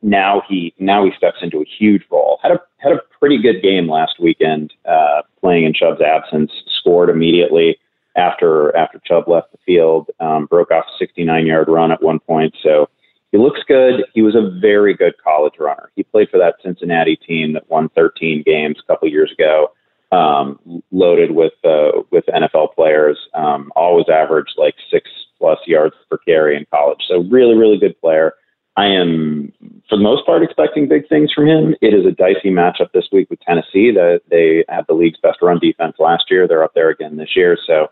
Now 0.00 0.42
he 0.48 0.72
now 0.78 1.04
he 1.04 1.10
steps 1.16 1.38
into 1.42 1.60
a 1.60 1.64
huge 1.78 2.02
role. 2.10 2.38
Had 2.42 2.52
a 2.52 2.60
had 2.78 2.92
a 2.92 3.00
pretty 3.18 3.42
good 3.42 3.60
game 3.62 3.88
last 3.88 4.14
weekend, 4.18 4.72
uh, 4.88 5.22
playing 5.40 5.64
in 5.64 5.74
Chubb's 5.74 6.00
absence. 6.00 6.50
Scored 6.80 7.10
immediately 7.10 7.78
after 8.16 8.74
after 8.74 9.00
Chubb 9.04 9.28
left 9.28 9.52
the 9.52 9.58
field. 9.66 10.08
Um, 10.20 10.46
broke 10.46 10.70
off 10.70 10.86
a 10.86 10.98
69 10.98 11.46
yard 11.46 11.68
run 11.68 11.92
at 11.92 12.02
one 12.02 12.20
point. 12.20 12.54
So 12.62 12.88
he 13.34 13.38
looks 13.38 13.58
good. 13.66 14.04
He 14.14 14.22
was 14.22 14.36
a 14.36 14.60
very 14.60 14.94
good 14.94 15.14
college 15.18 15.54
runner. 15.58 15.90
He 15.96 16.04
played 16.04 16.30
for 16.30 16.38
that 16.38 16.54
Cincinnati 16.62 17.16
team 17.16 17.52
that 17.54 17.68
won 17.68 17.88
13 17.88 18.44
games 18.46 18.76
a 18.78 18.86
couple 18.86 19.08
years 19.08 19.32
ago, 19.32 19.72
um, 20.12 20.84
loaded 20.92 21.32
with 21.32 21.52
uh, 21.64 22.02
with 22.12 22.24
NFL 22.26 22.76
players. 22.76 23.18
Um, 23.34 23.72
always 23.74 24.06
averaged 24.08 24.54
like 24.56 24.76
six 24.88 25.10
plus 25.36 25.58
yards 25.66 25.96
per 26.08 26.18
carry 26.18 26.56
in 26.56 26.64
college. 26.72 27.00
So 27.08 27.24
really, 27.24 27.56
really 27.56 27.76
good 27.76 28.00
player. 28.00 28.34
I 28.76 28.86
am, 28.86 29.52
for 29.88 29.96
the 29.96 30.04
most 30.04 30.24
part, 30.26 30.44
expecting 30.44 30.86
big 30.86 31.08
things 31.08 31.32
from 31.32 31.48
him. 31.48 31.74
It 31.80 31.92
is 31.92 32.06
a 32.06 32.12
dicey 32.12 32.50
matchup 32.50 32.92
this 32.94 33.08
week 33.10 33.30
with 33.30 33.40
Tennessee. 33.40 33.90
That 33.90 34.20
they 34.30 34.64
had 34.68 34.84
the 34.86 34.94
league's 34.94 35.18
best 35.20 35.42
run 35.42 35.58
defense 35.58 35.96
last 35.98 36.26
year. 36.30 36.46
They're 36.46 36.62
up 36.62 36.74
there 36.76 36.90
again 36.90 37.16
this 37.16 37.34
year. 37.34 37.58
So 37.66 37.88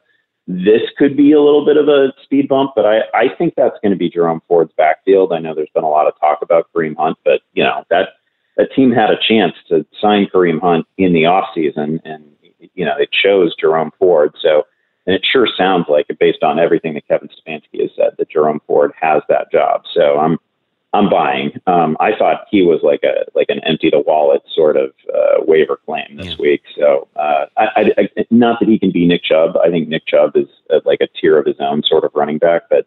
this 0.53 0.83
could 0.99 1.17
be 1.17 1.33
a 1.33 1.41
little 1.41 1.65
bit 1.65 1.77
of 1.77 1.88
a 1.88 2.12
speed 2.23 2.49
bump, 2.49 2.73
but 2.75 2.85
I, 2.85 3.01
I 3.15 3.35
think 3.37 3.55
that's 3.57 3.77
going 3.83 3.93
to 3.93 3.99
be 3.99 4.11
Jerome 4.11 4.43
Ford's 4.47 4.73
backfield. 4.77 5.33
I 5.33 5.38
know 5.38 5.55
there's 5.55 5.71
been 5.75 5.85
a 5.85 5.88
lot 5.88 6.07
of 6.07 6.19
talk 6.21 6.41
about 6.43 6.69
Kareem 6.75 6.97
Hunt, 6.97 7.19
but 7.25 7.41
you 7.55 7.62
know 7.62 7.85
that 7.91 8.11
that 8.57 8.73
team 8.75 8.93
had 8.93 9.11
a 9.11 9.17
chance 9.17 9.55
to 9.69 9.87
sign 10.01 10.27
Kareem 10.33 10.61
Hunt 10.61 10.87
in 10.99 11.12
the 11.12 11.23
offseason, 11.23 12.01
and 12.05 12.25
you 12.75 12.85
know 12.85 12.95
it 12.99 13.11
chose 13.12 13.55
Jerome 13.59 13.93
Ford. 13.99 14.35
So, 14.41 14.65
and 15.07 15.15
it 15.15 15.25
sure 15.31 15.49
sounds 15.57 15.87
like 15.88 16.07
based 16.21 16.43
on 16.43 16.59
everything 16.59 16.95
that 16.95 17.09
Kevin 17.09 17.29
Stefanski 17.29 17.81
has 17.81 17.91
said 17.97 18.15
that 18.19 18.31
Jerome 18.31 18.61
Ford 18.67 18.93
has 19.01 19.23
that 19.29 19.51
job. 19.51 19.83
So 19.95 20.19
I'm 20.19 20.38
I'm 20.95 21.09
buying. 21.09 21.53
Um, 21.67 21.97
I 22.01 22.11
thought 22.19 22.47
he 22.51 22.63
was 22.63 22.81
like 22.83 23.01
a 23.03 23.25
like 23.35 23.47
an 23.49 23.61
empty 23.65 23.89
the 23.91 24.01
wallet 24.01 24.43
sort 24.55 24.77
of 24.77 24.91
uh, 25.13 25.43
waiver 25.47 25.79
claim 25.87 26.17
this 26.17 26.27
yeah. 26.27 26.37
week. 26.39 26.63
So 26.79 27.09
uh, 27.17 27.47
I, 27.57 27.67
I, 27.77 27.91
I, 27.99 28.27
not 28.31 28.61
that 28.61 28.69
he 28.69 28.79
can 28.79 28.93
be 28.93 29.07
Nick 29.07 29.25
Chubb. 29.25 29.57
I 29.57 29.71
think 29.71 29.89
Nick 29.89 30.07
Chubb 30.07 30.37
is 30.37 30.49
uh, 30.71 30.81
like 30.85 31.01
a 31.01 31.09
tier 31.19 31.39
of 31.39 31.47
his 31.47 31.57
own 31.61 31.83
sort 31.87 32.05
of 32.05 32.11
running 32.15 32.39
back. 32.39 32.65
But 32.69 32.87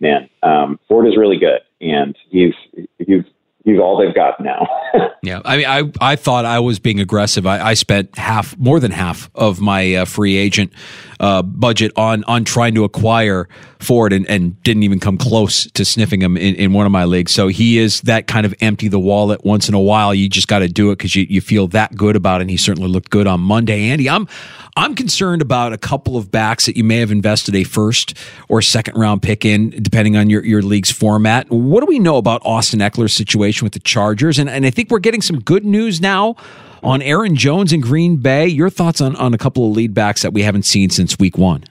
man, 0.00 0.28
um, 0.42 0.80
Ford 0.88 1.06
is 1.06 1.16
really 1.16 1.38
good, 1.38 1.60
and 1.80 2.16
he's 2.28 2.54
he's 2.98 3.22
he's 3.64 3.78
all 3.78 3.98
they've 3.98 4.14
got 4.14 4.40
now. 4.40 4.66
yeah, 5.22 5.40
I 5.44 5.56
mean, 5.56 5.66
I 5.66 5.90
I 6.00 6.16
thought 6.16 6.44
I 6.44 6.58
was 6.60 6.78
being 6.78 7.00
aggressive. 7.00 7.46
I, 7.46 7.68
I 7.68 7.74
spent 7.74 8.16
half, 8.16 8.56
more 8.58 8.80
than 8.80 8.90
half 8.90 9.30
of 9.34 9.60
my 9.60 9.94
uh, 9.94 10.04
free 10.04 10.36
agent 10.36 10.72
uh, 11.20 11.42
budget 11.42 11.92
on 11.96 12.24
on 12.24 12.44
trying 12.44 12.74
to 12.74 12.84
acquire 12.84 13.48
Ford, 13.84 14.12
and, 14.12 14.28
and 14.28 14.60
didn't 14.62 14.82
even 14.82 14.98
come 14.98 15.16
close 15.16 15.70
to 15.72 15.84
sniffing 15.84 16.20
him 16.20 16.36
in, 16.36 16.54
in 16.56 16.72
one 16.72 16.86
of 16.86 16.92
my 16.92 17.04
leagues. 17.04 17.32
So 17.32 17.48
he 17.48 17.78
is 17.78 18.00
that 18.02 18.26
kind 18.26 18.46
of 18.46 18.54
empty 18.60 18.88
the 18.88 18.98
wallet 18.98 19.44
once 19.44 19.68
in 19.68 19.74
a 19.74 19.80
while. 19.80 20.14
You 20.14 20.28
just 20.28 20.48
got 20.48 20.60
to 20.60 20.68
do 20.68 20.90
it 20.90 20.96
because 20.96 21.14
you, 21.14 21.26
you 21.28 21.40
feel 21.40 21.68
that 21.68 21.94
good 21.94 22.16
about 22.16 22.40
it. 22.40 22.42
And 22.42 22.50
he 22.50 22.56
certainly 22.56 22.88
looked 22.88 23.10
good 23.10 23.26
on 23.26 23.40
Monday. 23.40 23.90
Andy, 23.90 24.08
I'm 24.08 24.26
I'm 24.76 24.94
concerned 24.94 25.42
about 25.42 25.72
a 25.72 25.78
couple 25.78 26.16
of 26.16 26.32
backs 26.32 26.66
that 26.66 26.76
you 26.76 26.82
may 26.82 26.96
have 26.96 27.12
invested 27.12 27.54
a 27.54 27.62
first 27.62 28.16
or 28.48 28.60
second 28.60 28.96
round 28.96 29.22
pick 29.22 29.44
in, 29.44 29.70
depending 29.70 30.16
on 30.16 30.30
your, 30.30 30.44
your 30.44 30.62
league's 30.62 30.90
format. 30.90 31.48
What 31.50 31.80
do 31.80 31.86
we 31.86 32.00
know 32.00 32.16
about 32.16 32.42
Austin 32.44 32.80
Ekeler's 32.80 33.12
situation 33.12 33.64
with 33.64 33.74
the 33.74 33.78
Chargers? 33.78 34.38
And, 34.38 34.50
and 34.50 34.66
I 34.66 34.70
think 34.70 34.90
we're 34.90 34.98
getting 34.98 35.22
some 35.22 35.40
good 35.40 35.64
news 35.64 36.00
now 36.00 36.34
on 36.84 37.02
Aaron 37.02 37.34
Jones 37.34 37.72
in 37.72 37.80
Green 37.80 38.16
Bay. 38.16 38.46
Your 38.46 38.70
thoughts 38.70 39.00
on, 39.00 39.16
on 39.16 39.34
a 39.34 39.38
couple 39.38 39.66
of 39.66 39.74
lead 39.74 39.94
backs 39.94 40.22
that 40.22 40.32
we 40.32 40.42
haven't 40.42 40.64
seen 40.64 40.90
since 40.90 41.18
week 41.18 41.36
one? 41.36 41.64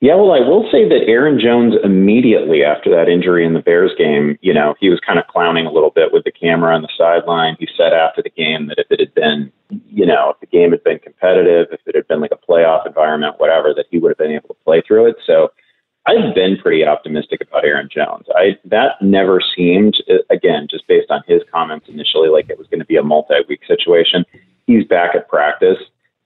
Yeah, 0.00 0.14
well, 0.14 0.30
I 0.30 0.38
will 0.38 0.68
say 0.70 0.88
that 0.88 1.08
Aaron 1.08 1.40
Jones 1.40 1.74
immediately 1.82 2.62
after 2.62 2.88
that 2.90 3.08
injury 3.08 3.44
in 3.44 3.52
the 3.52 3.60
Bears 3.60 3.90
game, 3.98 4.38
you 4.42 4.54
know, 4.54 4.76
he 4.78 4.88
was 4.88 5.00
kind 5.04 5.18
of 5.18 5.26
clowning 5.26 5.66
a 5.66 5.72
little 5.72 5.90
bit 5.90 6.12
with 6.12 6.22
the 6.22 6.30
camera 6.30 6.72
on 6.72 6.82
the 6.82 6.88
sideline. 6.96 7.56
He 7.58 7.66
said 7.76 7.92
after 7.92 8.22
the 8.22 8.30
game 8.30 8.68
that 8.68 8.78
if 8.78 8.86
it 8.90 9.00
had 9.00 9.12
been, 9.14 9.50
you 9.88 10.06
know, 10.06 10.30
if 10.30 10.40
the 10.40 10.46
game 10.46 10.70
had 10.70 10.84
been 10.84 11.00
competitive, 11.00 11.66
if 11.72 11.80
it 11.84 11.96
had 11.96 12.06
been 12.06 12.20
like 12.20 12.30
a 12.30 12.36
playoff 12.36 12.86
environment, 12.86 13.34
whatever, 13.38 13.74
that 13.74 13.86
he 13.90 13.98
would 13.98 14.10
have 14.10 14.18
been 14.18 14.30
able 14.30 14.48
to 14.50 14.64
play 14.64 14.80
through 14.86 15.08
it. 15.08 15.16
So 15.26 15.50
I've 16.08 16.34
been 16.34 16.56
pretty 16.56 16.84
optimistic 16.86 17.42
about 17.42 17.64
Aaron 17.64 17.88
Jones. 17.92 18.26
I 18.34 18.56
that 18.64 18.92
never 19.02 19.42
seemed, 19.54 20.02
uh, 20.08 20.14
again, 20.30 20.66
just 20.70 20.86
based 20.88 21.10
on 21.10 21.22
his 21.26 21.42
comments 21.52 21.86
initially, 21.88 22.30
like 22.30 22.48
it 22.48 22.58
was 22.58 22.66
going 22.68 22.80
to 22.80 22.86
be 22.86 22.96
a 22.96 23.02
multi-week 23.02 23.60
situation. 23.66 24.24
He's 24.66 24.86
back 24.86 25.14
at 25.14 25.28
practice 25.28 25.78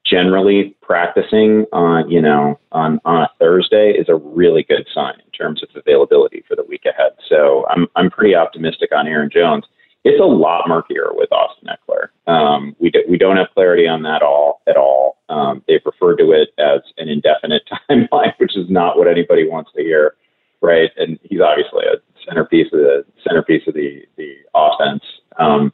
generally 0.05 0.77
practicing 0.83 1.65
on 1.73 2.11
you 2.11 2.21
know 2.21 2.59
on 2.73 3.01
on 3.05 3.23
a 3.23 3.31
Thursday 3.39 3.93
is 3.93 4.09
a 4.09 4.15
really 4.15 4.63
good 4.63 4.87
sign 4.93 5.15
in 5.15 5.31
terms 5.31 5.63
of 5.63 5.69
availability 5.75 6.45
for 6.47 6.57
the 6.57 6.65
week 6.65 6.85
ahead. 6.85 7.13
So 7.29 7.67
I'm 7.71 7.87
I'm 7.97 8.11
pretty 8.11 8.35
optimistic 8.35 8.91
on 8.95 9.07
Aaron 9.07 9.31
Jones. 9.33 9.65
It's 10.05 10.21
a 10.21 10.25
lot 10.25 10.69
murkier 10.69 11.11
with 11.13 11.31
Austin 11.31 11.69
Ekeler. 11.69 12.09
Um, 12.33 12.75
we 12.81 12.91
do, 12.91 13.01
we 13.09 13.17
don't 13.17 13.37
have 13.37 13.49
clarity 13.55 13.87
on 13.87 14.03
that 14.03 14.23
all 14.23 14.63
at 14.67 14.77
all. 14.77 15.19
Um, 15.29 15.63
they've 15.69 15.85
referred 15.85 16.17
to 16.17 16.33
it 16.33 16.49
as 16.59 16.81
an 16.99 17.09
indefinite 17.09 17.63
timeline, 17.91 18.35
which 18.39 18.57
is 18.57 18.69
not 18.69 18.99
what 18.99 19.07
anybody 19.07 19.49
wants 19.49 19.71
to 19.77 19.83
hear, 19.83 20.15
right? 20.61 20.91
And 20.97 21.19
he's 21.23 21.41
obviously 21.41 21.85
a 21.87 21.99
centerpiece 22.27 22.73
of 22.73 22.81
the 22.81 23.05
centerpiece 23.27 23.63
of 23.69 23.75
the 23.75 24.03
the 24.17 24.35
offense. 24.55 25.05
Um, 25.39 25.73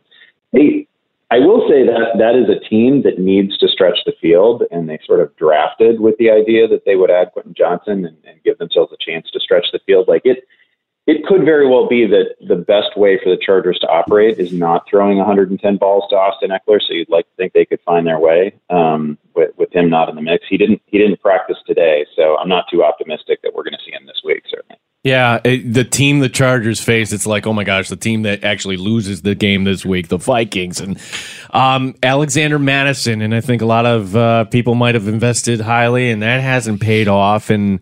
they 0.52 0.86
I 1.30 1.40
will 1.40 1.68
say 1.68 1.84
that 1.84 2.16
that 2.18 2.36
is 2.36 2.48
a 2.48 2.58
team 2.68 3.02
that 3.02 3.18
needs 3.18 3.58
to 3.58 3.68
stretch 3.68 3.98
the 4.06 4.14
field, 4.20 4.62
and 4.70 4.88
they 4.88 4.98
sort 5.06 5.20
of 5.20 5.34
drafted 5.36 6.00
with 6.00 6.16
the 6.18 6.30
idea 6.30 6.66
that 6.68 6.86
they 6.86 6.96
would 6.96 7.10
add 7.10 7.32
Quentin 7.32 7.54
Johnston 7.54 8.06
and, 8.06 8.16
and 8.26 8.42
give 8.44 8.56
themselves 8.56 8.92
a 8.92 9.04
chance 9.04 9.30
to 9.32 9.40
stretch 9.40 9.66
the 9.72 9.80
field. 9.84 10.08
Like 10.08 10.22
it, 10.24 10.44
it 11.08 11.24
could 11.24 11.42
very 11.42 11.66
well 11.66 11.88
be 11.88 12.06
that 12.06 12.34
the 12.46 12.54
best 12.54 12.94
way 12.94 13.18
for 13.24 13.30
the 13.30 13.40
Chargers 13.40 13.78
to 13.78 13.88
operate 13.88 14.38
is 14.38 14.52
not 14.52 14.84
throwing 14.88 15.16
110 15.16 15.78
balls 15.78 16.04
to 16.10 16.16
Austin 16.16 16.50
Ekeler. 16.50 16.82
So 16.82 16.92
you'd 16.92 17.08
like 17.08 17.24
to 17.24 17.34
think 17.38 17.54
they 17.54 17.64
could 17.64 17.80
find 17.80 18.06
their 18.06 18.18
way 18.18 18.54
um, 18.68 19.16
with, 19.34 19.56
with 19.56 19.74
him 19.74 19.88
not 19.88 20.10
in 20.10 20.16
the 20.16 20.20
mix. 20.20 20.44
He 20.50 20.58
didn't. 20.58 20.82
He 20.84 20.98
didn't 20.98 21.22
practice 21.22 21.56
today, 21.66 22.04
so 22.14 22.36
I'm 22.36 22.48
not 22.48 22.66
too 22.70 22.84
optimistic 22.84 23.40
that 23.42 23.54
we're 23.54 23.62
going 23.62 23.72
to 23.72 23.84
see 23.86 23.92
him 23.92 24.04
this 24.04 24.20
week. 24.22 24.42
Certainly. 24.50 24.76
Yeah, 25.02 25.40
it, 25.44 25.72
the 25.72 25.84
team 25.84 26.18
the 26.18 26.28
Chargers 26.28 26.78
face, 26.78 27.10
it's 27.14 27.24
like, 27.24 27.46
oh 27.46 27.54
my 27.54 27.64
gosh, 27.64 27.88
the 27.88 27.96
team 27.96 28.22
that 28.22 28.44
actually 28.44 28.76
loses 28.76 29.22
the 29.22 29.34
game 29.34 29.64
this 29.64 29.86
week, 29.86 30.08
the 30.08 30.18
Vikings, 30.18 30.78
and 30.78 31.00
um, 31.50 31.94
Alexander 32.02 32.58
Mattison, 32.58 33.22
and 33.22 33.34
I 33.34 33.40
think 33.40 33.62
a 33.62 33.66
lot 33.66 33.86
of 33.86 34.14
uh, 34.14 34.44
people 34.46 34.74
might 34.74 34.94
have 34.94 35.08
invested 35.08 35.62
highly, 35.62 36.10
and 36.10 36.20
that 36.20 36.42
hasn't 36.42 36.82
paid 36.82 37.08
off. 37.08 37.48
And 37.48 37.80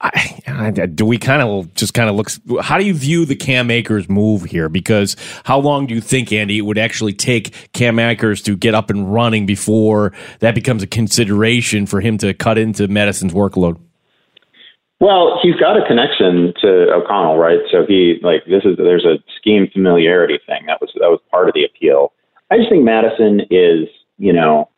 I, 0.00 0.42
I, 0.46 0.70
do 0.70 1.06
we 1.06 1.16
kind 1.16 1.42
of 1.42 1.72
just 1.74 1.94
kind 1.94 2.10
of 2.10 2.16
look? 2.16 2.28
How 2.62 2.76
do 2.76 2.84
you 2.84 2.92
view 2.92 3.24
the 3.24 3.34
Cam 3.34 3.70
Akers 3.70 4.08
move 4.08 4.44
here? 4.44 4.68
Because 4.68 5.16
how 5.44 5.58
long 5.58 5.86
do 5.86 5.94
you 5.94 6.00
think, 6.00 6.32
Andy, 6.32 6.58
it 6.58 6.62
would 6.62 6.78
actually 6.78 7.14
take 7.14 7.72
Cam 7.72 7.98
Akers 7.98 8.42
to 8.42 8.56
get 8.56 8.74
up 8.74 8.90
and 8.90 9.12
running 9.12 9.46
before 9.46 10.12
that 10.40 10.54
becomes 10.54 10.82
a 10.82 10.86
consideration 10.86 11.86
for 11.86 12.00
him 12.00 12.18
to 12.18 12.34
cut 12.34 12.58
into 12.58 12.88
Mattison's 12.88 13.32
workload? 13.32 13.80
Well, 15.00 15.38
he's 15.42 15.56
got 15.56 15.76
a 15.76 15.86
connection 15.86 16.54
to 16.62 16.92
O'Connell, 16.92 17.36
right? 17.36 17.60
So 17.70 17.84
he 17.86 18.18
like 18.22 18.44
this 18.46 18.64
is 18.64 18.76
there's 18.78 19.04
a 19.04 19.16
scheme 19.38 19.68
familiarity 19.70 20.38
thing 20.46 20.64
that 20.66 20.80
was 20.80 20.90
that 20.94 21.08
was 21.08 21.20
part 21.30 21.48
of 21.48 21.54
the 21.54 21.64
appeal. 21.64 22.12
I 22.50 22.56
just 22.56 22.70
think 22.70 22.84
Mattison 22.84 23.40
is 23.50 23.88
you 24.16 24.32
know 24.32 24.70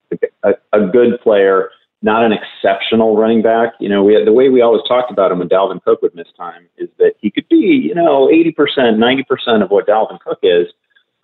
a, 0.43 0.55
a 0.73 0.87
good 0.87 1.21
player, 1.23 1.71
not 2.03 2.25
an 2.25 2.33
exceptional 2.33 3.17
running 3.17 3.43
back. 3.43 3.75
You 3.81 3.89
know, 3.89 4.05
we 4.05 4.15
had, 4.15 4.27
the 4.27 4.33
way 4.33 4.49
we 4.49 4.61
always 4.61 4.83
talked 4.87 5.11
about 5.11 5.33
him 5.33 5.41
when 5.41 5.49
Dalvin 5.49 5.83
Cook 5.83 6.03
would 6.03 6.15
miss 6.15 6.29
time 6.37 6.69
is 6.77 6.89
that 6.99 7.15
he 7.21 7.31
could 7.31 7.49
be 7.49 7.83
you 7.87 7.95
know 7.95 8.31
eighty 8.31 8.53
percent, 8.53 8.99
ninety 8.99 9.25
percent 9.25 9.63
of 9.63 9.71
what 9.71 9.87
Dalvin 9.87 10.21
Cook 10.21 10.39
is. 10.43 10.69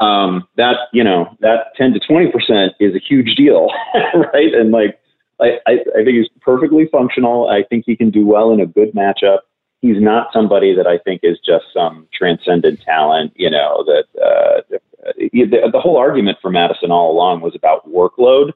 Um, 0.01 0.49
that 0.57 0.77
you 0.93 1.05
know 1.05 1.37
that 1.41 1.75
ten 1.77 1.93
to 1.93 2.01
twenty 2.01 2.31
percent 2.31 2.73
is 2.81 2.95
a 2.95 2.99
huge 2.99 3.37
deal, 3.37 3.69
right? 4.15 4.53
And 4.53 4.73
like 4.73 4.99
I, 5.41 5.59
I, 5.67 5.73
I 5.73 6.05
think 6.05 6.17
he's 6.17 6.29
perfectly 6.41 6.89
functional. 6.91 7.49
I 7.49 7.63
think 7.63 7.85
he 7.87 7.97
can 7.97 8.11
do 8.11 8.27
well 8.27 8.53
in 8.53 8.61
a 8.61 8.67
good 8.67 8.93
matchup. 8.93 9.39
He's 9.81 10.01
not 10.01 10.29
somebody 10.33 10.75
that 10.75 10.87
I 10.87 10.99
think 10.99 11.21
is 11.23 11.39
just 11.45 11.67
some 11.73 12.09
transcendent 12.13 12.81
talent. 12.81 13.33
You 13.37 13.51
know 13.51 13.85
that 13.87 14.05
uh, 14.21 14.79
the, 15.19 15.71
the 15.73 15.81
whole 15.81 15.99
argument 15.99 16.39
for 16.43 16.51
Mattison 16.51 16.91
all 16.91 17.13
along 17.13 17.43
was 17.43 17.55
about 17.55 17.89
workload 17.89 18.53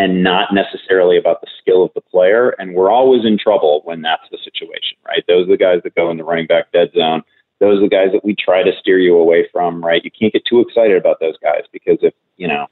and 0.00 0.22
not 0.22 0.54
necessarily 0.54 1.18
about 1.18 1.42
the 1.42 1.46
skill 1.60 1.84
of 1.84 1.90
the 1.94 2.00
player. 2.00 2.54
And 2.58 2.74
we're 2.74 2.90
always 2.90 3.26
in 3.26 3.36
trouble 3.36 3.82
when 3.84 4.00
that's 4.00 4.22
the 4.30 4.38
situation, 4.42 4.96
right? 5.06 5.22
Those 5.28 5.46
are 5.46 5.50
the 5.50 5.58
guys 5.58 5.80
that 5.84 5.94
go 5.94 6.10
in 6.10 6.16
the 6.16 6.24
running 6.24 6.46
back 6.46 6.72
dead 6.72 6.88
zone. 6.96 7.22
Those 7.58 7.80
are 7.80 7.82
the 7.82 7.94
guys 7.94 8.08
that 8.14 8.24
we 8.24 8.34
try 8.34 8.62
to 8.62 8.72
steer 8.80 8.98
you 8.98 9.18
away 9.18 9.46
from, 9.52 9.84
right? 9.84 10.02
You 10.02 10.10
can't 10.10 10.32
get 10.32 10.46
too 10.46 10.60
excited 10.60 10.96
about 10.96 11.20
those 11.20 11.36
guys 11.42 11.64
because 11.70 11.98
if 12.00 12.14
you 12.38 12.48
know 12.48 12.66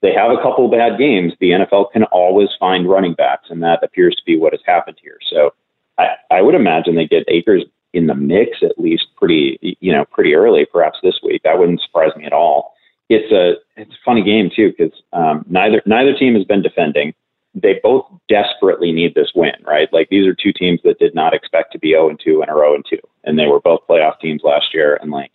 they 0.00 0.14
have 0.14 0.30
a 0.30 0.40
couple 0.40 0.70
bad 0.70 0.98
games, 0.98 1.34
the 1.38 1.50
NFL 1.50 1.92
can 1.92 2.04
always 2.04 2.48
find 2.58 2.88
running 2.88 3.12
backs, 3.12 3.50
and 3.50 3.62
that 3.62 3.84
appears 3.84 4.16
to 4.16 4.22
be 4.24 4.38
what 4.38 4.54
has 4.54 4.62
happened 4.64 4.96
here. 5.02 5.18
So 5.30 5.50
I, 5.98 6.06
I 6.30 6.40
would 6.40 6.54
imagine 6.54 6.94
they 6.94 7.06
get 7.06 7.28
Akers 7.28 7.64
in 7.92 8.06
the 8.06 8.14
mix 8.14 8.62
at 8.62 8.78
least 8.78 9.04
pretty, 9.18 9.76
you 9.80 9.92
know, 9.92 10.06
pretty 10.06 10.34
early, 10.34 10.64
perhaps 10.64 10.96
this 11.02 11.20
week. 11.22 11.42
That 11.44 11.58
wouldn't 11.58 11.82
surprise 11.82 12.16
me 12.16 12.24
at 12.24 12.32
all. 12.32 12.72
It's 13.10 13.32
a 13.32 13.60
it's 13.80 13.92
a 13.92 14.04
funny 14.04 14.22
game 14.22 14.50
too 14.54 14.72
because 14.76 14.98
um, 15.12 15.44
neither 15.48 15.82
neither 15.84 16.16
team 16.16 16.34
has 16.36 16.44
been 16.44 16.62
defending. 16.62 17.12
They 17.54 17.80
both 17.82 18.06
desperately 18.28 18.92
need 18.92 19.16
this 19.16 19.32
win, 19.34 19.56
right? 19.66 19.92
Like 19.92 20.08
these 20.08 20.26
are 20.28 20.34
two 20.34 20.52
teams 20.52 20.78
that 20.84 21.00
did 21.00 21.14
not 21.16 21.34
expect 21.34 21.72
to 21.72 21.80
be 21.80 21.90
0 21.90 22.10
and 22.10 22.20
2 22.24 22.40
and 22.40 22.48
are 22.48 22.58
0 22.58 22.76
and 22.76 22.84
2, 22.88 22.96
and 23.24 23.36
they 23.36 23.48
were 23.48 23.58
both 23.58 23.80
playoff 23.88 24.20
teams 24.20 24.42
last 24.44 24.72
year. 24.72 24.96
And 25.02 25.10
like 25.10 25.32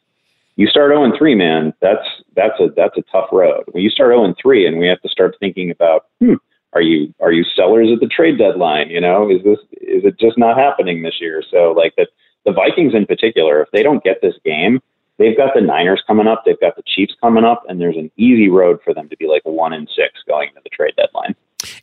you 0.55 0.67
start 0.67 0.91
0 0.91 1.03
and 1.03 1.13
3, 1.17 1.35
man, 1.35 1.73
that's 1.81 2.07
that's 2.33 2.57
a 2.61 2.69
that's 2.73 2.97
a 2.97 3.03
tough 3.11 3.27
road. 3.33 3.65
When 3.71 3.83
you 3.83 3.89
start 3.89 4.11
0 4.11 4.23
and 4.23 4.35
3 4.41 4.65
and 4.65 4.79
we 4.79 4.87
have 4.87 5.01
to 5.01 5.09
start 5.09 5.35
thinking 5.41 5.69
about, 5.69 6.05
hmm, 6.21 6.35
are 6.71 6.81
you 6.81 7.13
are 7.19 7.33
you 7.33 7.43
sellers 7.55 7.89
at 7.91 7.99
the 7.99 8.07
trade 8.07 8.37
deadline? 8.37 8.89
You 8.89 9.01
know, 9.01 9.29
is 9.29 9.43
this 9.43 9.59
is 9.81 10.05
it 10.05 10.17
just 10.17 10.37
not 10.37 10.57
happening 10.57 11.01
this 11.01 11.19
year? 11.19 11.43
So 11.51 11.73
like 11.75 11.93
that 11.97 12.07
the 12.45 12.53
Vikings 12.53 12.93
in 12.93 13.05
particular, 13.05 13.61
if 13.61 13.69
they 13.71 13.83
don't 13.83 14.03
get 14.03 14.21
this 14.21 14.35
game, 14.45 14.81
they've 15.17 15.37
got 15.37 15.53
the 15.55 15.61
Niners 15.61 16.03
coming 16.07 16.27
up, 16.27 16.43
they've 16.45 16.59
got 16.59 16.75
the 16.75 16.83
Chiefs 16.85 17.13
coming 17.21 17.43
up, 17.43 17.63
and 17.67 17.79
there's 17.79 17.97
an 17.97 18.11
easy 18.17 18.49
road 18.49 18.79
for 18.83 18.93
them 18.93 19.09
to 19.09 19.17
be 19.17 19.27
like 19.27 19.41
one 19.43 19.73
and 19.73 19.87
six 19.95 20.19
going 20.27 20.49
into 20.49 20.61
the 20.63 20.69
trade 20.69 20.93
deadline. 20.97 21.35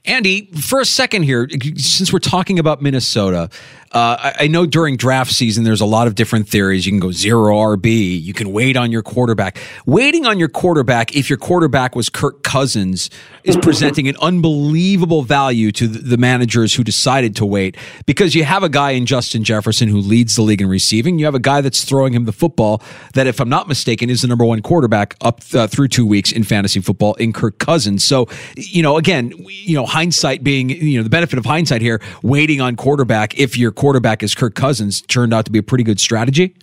Andy, 0.05 0.47
for 0.53 0.81
a 0.81 0.85
second 0.85 1.23
here, 1.23 1.49
since 1.77 2.13
we're 2.13 2.19
talking 2.19 2.59
about 2.59 2.83
Minnesota, 2.83 3.51
uh, 3.93 4.17
I, 4.19 4.45
I, 4.45 4.47
know 4.47 4.65
during 4.65 4.97
draft 4.97 5.33
season 5.33 5.65
there's 5.65 5.83
a 5.83 5.87
lot 5.87 6.07
of 6.07 6.15
different 6.15 6.49
theories. 6.49 6.87
You 6.87 6.93
can 6.93 6.99
go 6.99 7.13
zero 7.13 7.55
RB. 7.55 8.23
You 8.23 8.33
can 8.33 8.51
wait 8.51 8.75
on 8.75 8.91
your 8.91 9.03
quarterback. 9.03 9.59
Waiting 9.85 10.25
on 10.25 10.39
your 10.39 10.49
quarterback, 10.49 11.15
if 11.15 11.29
your 11.29 11.37
quarterback 11.37 11.95
was 11.95 12.09
Kirk 12.09 12.43
Cousins, 12.43 13.11
is 13.45 13.57
presenting 13.57 14.09
an 14.09 14.17
unbelievable 14.21 15.23
value 15.23 15.73
to 15.73 15.89
the, 15.89 16.23
managers 16.23 16.75
who 16.75 16.85
decided 16.85 17.35
to 17.35 17.45
wait 17.45 17.77
because 18.07 18.35
you 18.35 18.45
have 18.45 18.63
a 18.63 18.69
guy 18.69 18.93
in 18.93 19.07
Justin 19.07 19.43
Jefferson 19.43 19.89
who 19.89 19.99
leads 19.99 20.37
the 20.37 20.43
league 20.43 20.63
in 20.63 20.69
receiving. 20.69 21.19
You 21.19 21.25
have 21.25 21.35
a 21.35 21.41
guy 21.41 21.61
that's 21.61 21.83
throwing 21.83 22.15
him 22.15 22.27
the 22.27 22.33
football 22.33 22.81
that, 23.15 23.27
if 23.27 23.41
I'm 23.41 23.49
not 23.49 23.67
mistaken, 23.67 24.09
is 24.09 24.23
the 24.23 24.29
number 24.29 24.45
one 24.45 24.63
quarterback 24.63 25.17
up 25.21 25.41
uh, 25.53 25.67
through 25.67 25.89
two 25.89 26.07
weeks 26.07 26.31
in 26.31 26.45
fantasy 26.45 26.81
football 26.81 27.15
in 27.15 27.33
Kirk 27.33 27.59
Cousins. 27.59 28.05
So, 28.05 28.29
you 28.57 28.83
know, 28.83 28.99
again, 28.99 29.33
you 29.49 29.75
know, 29.75 29.85
hindsight 29.85 30.45
being, 30.45 30.71
you 30.71 30.99
know, 30.99 31.03
the 31.03 31.11
benefit 31.11 31.39
of 31.39 31.45
hindsight 31.45 31.83
here, 31.83 32.01
waiting 32.23 32.61
on 32.61 32.77
quarterback 32.77 33.37
if 33.37 33.59
your 33.59 33.73
quarterback 33.83 34.23
is 34.23 34.33
Kirk 34.33 34.55
Cousins 34.55 35.01
turned 35.01 35.35
out 35.35 35.45
to 35.45 35.51
be 35.51 35.59
a 35.59 35.63
pretty 35.63 35.83
good 35.83 35.99
strategy? 35.99 36.55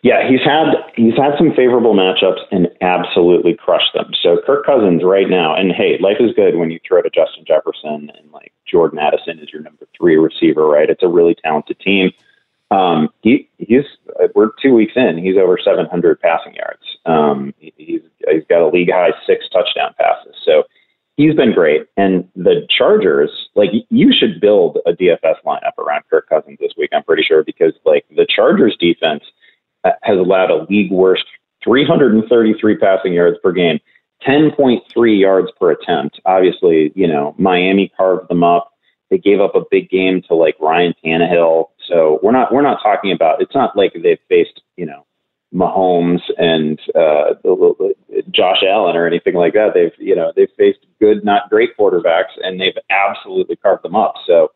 Yeah, 0.00 0.26
he's 0.26 0.40
had 0.42 0.72
he's 0.96 1.12
had 1.14 1.36
some 1.36 1.52
favorable 1.54 1.94
matchups 1.94 2.40
and 2.50 2.68
absolutely 2.80 3.54
crushed 3.54 3.92
them. 3.92 4.12
So 4.22 4.40
Kirk 4.46 4.64
Cousins 4.64 5.02
right 5.04 5.28
now, 5.28 5.54
and 5.54 5.72
hey, 5.72 5.98
life 6.00 6.16
is 6.20 6.34
good 6.34 6.56
when 6.56 6.70
you 6.70 6.80
throw 6.88 7.02
to 7.02 7.10
Justin 7.10 7.44
Jefferson 7.46 8.10
and 8.16 8.32
like 8.32 8.50
Jordan 8.64 8.98
Addison 8.98 9.40
is 9.40 9.52
your 9.52 9.60
number 9.60 9.86
three 9.94 10.16
receiver, 10.16 10.66
right? 10.66 10.88
It's 10.88 11.02
a 11.02 11.08
really 11.08 11.36
talented 11.44 11.78
team. 11.80 12.12
Um, 12.70 13.10
he 13.20 13.50
he's 13.58 13.84
we're 14.34 14.52
two 14.62 14.72
weeks 14.72 14.94
in, 14.96 15.18
he's 15.18 15.36
over 15.36 15.58
700 15.62 16.18
passing 16.18 16.54
yards. 16.54 16.96
Um, 17.04 17.52
he's 17.58 18.00
he's 18.26 18.46
got 18.48 18.62
a 18.62 18.68
league 18.68 18.90
high 18.90 19.12
six 19.26 19.44
touchdown 19.52 19.92
passes. 20.00 20.34
So 20.46 20.62
he's 21.16 21.34
been 21.34 21.52
great. 21.52 21.86
And 21.96 22.28
the 22.34 22.66
Chargers, 22.76 23.30
like 23.54 23.70
you 23.90 24.12
should 24.12 24.40
build 24.40 24.78
a 24.86 24.92
DFS 24.92 25.36
lineup 25.46 25.78
around 25.78 26.04
Kirk 26.10 26.28
Cousins 26.28 26.58
this 26.60 26.72
week. 26.76 26.90
I'm 26.92 27.04
pretty 27.04 27.22
sure 27.22 27.44
because 27.44 27.72
like 27.84 28.04
the 28.10 28.26
Chargers 28.28 28.76
defense 28.78 29.24
uh, 29.84 29.90
has 30.02 30.18
allowed 30.18 30.50
a 30.50 30.66
league 30.68 30.90
worst 30.90 31.24
333 31.64 32.76
passing 32.78 33.12
yards 33.12 33.38
per 33.42 33.52
game, 33.52 33.78
10.3 34.26 35.20
yards 35.20 35.48
per 35.58 35.70
attempt. 35.70 36.20
Obviously, 36.24 36.92
you 36.94 37.06
know 37.06 37.34
Miami 37.38 37.92
carved 37.96 38.28
them 38.28 38.44
up. 38.44 38.70
They 39.10 39.18
gave 39.18 39.40
up 39.40 39.54
a 39.54 39.62
big 39.70 39.90
game 39.90 40.22
to 40.28 40.34
like 40.34 40.56
Ryan 40.58 40.94
Tannehill. 41.04 41.66
So 41.88 42.18
we're 42.22 42.32
not 42.32 42.52
we're 42.52 42.62
not 42.62 42.82
talking 42.82 43.12
about. 43.12 43.42
It's 43.42 43.54
not 43.54 43.76
like 43.76 43.92
they've 44.02 44.18
faced 44.28 44.62
you 44.76 44.86
know 44.86 45.06
Mahomes 45.54 46.20
and 46.38 46.80
uh, 46.94 47.34
Josh 48.30 48.62
Allen 48.66 48.96
or 48.96 49.06
anything 49.06 49.34
like 49.34 49.52
that. 49.52 49.72
They've 49.74 49.92
you 49.98 50.16
know 50.16 50.32
they've 50.34 50.48
faced 50.56 50.80
good, 51.00 51.24
not 51.24 51.50
great 51.50 51.76
quarterbacks, 51.76 52.32
and 52.42 52.60
they've 52.60 52.78
absolutely 52.90 53.56
carved 53.56 53.84
them 53.84 53.96
up. 53.96 54.14
So 54.26 54.52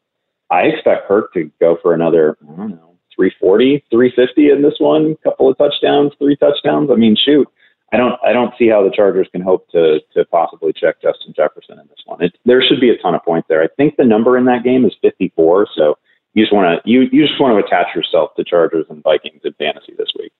I 0.50 0.62
expect 0.62 1.08
Kirk 1.08 1.32
to 1.34 1.50
go 1.60 1.76
for 1.82 1.92
another, 1.92 2.36
I 2.42 2.56
don't 2.56 2.70
know, 2.70 2.96
340, 3.14 3.84
350 3.90 4.50
in 4.50 4.62
this 4.62 4.76
one, 4.78 5.16
couple 5.24 5.50
of 5.50 5.58
touchdowns, 5.58 6.12
three 6.18 6.36
touchdowns. 6.36 6.90
I 6.90 6.96
mean, 6.96 7.16
shoot. 7.16 7.48
I 7.92 7.98
don't 7.98 8.14
I 8.24 8.32
don't 8.32 8.52
see 8.58 8.68
how 8.68 8.82
the 8.82 8.94
Chargers 8.94 9.28
can 9.30 9.42
hope 9.42 9.68
to 9.70 10.00
to 10.14 10.24
possibly 10.26 10.72
check 10.72 11.00
Justin 11.00 11.32
Jefferson 11.36 11.78
in 11.78 11.86
this 11.86 12.02
one. 12.04 12.22
It, 12.22 12.36
there 12.44 12.62
should 12.62 12.80
be 12.80 12.90
a 12.90 12.98
ton 12.98 13.14
of 13.14 13.24
points 13.24 13.46
there. 13.48 13.62
I 13.62 13.68
think 13.76 13.96
the 13.96 14.04
number 14.04 14.36
in 14.36 14.44
that 14.46 14.64
game 14.64 14.84
is 14.84 14.92
54, 15.02 15.68
so 15.76 15.96
you 16.34 16.42
just 16.42 16.52
want 16.52 16.82
to 16.82 16.90
you 16.90 17.02
you 17.12 17.26
just 17.26 17.40
want 17.40 17.54
to 17.54 17.64
attach 17.64 17.94
yourself 17.94 18.34
to 18.36 18.44
Chargers 18.44 18.86
and 18.90 19.02
Vikings 19.02 19.42
in 19.44 19.52
fantasy 19.54 19.94
this 19.96 20.10
week. 20.18 20.32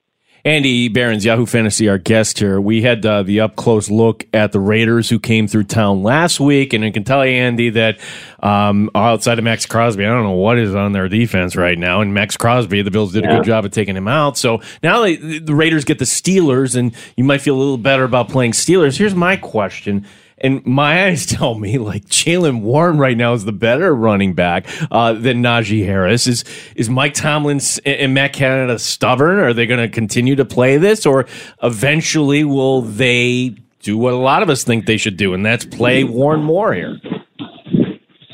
Andy 0.46 0.86
Behrens, 0.86 1.24
Yahoo 1.24 1.44
Fantasy, 1.44 1.88
our 1.88 1.98
guest 1.98 2.38
here. 2.38 2.60
We 2.60 2.80
had 2.80 3.04
uh, 3.04 3.24
the 3.24 3.40
up 3.40 3.56
close 3.56 3.90
look 3.90 4.24
at 4.32 4.52
the 4.52 4.60
Raiders 4.60 5.10
who 5.10 5.18
came 5.18 5.48
through 5.48 5.64
town 5.64 6.04
last 6.04 6.38
week, 6.38 6.72
and 6.72 6.84
I 6.84 6.92
can 6.92 7.02
tell 7.02 7.26
you, 7.26 7.32
Andy, 7.32 7.70
that 7.70 7.98
um, 8.38 8.88
outside 8.94 9.38
of 9.38 9.44
Maxx 9.44 9.66
Crosby, 9.66 10.04
I 10.04 10.08
don't 10.08 10.22
know 10.22 10.36
what 10.36 10.56
is 10.56 10.72
on 10.72 10.92
their 10.92 11.08
defense 11.08 11.56
right 11.56 11.76
now. 11.76 12.00
And 12.00 12.14
Maxx 12.14 12.36
Crosby, 12.36 12.80
the 12.82 12.92
Bills 12.92 13.12
did 13.12 13.24
a 13.24 13.26
good 13.26 13.42
job 13.42 13.64
of 13.64 13.72
taking 13.72 13.96
him 13.96 14.06
out. 14.06 14.38
So 14.38 14.60
now 14.84 15.00
they, 15.00 15.16
the 15.16 15.52
Raiders 15.52 15.84
get 15.84 15.98
the 15.98 16.04
Steelers, 16.04 16.76
and 16.76 16.94
you 17.16 17.24
might 17.24 17.40
feel 17.40 17.56
a 17.56 17.58
little 17.58 17.76
better 17.76 18.04
about 18.04 18.28
playing 18.28 18.52
Steelers. 18.52 18.96
Here's 18.96 19.16
my 19.16 19.34
question 19.34 20.06
and 20.38 20.64
my 20.66 21.04
eyes 21.06 21.26
tell 21.26 21.54
me 21.54 21.78
like 21.78 22.06
Jaylen 22.06 22.60
Warren 22.62 22.98
right 22.98 23.16
now 23.16 23.32
is 23.32 23.44
the 23.44 23.52
better 23.52 23.94
running 23.94 24.34
back 24.34 24.66
uh, 24.90 25.12
than 25.12 25.42
Najee 25.42 25.84
Harris. 25.84 26.26
Is 26.26 26.44
is 26.74 26.88
Mike 26.88 27.14
Tomlin 27.14 27.60
and 27.84 28.14
Matt 28.14 28.32
Canada 28.32 28.78
stubborn? 28.78 29.38
Are 29.38 29.52
they 29.52 29.66
going 29.66 29.80
to 29.80 29.92
continue 29.92 30.36
to 30.36 30.44
play 30.44 30.76
this, 30.76 31.06
or 31.06 31.26
eventually 31.62 32.44
will 32.44 32.82
they 32.82 33.56
do 33.80 33.96
what 33.96 34.12
a 34.12 34.16
lot 34.16 34.42
of 34.42 34.50
us 34.50 34.64
think 34.64 34.86
they 34.86 34.96
should 34.96 35.16
do, 35.16 35.34
and 35.34 35.44
that's 35.44 35.64
play 35.64 36.04
Warren 36.04 36.42
more 36.42 36.74
here? 36.74 36.98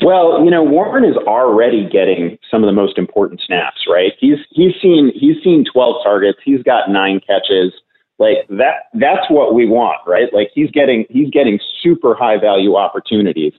Well, 0.03 0.43
you 0.43 0.51
know, 0.51 0.63
Warren 0.63 1.05
is 1.05 1.15
already 1.15 1.87
getting 1.89 2.37
some 2.51 2.61
of 2.61 2.67
the 2.67 2.73
most 2.73 2.97
important 2.97 3.39
snaps, 3.45 3.85
right? 3.89 4.11
He's 4.19 4.37
he's 4.51 4.73
seen 4.81 5.11
he's 5.15 5.41
seen 5.43 5.63
12 5.71 6.03
targets, 6.03 6.39
he's 6.43 6.61
got 6.63 6.89
9 6.89 7.21
catches 7.25 7.71
like 8.19 8.47
that 8.49 8.89
that's 8.93 9.29
what 9.29 9.53
we 9.53 9.65
want 9.65 9.97
right? 10.05 10.33
Like 10.33 10.51
he's 10.53 10.71
getting 10.71 11.05
he's 11.09 11.29
getting 11.29 11.59
super 11.81 12.15
high 12.15 12.37
value 12.37 12.75
opportunities. 12.75 13.53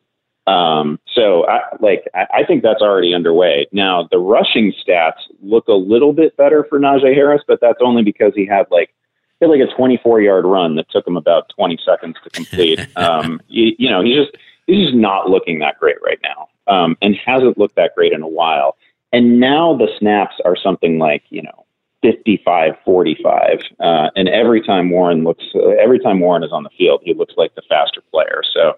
Um, 0.46 1.00
so 1.14 1.46
I, 1.46 1.60
like 1.80 2.04
I, 2.14 2.26
I 2.34 2.44
think 2.44 2.62
that's 2.62 2.82
already 2.82 3.14
underway. 3.14 3.66
Now 3.72 4.08
the 4.10 4.18
rushing 4.18 4.72
stats 4.72 5.20
look 5.42 5.68
a 5.68 5.72
little 5.72 6.12
bit 6.12 6.36
better 6.36 6.64
for 6.68 6.78
Najee 6.78 7.14
Harris 7.14 7.42
but 7.46 7.60
that's 7.60 7.78
only 7.82 8.02
because 8.02 8.32
he 8.34 8.46
had 8.46 8.66
like 8.70 8.94
he 9.40 9.46
had 9.46 9.50
like 9.50 9.68
a 9.68 9.74
24 9.74 10.20
yard 10.20 10.44
run 10.44 10.76
that 10.76 10.88
took 10.90 11.06
him 11.06 11.16
about 11.16 11.50
20 11.56 11.78
seconds 11.84 12.16
to 12.24 12.30
complete. 12.30 12.80
Um, 12.96 13.40
you, 13.48 13.72
you 13.78 13.90
know 13.90 14.02
he's 14.02 14.16
just 14.16 14.36
he's 14.66 14.86
just 14.86 14.96
not 14.96 15.28
looking 15.28 15.58
that 15.58 15.78
great 15.78 15.96
right 16.02 16.18
now 16.22 16.48
um, 16.66 16.96
and 17.02 17.16
hasn't 17.16 17.58
looked 17.58 17.76
that 17.76 17.94
great 17.94 18.12
in 18.12 18.22
a 18.22 18.28
while. 18.28 18.76
And 19.12 19.38
now 19.38 19.76
the 19.76 19.88
snaps 19.98 20.34
are 20.44 20.56
something 20.56 20.98
like 20.98 21.22
you 21.30 21.42
know 21.42 21.66
55 22.04 22.74
45 22.84 23.60
uh, 23.80 24.10
and 24.14 24.28
every 24.28 24.60
time 24.60 24.90
Warren 24.90 25.24
looks 25.24 25.44
every 25.80 25.98
time 25.98 26.20
Warren 26.20 26.44
is 26.44 26.52
on 26.52 26.62
the 26.62 26.70
field 26.76 27.00
he 27.02 27.14
looks 27.14 27.34
like 27.36 27.54
the 27.54 27.62
faster 27.68 28.02
player 28.12 28.42
so 28.52 28.74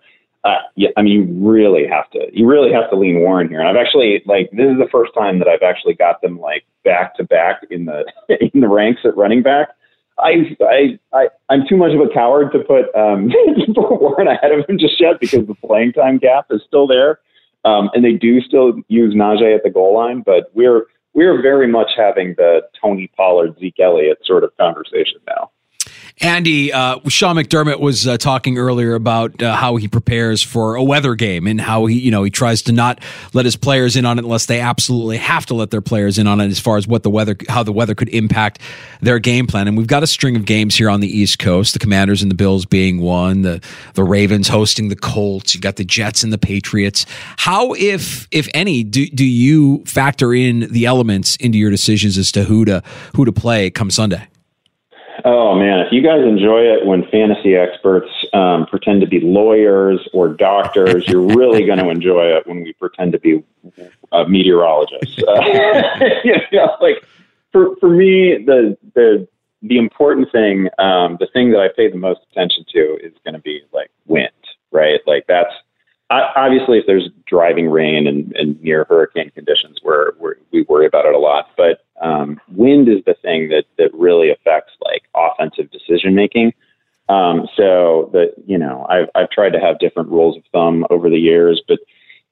uh, 0.47 0.63
yeah, 0.77 0.91
I 0.97 1.03
mean, 1.03 1.13
you 1.13 1.49
really 1.49 1.89
have 1.89 2.09
to, 2.11 2.29
you 2.33 2.47
really 2.47 2.73
have 2.73 2.89
to 2.91 2.97
lean 2.97 3.19
Warren 3.19 3.49
here. 3.49 3.59
And 3.59 3.69
I've 3.69 3.75
actually, 3.75 4.23
like, 4.27 4.49
this 4.53 4.71
is 4.71 4.79
the 4.79 4.89
first 4.93 5.13
time 5.13 5.41
that 5.41 5.49
I've 5.49 5.63
actually 5.63 5.95
got 5.95 6.23
them 6.23 6.39
like 6.39 6.65
back 6.85 7.17
to 7.17 7.25
back 7.25 7.63
in 7.69 7.87
the 7.87 8.05
in 8.55 8.61
the 8.61 8.69
ranks 8.69 9.01
at 9.05 9.17
running 9.17 9.43
back. 9.43 9.71
I, 10.19 10.57
I, 10.63 10.99
I, 11.13 11.29
I'm 11.51 11.67
too 11.69 11.77
much 11.77 11.93
of 11.93 12.01
a 12.01 12.09
coward 12.15 12.53
to 12.53 12.61
put 12.61 12.95
um, 12.95 13.29
put 13.75 14.01
Warren 14.01 14.29
ahead 14.29 14.53
of 14.53 14.69
him 14.69 14.79
just 14.79 15.01
yet 15.01 15.19
because 15.19 15.47
the 15.47 15.55
playing 15.55 15.93
time 15.93 16.19
gap 16.19 16.47
is 16.51 16.63
still 16.65 16.87
there, 16.87 17.19
um, 17.65 17.91
and 17.93 18.05
they 18.05 18.13
do 18.13 18.41
still 18.41 18.75
use 18.87 19.15
Najee 19.15 19.55
at 19.55 19.65
the 19.65 19.71
goal 19.71 19.95
line. 19.97 20.23
But 20.25 20.53
we're 20.55 20.87
we're 21.17 21.41
very 21.41 21.67
much 21.67 21.89
having 21.97 22.35
the 22.37 22.61
Tony 22.81 23.11
Pollard, 23.17 23.59
Zeke 23.59 23.81
Elliott 23.81 24.19
sort 24.25 24.45
of 24.45 24.55
conversation 24.59 25.19
now. 25.27 25.51
Andy, 26.23 26.73
uh, 26.73 26.99
Sean 27.09 27.37
McDermott 27.37 27.79
was 27.79 28.07
uh, 28.07 28.17
talking 28.17 28.57
earlier 28.57 28.95
about 28.95 29.43
uh, 29.43 29.55
how 29.55 29.77
he 29.77 29.87
prepares 29.87 30.43
for 30.43 30.75
a 30.75 30.83
weather 30.83 31.15
game 31.15 31.47
and 31.47 31.61
how 31.61 31.85
he, 31.85 31.99
you 31.99 32.11
know, 32.11 32.23
he 32.23 32.31
tries 32.31 32.63
to 32.63 32.73
not 32.73 33.03
let 33.35 33.45
his 33.45 33.55
players 33.55 33.97
in 33.97 34.07
on 34.07 34.19
it 34.19 34.25
unless 34.25 34.47
they 34.47 34.59
absolutely 34.59 35.19
have 35.19 35.45
to 35.45 35.55
let 35.55 35.71
their 35.71 35.83
players 35.83 36.17
in 36.17 36.27
on 36.27 36.41
it 36.41 36.47
as 36.47 36.59
far 36.59 36.79
as 36.79 36.89
what 36.89 37.03
the 37.03 37.11
weather, 37.11 37.37
how 37.51 37.63
the 37.63 37.73
weather 37.73 37.95
could 37.95 38.09
impact 38.09 38.63
their 39.03 39.19
game 39.19 39.47
plan. 39.47 39.69
And 39.69 39.77
we've 39.77 39.87
got 39.87 40.03
a 40.03 40.07
string 40.07 40.37
of 40.37 40.47
games 40.47 40.75
here 40.75 40.89
on 40.89 41.01
the 41.01 41.09
East 41.09 41.39
Coast, 41.39 41.75
the 41.75 41.79
Commanders 41.79 42.23
and 42.23 42.31
the 42.31 42.35
Bills 42.35 42.65
being 42.65 43.03
one, 43.03 43.43
the 43.43 43.61
the 43.93 44.05
Ravens 44.05 44.49
hosting 44.49 44.89
the 44.89 44.97
Colts, 44.97 45.55
you 45.55 45.61
got 45.61 45.77
the 45.77 45.85
Jets 45.85 46.25
and 46.25 46.33
the 46.33 46.39
Patriots. 46.39 47.05
How, 47.37 47.75
if 47.75 48.27
if 48.31 48.49
any, 48.55 48.85
do 48.85 49.07
do 49.07 49.25
you 49.25 49.85
factor 49.85 50.33
in 50.33 50.61
the 50.73 50.87
elements 50.87 51.37
into 51.37 51.59
your 51.59 51.71
decisions 51.71 52.17
as 52.17 52.33
to 52.33 52.45
who 52.45 52.65
to 52.65 52.83
who 53.15 53.27
to 53.27 53.33
play 53.33 53.69
come 53.69 53.91
Sunday? 53.91 54.29
Oh 55.29 55.57
man, 55.57 55.81
if 55.81 55.91
you 55.91 56.03
guys 56.03 56.23
enjoy 56.23 56.61
it 56.61 56.87
when 56.87 57.03
fantasy 57.11 57.57
experts 57.57 58.09
um, 58.33 58.65
pretend 58.65 59.01
to 59.01 59.09
be 59.09 59.19
lawyers 59.19 60.09
or 60.13 60.29
doctors, 60.29 61.09
you're 61.09 61.27
really 61.37 61.67
going 61.67 61.79
to 61.79 61.91
enjoy 61.91 62.27
it 62.27 62.47
when 62.47 62.63
we 62.63 62.73
pretend 62.75 63.11
to 63.11 63.19
be 63.19 63.43
uh, 64.13 64.23
meteorologists. 64.29 65.21
Uh, 65.27 65.41
you 66.25 66.37
know, 66.53 66.77
like 66.81 67.05
for 67.51 67.75
for 67.81 67.91
me, 67.91 68.45
the 68.47 68.79
the 68.95 69.27
the 69.63 69.79
important 69.79 70.31
thing, 70.31 70.69
um, 70.79 71.17
the 71.19 71.27
thing 71.33 71.51
that 71.51 71.59
I 71.59 71.71
pay 71.75 71.91
the 71.91 71.99
most 71.99 72.21
attention 72.31 72.65
to 72.75 72.97
is 73.03 73.13
going 73.25 73.35
to 73.35 73.41
be 73.41 73.63
like 73.73 73.91
wind, 74.07 74.31
right? 74.71 75.01
Like 75.09 75.25
that's 75.27 75.53
obviously 76.11 76.79
if 76.79 76.87
there's 76.87 77.09
driving 77.27 77.69
rain 77.69 78.07
and, 78.07 78.35
and 78.37 78.61
near 78.63 78.85
hurricane 78.89 79.31
conditions, 79.31 79.79
we're, 79.83 80.13
we're, 80.19 80.35
we 80.53 80.63
worry 80.69 80.87
about 80.87 81.07
it 81.07 81.15
a 81.15 81.19
lot. 81.19 81.51
But 81.57 81.85
um, 82.01 82.41
wind 82.53 82.89
is 82.89 83.05
the 83.07 83.15
thing 83.15 83.49
that 83.49 83.65
that 83.79 83.93
really 83.95 84.31
affects 84.31 84.73
like 84.83 85.05
offensive 85.15 85.71
decision 85.71 86.15
making. 86.15 86.53
Um, 87.09 87.47
so 87.57 88.11
that 88.13 88.35
you 88.47 88.59
know, 88.59 88.87
I've 88.89 89.09
I've 89.15 89.31
tried 89.31 89.51
to 89.51 89.61
have 89.61 89.79
different 89.79 90.09
rules 90.09 90.37
of 90.37 90.43
thumb 90.53 90.87
over 90.91 91.09
the 91.09 91.19
years, 91.19 91.63
but 91.67 91.79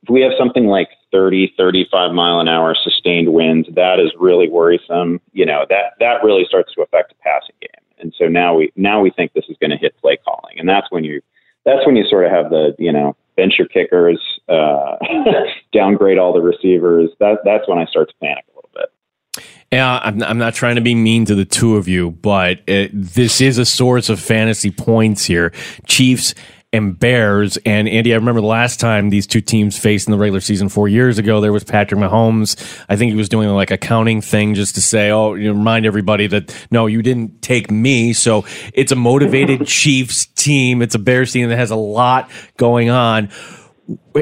if 0.03 0.11
we 0.11 0.21
have 0.21 0.33
something 0.37 0.67
like 0.67 0.89
30, 1.13 1.55
35 1.57 2.13
mile 2.13 2.41
an 2.41 2.49
hour 2.49 2.75
sustained 2.75 3.33
winds, 3.33 3.69
that 3.75 3.99
is 3.99 4.11
really 4.19 4.49
worrisome. 4.49 5.21
You 5.33 5.47
know, 5.47 5.65
that 5.71 5.95
that 6.01 6.23
really 6.23 6.45
starts 6.45 6.75
to 6.75 6.83
affect 6.83 7.11
the 7.11 7.15
passing 7.23 7.55
game. 7.61 7.71
And 7.99 8.15
so 8.19 8.27
now 8.27 8.57
we 8.57 8.73
now 8.77 9.01
we 9.01 9.11
think 9.11 9.33
this 9.33 9.47
is 9.49 9.57
going 9.61 9.71
to 9.71 9.77
hit 9.77 9.97
play 10.01 10.19
calling, 10.25 10.59
and 10.59 10.69
that's 10.69 10.91
when 10.91 11.05
you 11.05 11.23
that's 11.65 11.87
when 11.87 11.97
you 11.97 12.05
sort 12.05 12.27
of 12.27 12.33
have 12.33 12.51
the 12.51 12.75
you 12.79 12.93
know 12.93 13.17
bench 13.37 13.55
kickers, 13.73 14.21
uh, 14.49 14.97
downgrade 15.73 16.19
all 16.19 16.33
the 16.33 16.41
receivers. 16.41 17.11
That 17.21 17.39
that's 17.45 17.69
when 17.69 17.79
I 17.79 17.87
start 17.87 18.09
to 18.09 18.15
panic 18.23 18.45
a 18.53 18.57
little 18.57 18.71
bit. 18.75 19.45
Yeah, 19.73 19.99
I'm, 20.03 20.23
I'm 20.23 20.39
not 20.39 20.55
trying 20.55 20.77
to 20.77 20.81
be 20.81 20.95
mean 20.95 21.25
to 21.25 21.35
the 21.35 21.45
two 21.45 21.77
of 21.77 21.89
you, 21.89 22.13
but 22.13 22.61
it, 22.67 22.91
this 22.95 23.41
is 23.41 23.59
a 23.59 23.65
source 23.65 24.09
of 24.09 24.21
fantasy 24.21 24.71
points 24.71 25.25
here. 25.25 25.53
Chiefs 25.87 26.35
and 26.75 26.99
Bears. 26.99 27.57
And 27.59 27.89
Andy, 27.89 28.13
I 28.13 28.17
remember 28.17 28.41
the 28.41 28.49
last 28.49 28.81
time 28.81 29.11
these 29.11 29.27
two 29.27 29.41
teams 29.41 29.79
faced 29.79 30.09
in 30.09 30.11
the 30.11 30.19
regular 30.19 30.41
season 30.41 30.69
four 30.69 30.89
years 30.89 31.19
ago, 31.19 31.41
there 31.41 31.53
was 31.53 31.63
Patrick 31.63 32.01
Mahomes. 32.01 32.57
I 32.89 32.97
think 32.97 33.13
he 33.13 33.17
was 33.17 33.29
doing 33.29 33.49
like 33.51 33.71
a 33.71 33.79
counting 33.79 34.21
thing 34.21 34.55
just 34.55 34.75
to 34.75 34.83
say, 34.83 35.11
oh, 35.11 35.35
you 35.35 35.53
know, 35.53 35.57
remind 35.57 35.87
everybody 35.87 36.27
that 36.27 36.55
no, 36.73 36.87
you 36.87 37.01
didn't 37.01 37.43
take 37.43 37.71
me. 37.71 38.13
So 38.13 38.45
it's 38.75 38.91
a 38.91 38.97
motivated 38.97 39.67
Chiefs 39.67 40.27
team. 40.27 40.83
It's 40.83 40.97
a 40.97 40.99
Bears 40.99 41.33
team 41.33 41.49
that 41.49 41.57
has 41.57 41.71
a 41.71 41.77
lot 41.77 42.29
going 42.57 42.91
on 42.91 43.31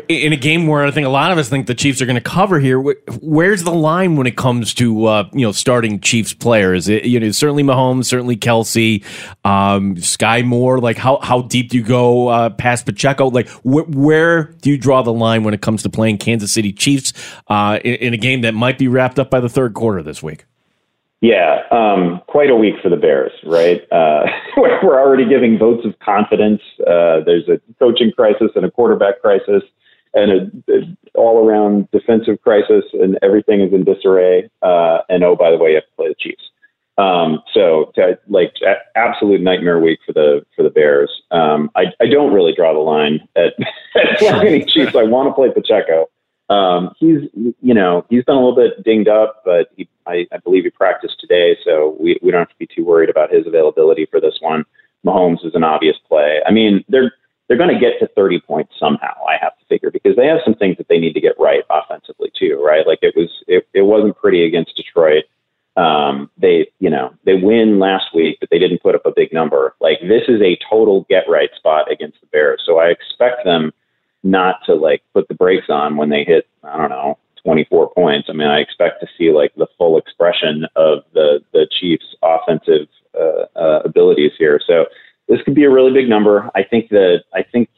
in 0.08 0.32
a 0.32 0.36
game 0.36 0.66
where 0.66 0.84
I 0.84 0.90
think 0.90 1.06
a 1.06 1.10
lot 1.10 1.30
of 1.30 1.38
us 1.38 1.48
think 1.48 1.66
the 1.66 1.74
Chiefs 1.74 2.02
are 2.02 2.06
going 2.06 2.16
to 2.16 2.20
cover 2.20 2.58
here. 2.58 2.80
Where's 2.80 3.62
the 3.62 3.72
line 3.72 4.16
when 4.16 4.26
it 4.26 4.36
comes 4.36 4.74
to 4.74 5.06
uh, 5.06 5.28
you 5.32 5.42
know 5.42 5.52
starting 5.52 6.00
Chiefs 6.00 6.34
players? 6.34 6.88
It, 6.88 7.04
you 7.04 7.20
know, 7.20 7.30
certainly 7.30 7.62
Mahomes, 7.62 8.06
certainly 8.06 8.36
Kelce, 8.36 9.04
um, 9.44 9.96
Skyy 9.96 10.44
Moore. 10.44 10.78
Like 10.78 10.96
how 10.96 11.18
how 11.20 11.42
deep 11.42 11.70
do 11.70 11.76
you 11.76 11.84
go 11.84 12.28
uh, 12.28 12.50
past 12.50 12.86
Pacheco? 12.86 13.28
Like 13.28 13.48
wh- 13.48 13.88
where 13.88 14.44
do 14.62 14.70
you 14.70 14.78
draw 14.78 15.02
the 15.02 15.12
line 15.12 15.44
when 15.44 15.54
it 15.54 15.62
comes 15.62 15.82
to 15.84 15.90
playing 15.90 16.18
Kansas 16.18 16.52
City 16.52 16.72
Chiefs 16.72 17.12
uh, 17.48 17.78
in, 17.84 17.94
in 17.94 18.14
a 18.14 18.18
game 18.18 18.40
that 18.40 18.54
might 18.54 18.78
be 18.78 18.88
wrapped 18.88 19.18
up 19.18 19.30
by 19.30 19.40
the 19.40 19.48
third 19.48 19.74
quarter 19.74 20.02
this 20.02 20.22
week? 20.22 20.46
Yeah, 21.22 21.62
um, 21.70 22.20
quite 22.26 22.50
a 22.50 22.56
week 22.56 22.74
for 22.82 22.88
the 22.88 22.96
Bears, 22.96 23.30
right? 23.44 23.80
Uh, 23.92 24.26
we're 24.56 25.00
already 25.00 25.24
giving 25.24 25.56
votes 25.56 25.86
of 25.86 25.96
confidence. 26.00 26.60
Uh, 26.80 27.20
there's 27.24 27.48
a 27.48 27.60
coaching 27.78 28.10
crisis 28.10 28.50
and 28.56 28.64
a 28.64 28.70
quarterback 28.72 29.22
crisis 29.22 29.62
and 30.14 30.52
a 30.68 30.96
all-around 31.14 31.88
defensive 31.92 32.42
crisis, 32.42 32.84
and 32.94 33.18
everything 33.22 33.60
is 33.60 33.72
in 33.72 33.84
disarray. 33.84 34.50
Uh, 34.62 34.98
and 35.08 35.22
oh, 35.22 35.36
by 35.36 35.52
the 35.52 35.56
way, 35.56 35.70
you 35.70 35.74
have 35.76 35.84
to 35.84 35.96
play 35.96 36.08
the 36.08 36.14
Chiefs. 36.18 36.42
Um, 36.98 37.40
so, 37.54 37.92
to, 37.94 38.18
like, 38.28 38.54
absolute 38.96 39.40
nightmare 39.40 39.78
week 39.78 40.00
for 40.04 40.12
the 40.12 40.44
for 40.56 40.64
the 40.64 40.70
Bears. 40.70 41.22
Um, 41.30 41.70
I, 41.76 41.84
I 42.00 42.06
don't 42.06 42.34
really 42.34 42.52
draw 42.52 42.72
the 42.72 42.80
line 42.80 43.26
at, 43.36 43.54
at 43.94 44.18
playing 44.18 44.46
any 44.46 44.64
Chiefs. 44.64 44.96
I 44.96 45.04
want 45.04 45.28
to 45.28 45.34
play 45.34 45.50
Pacheco. 45.52 46.08
Um, 46.52 46.94
he's, 46.98 47.20
you 47.34 47.74
know, 47.74 48.04
he's 48.10 48.24
been 48.24 48.36
a 48.36 48.38
little 48.38 48.54
bit 48.54 48.84
dinged 48.84 49.08
up, 49.08 49.42
but 49.44 49.70
he, 49.76 49.88
I, 50.06 50.26
I 50.32 50.38
believe 50.38 50.64
he 50.64 50.70
practiced 50.70 51.18
today, 51.18 51.56
so 51.64 51.96
we, 51.98 52.18
we 52.22 52.30
don't 52.30 52.40
have 52.40 52.50
to 52.50 52.58
be 52.58 52.68
too 52.74 52.84
worried 52.84 53.08
about 53.08 53.32
his 53.32 53.46
availability 53.46 54.06
for 54.10 54.20
this 54.20 54.36
one. 54.40 54.64
Mahomes 55.04 55.44
is 55.46 55.54
an 55.54 55.64
obvious 55.64 55.96
play. 56.08 56.40
I 56.46 56.52
mean, 56.52 56.84
they're 56.88 57.12
they're 57.48 57.58
going 57.58 57.74
to 57.74 57.80
get 57.80 57.98
to 57.98 58.06
30 58.14 58.40
points 58.40 58.72
somehow. 58.78 59.12
I 59.28 59.36
have 59.42 59.58
to 59.58 59.64
figure 59.68 59.90
because 59.90 60.16
they 60.16 60.26
have 60.26 60.38
some 60.44 60.54
things 60.54 60.78
that 60.78 60.88
they 60.88 60.98
need 60.98 61.12
to 61.12 61.20
get 61.20 61.34
right 61.38 61.64
offensively 61.68 62.32
too, 62.38 62.62
right? 62.64 62.86
Like 62.86 63.00
it 63.02 63.14
was, 63.14 63.28
it, 63.46 63.68
it 63.74 63.82
wasn't 63.82 64.16
pretty 64.16 64.46
against 64.46 64.76
Detroit. 64.76 65.24
Um, 65.76 66.30
they, 66.38 66.68
you 66.78 66.88
know, 66.88 67.12
they 67.24 67.34
win 67.34 67.78
last 67.78 68.14
week, 68.14 68.38
but 68.40 68.48
they 68.50 68.58
didn't 68.58 68.82
put 68.82 68.94
up 68.94 69.04
a 69.04 69.12
big 69.14 69.34
number. 69.34 69.74
Like 69.80 69.98
this 70.00 70.22
is 70.28 70.40
a 70.40 70.58
total 70.70 71.04
get 71.10 71.24
right 71.28 71.50
spot 71.56 71.90
against 71.92 72.20
the 72.20 72.26
Bears. 72.28 72.62
So 72.64 72.78
I 72.78 72.86
expect 72.86 73.44
them 73.44 73.72
not 74.22 74.56
to 74.66 74.74
like 74.74 75.02
put 75.14 75.28
the 75.28 75.34
brakes 75.34 75.66
on 75.68 75.96
when 75.96 76.10
they 76.10 76.24
hit, 76.24 76.48
I 76.62 76.76
don't 76.76 76.90
know, 76.90 77.18
24 77.44 77.92
points. 77.92 78.28
I 78.30 78.34
mean, 78.34 78.48
I 78.48 78.58
expect 78.58 79.00
to 79.00 79.08
see 79.18 79.32
like 79.32 79.52
the 79.56 79.66
full 79.76 79.98
expression 79.98 80.64
of 80.76 81.00
the, 81.12 81.40
the 81.52 81.66
Chiefs 81.80 82.14
offensive 82.22 82.88
uh, 83.18 83.58
uh, 83.58 83.80
abilities 83.84 84.32
here. 84.38 84.60
So 84.66 84.86
this 85.28 85.40
could 85.44 85.54
be 85.54 85.64
a 85.64 85.70
really 85.70 85.92
big 85.92 86.08
number. 86.08 86.50
I 86.54 86.62
think 86.62 86.90
that, 86.90 87.24
I 87.34 87.42
think 87.42 87.68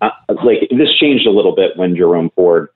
uh, 0.00 0.10
like 0.44 0.68
this 0.70 0.94
changed 0.98 1.26
a 1.26 1.30
little 1.30 1.54
bit 1.54 1.76
when 1.76 1.96
Jerome 1.96 2.30
Ford 2.34 2.68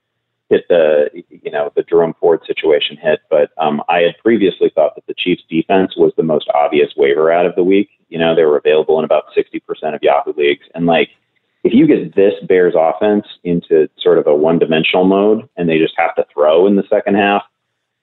hit 0.51 0.67
the 0.67 1.09
you 1.29 1.49
know 1.49 1.71
the 1.75 1.83
Jerome 1.83 2.13
Ford 2.19 2.41
situation 2.45 2.97
hit, 2.97 3.21
but 3.29 3.51
um, 3.57 3.81
I 3.89 3.99
had 3.99 4.17
previously 4.21 4.71
thought 4.75 4.95
that 4.95 5.07
the 5.07 5.15
Chiefs 5.17 5.43
defense 5.49 5.95
was 5.95 6.11
the 6.17 6.23
most 6.23 6.47
obvious 6.53 6.91
waiver 6.97 7.31
out 7.31 7.45
of 7.45 7.55
the 7.55 7.63
week. 7.63 7.89
You 8.09 8.19
know 8.19 8.35
they 8.35 8.43
were 8.43 8.57
available 8.57 8.99
in 8.99 9.05
about 9.05 9.25
sixty 9.33 9.59
percent 9.59 9.95
of 9.95 10.03
Yahoo 10.03 10.33
leagues, 10.35 10.65
and 10.75 10.85
like 10.85 11.09
if 11.63 11.73
you 11.73 11.87
get 11.87 12.15
this 12.15 12.33
Bears 12.47 12.73
offense 12.77 13.25
into 13.43 13.87
sort 13.99 14.17
of 14.17 14.27
a 14.27 14.35
one 14.35 14.59
dimensional 14.59 15.05
mode 15.05 15.47
and 15.57 15.69
they 15.69 15.77
just 15.77 15.93
have 15.97 16.15
to 16.15 16.25
throw 16.33 16.67
in 16.67 16.75
the 16.75 16.87
second 16.89 17.15
half. 17.15 17.43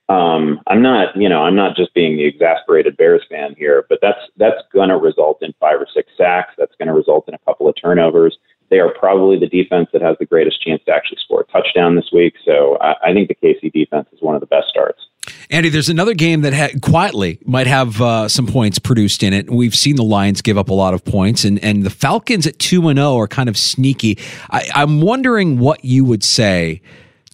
Um, 0.07 0.59
I'm 0.65 0.81
not, 0.81 1.15
you 1.15 1.29
know, 1.29 1.43
I'm 1.43 1.55
not 1.55 1.75
just 1.75 1.93
being 1.93 2.17
the 2.17 2.25
exasperated 2.25 2.97
Bears 2.97 3.21
fan 3.29 3.53
here, 3.55 3.85
but 3.89 3.99
that's 4.01 4.19
that's 4.37 4.61
going 4.73 4.89
to 4.89 4.97
result 4.97 5.43
in 5.43 5.53
five 5.59 5.79
or 5.79 5.87
six 5.93 6.09
sacks. 6.17 6.53
That's 6.57 6.73
going 6.79 6.87
to 6.87 6.95
result 6.95 7.27
in 7.27 7.35
a 7.35 7.39
couple 7.39 7.69
of 7.69 7.75
turnovers 7.79 8.37
they 8.69 8.79
are 8.79 8.93
probably 8.93 9.37
the 9.37 9.47
defense 9.47 9.89
that 9.93 10.01
has 10.01 10.15
the 10.19 10.25
greatest 10.25 10.61
chance 10.61 10.81
to 10.85 10.91
actually 10.91 11.17
score 11.23 11.41
a 11.41 11.51
touchdown 11.51 11.95
this 11.95 12.11
week. 12.13 12.35
So 12.45 12.77
I, 12.81 13.09
I 13.09 13.13
think 13.13 13.27
the 13.27 13.35
KC 13.35 13.71
defense 13.71 14.07
is 14.11 14.21
one 14.21 14.35
of 14.35 14.41
the 14.41 14.47
best 14.47 14.67
starts. 14.69 15.01
Andy, 15.49 15.69
there's 15.69 15.89
another 15.89 16.13
game 16.13 16.41
that 16.41 16.53
ha- 16.53 16.77
quietly 16.81 17.39
might 17.45 17.67
have 17.67 18.01
uh, 18.01 18.27
some 18.27 18.47
points 18.47 18.79
produced 18.79 19.23
in 19.23 19.33
it. 19.33 19.49
We've 19.49 19.75
seen 19.75 19.95
the 19.95 20.03
Lions 20.03 20.41
give 20.41 20.57
up 20.57 20.69
a 20.69 20.73
lot 20.73 20.93
of 20.93 21.03
points, 21.03 21.43
and, 21.43 21.63
and 21.63 21.83
the 21.83 21.89
Falcons 21.89 22.45
at 22.47 22.59
2 22.59 22.87
and 22.89 22.99
0 22.99 23.17
are 23.17 23.27
kind 23.27 23.49
of 23.49 23.57
sneaky. 23.57 24.17
I, 24.49 24.69
I'm 24.75 25.01
wondering 25.01 25.59
what 25.59 25.83
you 25.83 26.05
would 26.05 26.23
say 26.23 26.81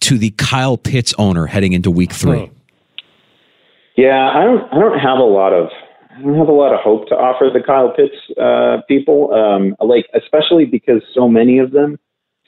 to 0.00 0.18
the 0.18 0.30
Kyle 0.30 0.76
Pitts 0.76 1.14
owner 1.18 1.46
heading 1.46 1.72
into 1.72 1.90
week 1.90 2.12
three. 2.12 2.50
Yeah, 3.96 4.30
I 4.34 4.44
don't 4.44 4.72
I 4.72 4.78
don't 4.78 4.98
have 4.98 5.18
a 5.18 5.24
lot 5.24 5.52
of 5.52 5.68
I 6.16 6.22
don't 6.22 6.36
have 6.36 6.48
a 6.48 6.52
lot 6.52 6.72
of 6.72 6.80
hope 6.80 7.08
to 7.08 7.14
offer 7.14 7.50
the 7.52 7.60
Kyle 7.60 7.92
Pitts 7.94 8.14
uh, 8.40 8.82
people, 8.88 9.32
um, 9.34 9.74
like 9.86 10.06
especially 10.14 10.64
because 10.66 11.02
so 11.14 11.28
many 11.28 11.58
of 11.58 11.72
them 11.72 11.98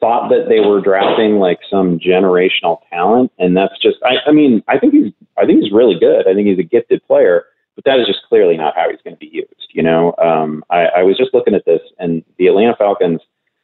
thought 0.00 0.28
that 0.30 0.46
they 0.48 0.60
were 0.60 0.80
drafting 0.80 1.38
like 1.38 1.58
some 1.70 1.98
generational 1.98 2.80
talent, 2.90 3.32
and 3.38 3.56
that's 3.56 3.78
just. 3.80 3.96
I, 4.04 4.16
I 4.28 4.32
mean, 4.32 4.62
I 4.68 4.78
think 4.78 4.94
he's. 4.94 5.12
I 5.36 5.46
think 5.46 5.62
he's 5.62 5.72
really 5.72 5.98
good. 5.98 6.26
I 6.26 6.34
think 6.34 6.48
he's 6.48 6.58
a 6.58 6.62
gifted 6.62 7.04
player, 7.06 7.44
but 7.74 7.84
that 7.84 8.00
is 8.00 8.06
just 8.06 8.20
clearly 8.28 8.56
not 8.56 8.74
how 8.76 8.90
he's 8.90 9.00
going 9.02 9.14
to 9.14 9.20
be 9.20 9.30
used. 9.32 9.70
You 9.72 9.82
know, 9.82 10.14
um, 10.22 10.64
I, 10.70 10.86
I 10.96 11.02
was 11.02 11.16
just 11.16 11.34
looking 11.34 11.54
at 11.54 11.64
this, 11.64 11.80
and 11.98 12.24
the 12.38 12.46
Atlanta 12.46 12.74
Falcons 12.76 13.20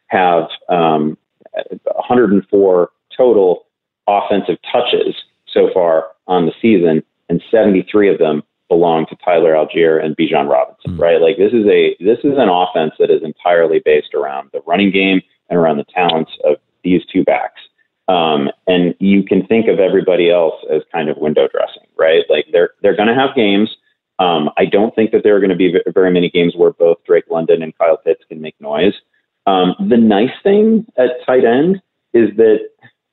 have 0.09 0.49
um, 0.68 1.16
104 1.85 2.91
total 3.16 3.66
offensive 4.07 4.59
touches 4.70 5.14
so 5.49 5.70
far 5.72 6.09
on 6.26 6.47
the 6.47 6.53
season, 6.61 7.03
and 7.28 7.43
73 7.51 8.12
of 8.12 8.18
them 8.18 8.43
belong 8.68 9.07
to 9.07 9.16
Tyler 9.24 9.53
Allgeier 9.53 10.03
and 10.03 10.16
Bijan 10.16 10.49
Robinson, 10.49 10.97
mm 10.97 10.99
right? 10.99 11.20
Like 11.20 11.37
this 11.37 11.53
is 11.53 11.66
a 11.66 11.97
this 12.01 12.18
is 12.24 12.39
an 12.39 12.49
offense 12.49 12.95
that 12.99 13.11
is 13.11 13.22
entirely 13.22 13.80
based 13.85 14.14
around 14.14 14.51
the 14.53 14.61
running 14.66 14.91
game 14.91 15.20
and 15.49 15.59
around 15.59 15.78
the 15.78 15.84
talents 15.95 16.32
of 16.45 16.57
these 16.82 17.03
two 17.12 17.24
backs. 17.24 17.61
Um, 18.09 18.51
and 18.66 18.95
you 18.99 19.22
can 19.22 19.47
think 19.47 19.66
of 19.68 19.78
everybody 19.78 20.30
else 20.30 20.55
as 20.70 20.82
kind 20.92 21.09
of 21.09 21.16
window 21.16 21.49
dressing, 21.49 21.88
right? 21.97 22.24
Like 22.28 22.47
they're 22.53 22.70
they're 22.82 22.97
going 22.97 23.09
to 23.09 23.14
have 23.14 23.34
games. 23.34 23.70
Um, 24.18 24.51
I 24.57 24.66
don't 24.66 24.95
think 24.95 25.11
that 25.12 25.22
there 25.24 25.34
are 25.36 25.40
going 25.40 25.51
to 25.51 25.57
be 25.57 25.74
very 25.92 26.11
many 26.11 26.30
games 26.30 26.55
where 26.55 26.72
both 26.72 26.99
Drake 27.05 27.24
London 27.30 27.62
and 27.62 27.76
Kyle 27.78 27.97
Pitts 27.97 28.22
can 28.28 28.40
make 28.40 28.61
noise. 28.61 28.92
Um, 29.47 29.74
the 29.88 29.97
nice 29.97 30.30
thing 30.42 30.86
at 30.97 31.24
tight 31.26 31.45
end 31.45 31.80
is 32.12 32.28
that 32.36 32.59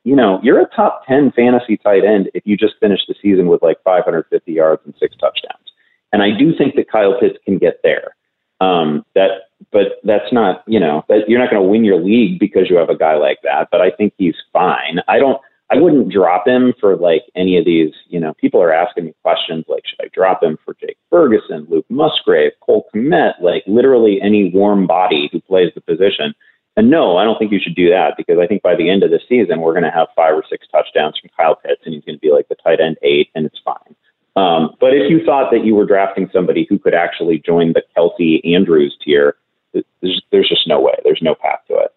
you 0.04 0.16
know, 0.16 0.40
you're 0.42 0.60
a 0.60 0.68
top 0.76 1.06
10 1.08 1.32
fantasy 1.36 1.78
tight 1.78 2.04
end 2.04 2.30
if 2.34 2.44
you 2.46 2.58
just 2.58 2.74
finish 2.80 3.02
the 3.08 3.16
season 3.22 3.48
with 3.48 3.62
like 3.62 3.78
550 3.84 4.52
yards 4.52 4.82
and 4.86 4.96
six 5.00 5.16
touchdowns. 5.18 5.72
And 6.12 6.24
I 6.24 6.32
do 6.38 6.56
think 6.58 6.76
that 6.76 6.92
Kyle 6.92 7.20
Pitts 7.20 7.38
can 7.46 7.58
get 7.58 7.80
there. 7.84 8.16
Um, 8.60 9.06
that, 9.16 9.51
but 9.72 10.00
that's 10.04 10.32
not, 10.32 10.64
you 10.68 10.80
know, 10.80 11.04
that 11.10 11.28
you're 11.28 11.40
not 11.40 11.50
going 11.50 11.62
to 11.62 11.68
win 11.68 11.84
your 11.84 12.02
league 12.02 12.40
because 12.40 12.70
you 12.70 12.78
have 12.78 12.90
a 12.90 12.98
guy 12.98 13.16
like 13.16 13.38
that. 13.44 13.70
But 13.72 13.82
I 13.82 13.92
think 13.92 14.14
he's 14.18 14.36
fine. 14.54 15.00
I 15.08 15.20
don't, 15.20 15.40
I 15.72 15.78
wouldn't 15.78 16.12
drop 16.12 16.46
him 16.46 16.74
for 16.80 16.98
like 16.98 17.24
any 17.36 17.58
of 17.58 17.64
these, 17.64 17.94
you 18.08 18.20
know, 18.20 18.34
people 18.34 18.62
are 18.62 18.74
asking 18.74 19.06
me 19.06 19.16
questions 19.24 19.64
like, 19.70 19.84
should 19.86 20.02
I 20.04 20.10
drop 20.14 20.44
him 20.44 20.58
for 20.66 20.74
Jake 20.74 20.98
Ferguson, 21.10 21.66
Luke 21.70 21.86
Musgrave, 21.90 22.52
Cole 22.60 22.88
Kmet, 22.94 23.42
like 23.42 23.64
literally 23.68 24.20
any 24.22 24.52
warm 24.54 24.86
body 24.86 25.30
who 25.32 25.40
plays 25.40 25.72
the 25.74 25.82
position. 25.82 26.34
And 26.76 26.90
no, 26.90 27.18
I 27.18 27.24
don't 27.24 27.38
think 27.38 27.52
you 27.52 27.60
should 27.62 27.76
do 27.76 27.90
that 27.90 28.16
because 28.18 28.38
I 28.38 28.48
think 28.48 28.62
by 28.62 28.76
the 28.76 28.90
end 28.90 29.04
of 29.04 29.12
the 29.12 29.20
season, 29.30 29.62
we're 29.62 29.74
going 29.74 29.84
to 29.84 29.92
have 29.92 30.08
five 30.16 30.34
or 30.34 30.44
six 30.50 30.68
touchdowns 30.72 31.18
from 31.18 31.30
Kyle 31.38 31.56
Pitts 31.56 31.82
and 31.86 31.94
he's 31.94 32.04
going 32.04 32.18
to 32.18 32.22
be 32.22 32.32
like 32.32 32.50
the 32.50 32.56
tight 32.56 32.82
end 32.82 32.98
eight 33.02 33.30
and 33.36 33.46
it's 33.46 33.60
fine. 33.64 33.96
Um, 34.36 34.76
but 34.80 34.94
if 34.94 35.10
you 35.10 35.26
thought 35.26 35.52
that 35.52 35.66
you 35.66 35.76
were 35.76 35.86
drafting 35.86 36.30
somebody 36.34 36.66
who 36.70 36.80
could 36.80 36.94
actually 36.94 37.40
join 37.46 37.74
the 37.74 37.84
Kelce 37.96 38.40
Andrews 38.46 38.98
tier, 39.04 39.36
there's, 39.74 40.22
there's 40.32 40.50
just 40.50 40.68
no 40.68 40.80
way. 40.80 40.94
There's 41.04 41.22
no 41.22 41.36
path 41.36 41.60
to 41.68 41.78
it. 41.78 41.94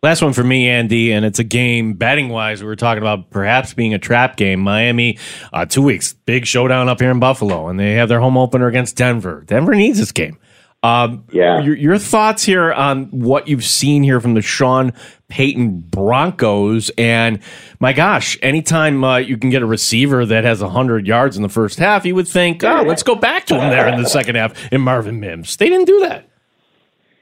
Last 0.00 0.22
one 0.22 0.32
for 0.32 0.44
me, 0.44 0.68
Andy, 0.68 1.10
and 1.10 1.24
it's 1.24 1.40
a 1.40 1.44
game 1.44 1.94
betting 1.94 2.28
wise. 2.28 2.62
We 2.62 2.68
were 2.68 2.76
talking 2.76 3.02
about 3.02 3.30
perhaps 3.30 3.74
being 3.74 3.94
a 3.94 3.98
trap 3.98 4.36
game. 4.36 4.60
Miami, 4.60 5.18
uh, 5.52 5.66
two 5.66 5.82
weeks, 5.82 6.12
big 6.12 6.46
showdown 6.46 6.88
up 6.88 7.00
here 7.00 7.10
in 7.10 7.18
Buffalo, 7.18 7.66
and 7.66 7.80
they 7.80 7.94
have 7.94 8.08
their 8.08 8.20
home 8.20 8.38
opener 8.38 8.68
against 8.68 8.96
Denver. 8.96 9.42
Denver 9.44 9.74
needs 9.74 9.98
this 9.98 10.12
game. 10.12 10.38
Um, 10.84 11.24
yeah. 11.32 11.60
Your, 11.60 11.76
your, 11.76 11.98
thoughts 11.98 12.44
here 12.44 12.72
on 12.72 13.06
what 13.06 13.48
you've 13.48 13.64
seen 13.64 14.04
here 14.04 14.20
from 14.20 14.34
the 14.34 14.42
Sean 14.42 14.92
Payton 15.26 15.80
Broncos, 15.80 16.92
and 16.96 17.40
my 17.80 17.92
gosh, 17.92 18.38
anytime 18.42 19.02
uh, 19.02 19.16
you 19.16 19.36
can 19.36 19.50
get 19.50 19.62
a 19.62 19.66
receiver 19.66 20.24
that 20.24 20.44
has 20.44 20.60
hundred 20.60 21.08
yards 21.08 21.36
in 21.36 21.42
the 21.42 21.48
first 21.48 21.80
half, 21.80 22.06
you 22.06 22.14
would 22.14 22.28
think, 22.28 22.62
oh, 22.62 22.84
let's 22.86 23.02
go 23.02 23.16
back 23.16 23.46
to 23.46 23.54
him 23.54 23.70
there 23.70 23.88
in 23.88 24.00
the 24.00 24.08
second 24.08 24.36
half 24.36 24.72
in 24.72 24.80
Marvin 24.80 25.18
Mims. 25.18 25.56
They 25.56 25.68
didn't 25.68 25.86
do 25.86 25.98
that. 26.00 26.27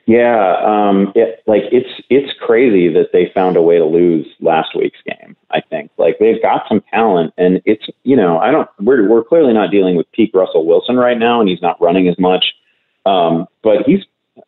Yeah, 0.07 0.57
um, 0.65 1.13
it, 1.17 1.43
like 1.49 1.63
it's 1.73 1.91
it's 2.11 2.33
crazy 2.41 2.89
that 2.91 3.09
they 3.13 3.31
found 3.35 3.57
a 3.57 3.63
way 3.63 3.77
to 3.77 3.85
lose 3.85 4.25
last 4.41 4.69
week's 4.77 5.01
game. 5.05 5.37
I 5.51 5.61
think 5.61 5.91
like 5.99 6.19
they've 6.21 6.41
got 6.41 6.63
some 6.69 6.81
talent, 6.93 7.35
and 7.37 7.61
it's 7.65 7.85
you 8.05 8.15
know 8.15 8.39
I 8.39 8.53
don't 8.53 8.69
we're 8.79 9.09
we're 9.09 9.25
clearly 9.25 9.53
not 9.53 9.73
dealing 9.73 9.97
with 9.97 10.11
peak 10.13 10.31
Russell 10.33 10.65
Wilson 10.65 10.95
right 10.95 11.19
now, 11.19 11.41
and 11.41 11.49
he's 11.49 11.61
not 11.61 11.81
running 11.81 12.07
as 12.07 12.17
much. 12.21 12.45
Um, 13.05 13.47
but 13.65 13.83
he's, 13.85 14.05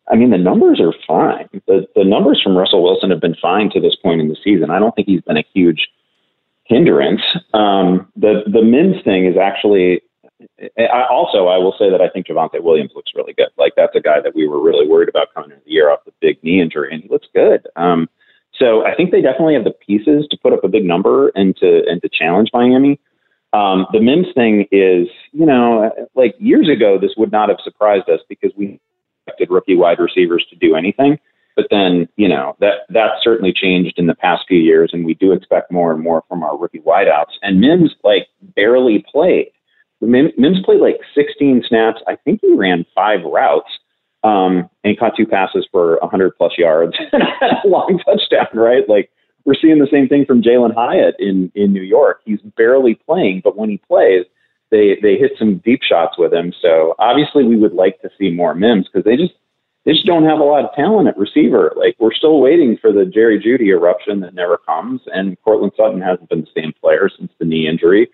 I 0.09 0.15
mean, 0.15 0.31
the 0.31 0.37
numbers 0.37 0.79
are 0.79 0.93
fine. 1.05 1.49
The, 1.67 1.87
the 1.95 2.03
numbers 2.05 2.41
from 2.41 2.57
Russell 2.57 2.83
Wilson 2.83 3.09
have 3.09 3.21
been 3.21 3.35
fine 3.41 3.69
to 3.71 3.81
this 3.81 3.95
point 3.95 4.21
in 4.21 4.29
the 4.29 4.37
season. 4.41 4.69
I 4.69 4.79
don't 4.79 4.95
think 4.95 5.07
he's 5.07 5.21
been 5.21 5.37
a 5.37 5.45
huge 5.53 5.89
hindrance. 6.63 7.21
Um, 7.53 8.07
the 8.15 8.43
the 8.47 8.61
Mims 8.61 9.03
thing 9.03 9.25
is 9.25 9.35
actually. 9.37 10.01
I, 10.77 11.05
also, 11.09 11.47
I 11.47 11.57
will 11.57 11.75
say 11.77 11.89
that 11.89 12.01
I 12.01 12.09
think 12.09 12.27
Javonte 12.27 12.63
Williams 12.63 12.91
looks 12.95 13.11
really 13.15 13.33
good. 13.33 13.49
Like 13.57 13.73
that's 13.75 13.95
a 13.95 13.99
guy 13.99 14.21
that 14.21 14.35
we 14.35 14.47
were 14.47 14.61
really 14.61 14.87
worried 14.87 15.09
about 15.09 15.33
coming 15.33 15.51
into 15.51 15.63
the 15.65 15.71
year 15.71 15.91
off 15.91 16.05
the 16.05 16.13
big 16.21 16.41
knee 16.43 16.61
injury, 16.61 16.93
and 16.93 17.03
he 17.03 17.09
looks 17.09 17.27
good. 17.33 17.67
Um, 17.75 18.09
so 18.57 18.85
I 18.85 18.95
think 18.95 19.11
they 19.11 19.21
definitely 19.21 19.53
have 19.55 19.63
the 19.63 19.71
pieces 19.71 20.27
to 20.31 20.37
put 20.37 20.53
up 20.53 20.63
a 20.63 20.67
big 20.67 20.85
number 20.85 21.29
and 21.29 21.55
to 21.57 21.83
and 21.87 22.01
to 22.01 22.09
challenge 22.09 22.49
Miami. 22.53 22.99
Um, 23.51 23.87
the 23.91 23.99
Mims 23.99 24.27
thing 24.35 24.67
is, 24.71 25.07
you 25.31 25.45
know, 25.45 25.91
like 26.15 26.35
years 26.39 26.69
ago, 26.69 26.97
this 26.99 27.13
would 27.17 27.31
not 27.31 27.49
have 27.49 27.57
surprised 27.63 28.09
us 28.09 28.19
because 28.29 28.51
we 28.55 28.79
expected 29.25 29.49
rookie 29.49 29.75
wide 29.75 29.99
receivers 29.99 30.45
to 30.49 30.55
do 30.55 30.75
anything. 30.75 31.19
But 31.55 31.67
then, 31.71 32.07
you 32.15 32.27
know, 32.27 32.55
that 32.59 32.81
that 32.89 33.13
certainly 33.21 33.51
changed 33.51 33.95
in 33.97 34.07
the 34.07 34.15
past 34.15 34.45
few 34.47 34.59
years, 34.59 34.91
and 34.93 35.05
we 35.05 35.13
do 35.15 35.31
expect 35.31 35.71
more 35.71 35.91
and 35.91 36.01
more 36.01 36.23
from 36.29 36.43
our 36.43 36.57
rookie 36.57 36.79
wideouts. 36.79 37.33
And 37.41 37.59
Mims 37.59 37.95
like 38.03 38.27
barely 38.55 39.03
played. 39.11 39.51
Mims 40.01 40.63
played 40.63 40.79
like 40.79 40.99
16 41.13 41.63
snaps. 41.67 42.01
I 42.07 42.15
think 42.15 42.39
he 42.41 42.53
ran 42.53 42.85
five 42.95 43.19
routes 43.23 43.69
um, 44.23 44.69
and 44.83 44.97
caught 44.97 45.13
two 45.17 45.25
passes 45.25 45.67
for 45.71 45.97
100 46.01 46.37
plus 46.37 46.53
yards 46.57 46.95
and 47.11 47.23
a 47.41 47.67
long 47.67 47.99
touchdown. 48.05 48.47
Right, 48.53 48.87
like 48.87 49.09
we're 49.45 49.55
seeing 49.59 49.79
the 49.79 49.87
same 49.91 50.07
thing 50.07 50.25
from 50.25 50.41
Jalin 50.41 50.73
Hyatt 50.73 51.15
in 51.19 51.51
in 51.55 51.73
New 51.73 51.81
York. 51.81 52.21
He's 52.25 52.41
barely 52.57 52.95
playing, 52.95 53.41
but 53.43 53.57
when 53.57 53.69
he 53.69 53.77
plays, 53.77 54.25
they 54.71 54.97
they 55.01 55.15
hit 55.15 55.31
some 55.37 55.61
deep 55.65 55.81
shots 55.83 56.17
with 56.17 56.33
him. 56.33 56.53
So 56.61 56.95
obviously, 56.99 57.43
we 57.43 57.57
would 57.57 57.73
like 57.73 58.01
to 58.01 58.09
see 58.17 58.29
more 58.29 58.53
Mims 58.53 58.87
because 58.87 59.05
they 59.05 59.17
just 59.17 59.33
they 59.85 59.93
just 59.93 60.05
don't 60.05 60.25
have 60.25 60.39
a 60.39 60.43
lot 60.43 60.65
of 60.65 60.73
talent 60.75 61.07
at 61.07 61.17
receiver. 61.17 61.73
Like 61.75 61.95
we're 61.99 62.13
still 62.13 62.39
waiting 62.41 62.77
for 62.79 62.91
the 62.91 63.05
Jerry 63.05 63.39
Jeudy 63.39 63.69
eruption 63.69 64.19
that 64.21 64.33
never 64.33 64.57
comes, 64.57 65.01
and 65.07 65.37
Courtland 65.43 65.73
Sutton 65.75 66.01
hasn't 66.01 66.29
been 66.29 66.41
the 66.41 66.61
same 66.61 66.73
player 66.79 67.09
since 67.17 67.31
the 67.39 67.45
knee 67.45 67.67
injury. 67.67 68.09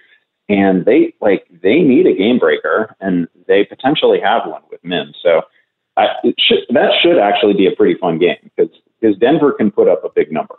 And 0.48 0.86
they 0.86 1.14
like 1.22 1.48
they 1.50 1.80
need 1.80 2.06
a 2.06 2.14
game 2.14 2.38
breaker, 2.38 2.96
and 3.00 3.28
they 3.48 3.66
potentially 3.66 4.20
have 4.24 4.44
one 4.46 4.62
with 4.70 4.84
Mims. 4.84 5.16
So 5.24 5.42
I, 5.98 6.08
should, 6.38 6.60
that 6.70 6.92
should 7.02 7.18
actually 7.18 7.54
be 7.54 7.68
a 7.68 7.76
pretty 7.76 7.98
fun 8.00 8.20
game 8.20 8.38
because 8.56 8.72
because 9.00 9.18
Denver 9.18 9.54
can 9.54 9.72
put 9.72 9.88
up 9.88 10.04
a 10.04 10.10
big 10.10 10.32
number. 10.32 10.56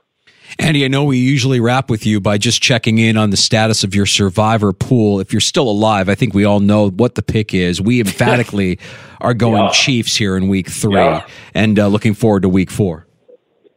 Andy, 0.59 0.85
I 0.85 0.89
know 0.89 1.05
we 1.05 1.19
usually 1.19 1.61
wrap 1.61 1.91
with 1.91 2.07
you 2.07 2.21
by 2.21 2.39
just 2.39 2.63
checking 2.63 2.99
in 2.99 3.17
on 3.17 3.31
the 3.31 3.37
status 3.37 3.85
of 3.85 3.95
your 3.95 4.07
survivor 4.07 4.73
pool. 4.73 5.21
If 5.21 5.33
you're 5.33 5.41
still 5.41 5.69
alive, 5.69 6.09
I 6.09 6.15
think 6.15 6.35
we 6.35 6.45
all 6.45 6.61
know 6.61 6.91
what 6.91 7.15
the 7.15 7.23
pick 7.23 7.53
is. 7.53 7.81
We 7.81 8.01
emphatically 8.01 8.79
are 9.21 9.35
going 9.35 9.65
yeah. 9.65 9.71
Chiefs 9.73 10.17
here 10.17 10.37
in 10.37 10.49
week 10.49 10.69
three 10.69 10.95
yeah. 10.95 11.27
and 11.55 11.79
uh, 11.79 11.89
looking 11.89 12.15
forward 12.15 12.43
to 12.43 12.49
week 12.49 12.71
four. 12.71 13.07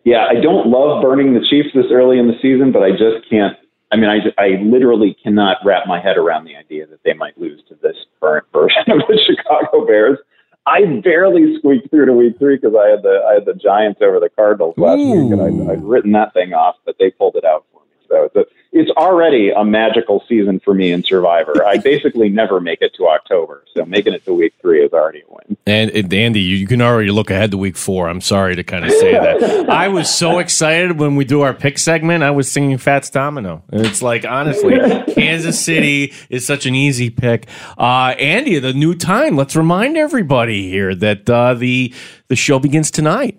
Yeah, 0.05 0.25
I 0.29 0.39
don't 0.41 0.69
love 0.69 1.01
burning 1.01 1.33
the 1.33 1.45
Chiefs 1.49 1.69
this 1.75 1.85
early 1.91 2.17
in 2.17 2.27
the 2.27 2.35
season, 2.41 2.71
but 2.71 2.83
I 2.83 2.91
just 2.91 3.29
can't. 3.29 3.57
I 3.91 3.95
mean, 3.95 4.09
I, 4.09 4.41
I 4.41 4.61
literally 4.61 5.17
cannot 5.23 5.57
wrap 5.65 5.87
my 5.87 5.99
head 5.99 6.17
around 6.17 6.45
the 6.45 6.55
idea 6.55 6.85
that 6.87 6.99
they 7.03 7.13
might 7.13 7.37
lose 7.37 7.61
to 7.69 7.75
this 7.81 7.95
current 8.19 8.45
version 8.53 8.83
of 8.87 8.99
the 9.07 9.19
Chicago 9.27 9.85
Bears. 9.85 10.19
I 10.67 10.85
barely 11.03 11.57
squeaked 11.57 11.89
through 11.89 12.05
to 12.05 12.13
week 12.13 12.37
three 12.37 12.57
because 12.57 12.75
I 12.77 12.89
had 12.89 13.01
the 13.01 13.23
I 13.27 13.33
had 13.35 13.45
the 13.45 13.55
Giants 13.55 14.01
over 14.03 14.19
the 14.19 14.29
Cardinals 14.29 14.75
last 14.77 14.99
Ooh. 14.99 15.23
week, 15.23 15.33
and 15.33 15.41
I, 15.41 15.73
I'd 15.73 15.83
written 15.83 16.11
that 16.11 16.33
thing 16.33 16.53
off, 16.53 16.75
but 16.85 16.95
they 16.99 17.09
pulled 17.09 17.35
it 17.35 17.45
out 17.45 17.65
for 17.73 17.81
me. 17.81 18.05
So 18.07 18.23
it's, 18.25 18.35
a, 18.35 18.45
it's 18.79 18.91
already 18.91 19.49
a 19.49 19.65
magical 19.65 20.23
season 20.29 20.61
for 20.61 20.73
me 20.73 20.93
in 20.93 21.03
Survivor. 21.03 21.65
I 21.65 21.77
basically 21.83 22.29
never 22.29 22.61
make 22.61 22.81
it 22.81 22.93
to 22.95 23.07
October, 23.07 23.65
so 23.75 23.85
making 23.85 24.13
it 24.13 24.23
to 24.23 24.33
week 24.33 24.53
three 24.61 24.81
is 24.81 24.93
already 24.93 25.21
a 25.21 25.23
win. 25.27 25.57
And, 25.65 25.91
and 25.91 26.13
Andy, 26.13 26.39
you, 26.39 26.55
you 26.55 26.65
can 26.65 26.81
already 26.81 27.11
look 27.11 27.29
ahead 27.29 27.51
to 27.51 27.57
week 27.57 27.75
four. 27.75 28.07
I'm 28.07 28.21
sorry 28.21 28.55
to 28.55 28.63
kind 28.63 28.85
of 28.85 28.91
say 28.91 29.11
that. 29.11 29.69
I 29.69 29.89
was 29.89 30.13
so 30.13 30.39
excited 30.39 30.97
when 30.97 31.17
we 31.17 31.25
do 31.25 31.41
our 31.41 31.53
pick 31.53 31.77
segment. 31.77 32.23
I 32.23 32.31
was 32.31 32.49
singing 32.49 32.77
Fats 32.77 33.09
Domino. 33.09 33.63
And 33.69 33.85
it's 33.85 34.01
like, 34.01 34.25
honestly, 34.25 34.79
Kansas 35.13 35.59
City 35.59 36.13
is 36.29 36.47
such 36.47 36.65
an 36.65 36.73
easy 36.73 37.09
pick. 37.09 37.47
Uh, 37.77 38.15
Andy, 38.17 38.59
the 38.59 38.71
new 38.71 38.95
time. 38.95 39.35
Let's 39.35 39.57
remind 39.57 39.97
everybody 39.97 40.69
here 40.69 40.95
that 40.95 41.29
uh, 41.29 41.53
the 41.53 41.93
the 42.29 42.35
show 42.35 42.59
begins 42.59 42.91
tonight. 42.91 43.37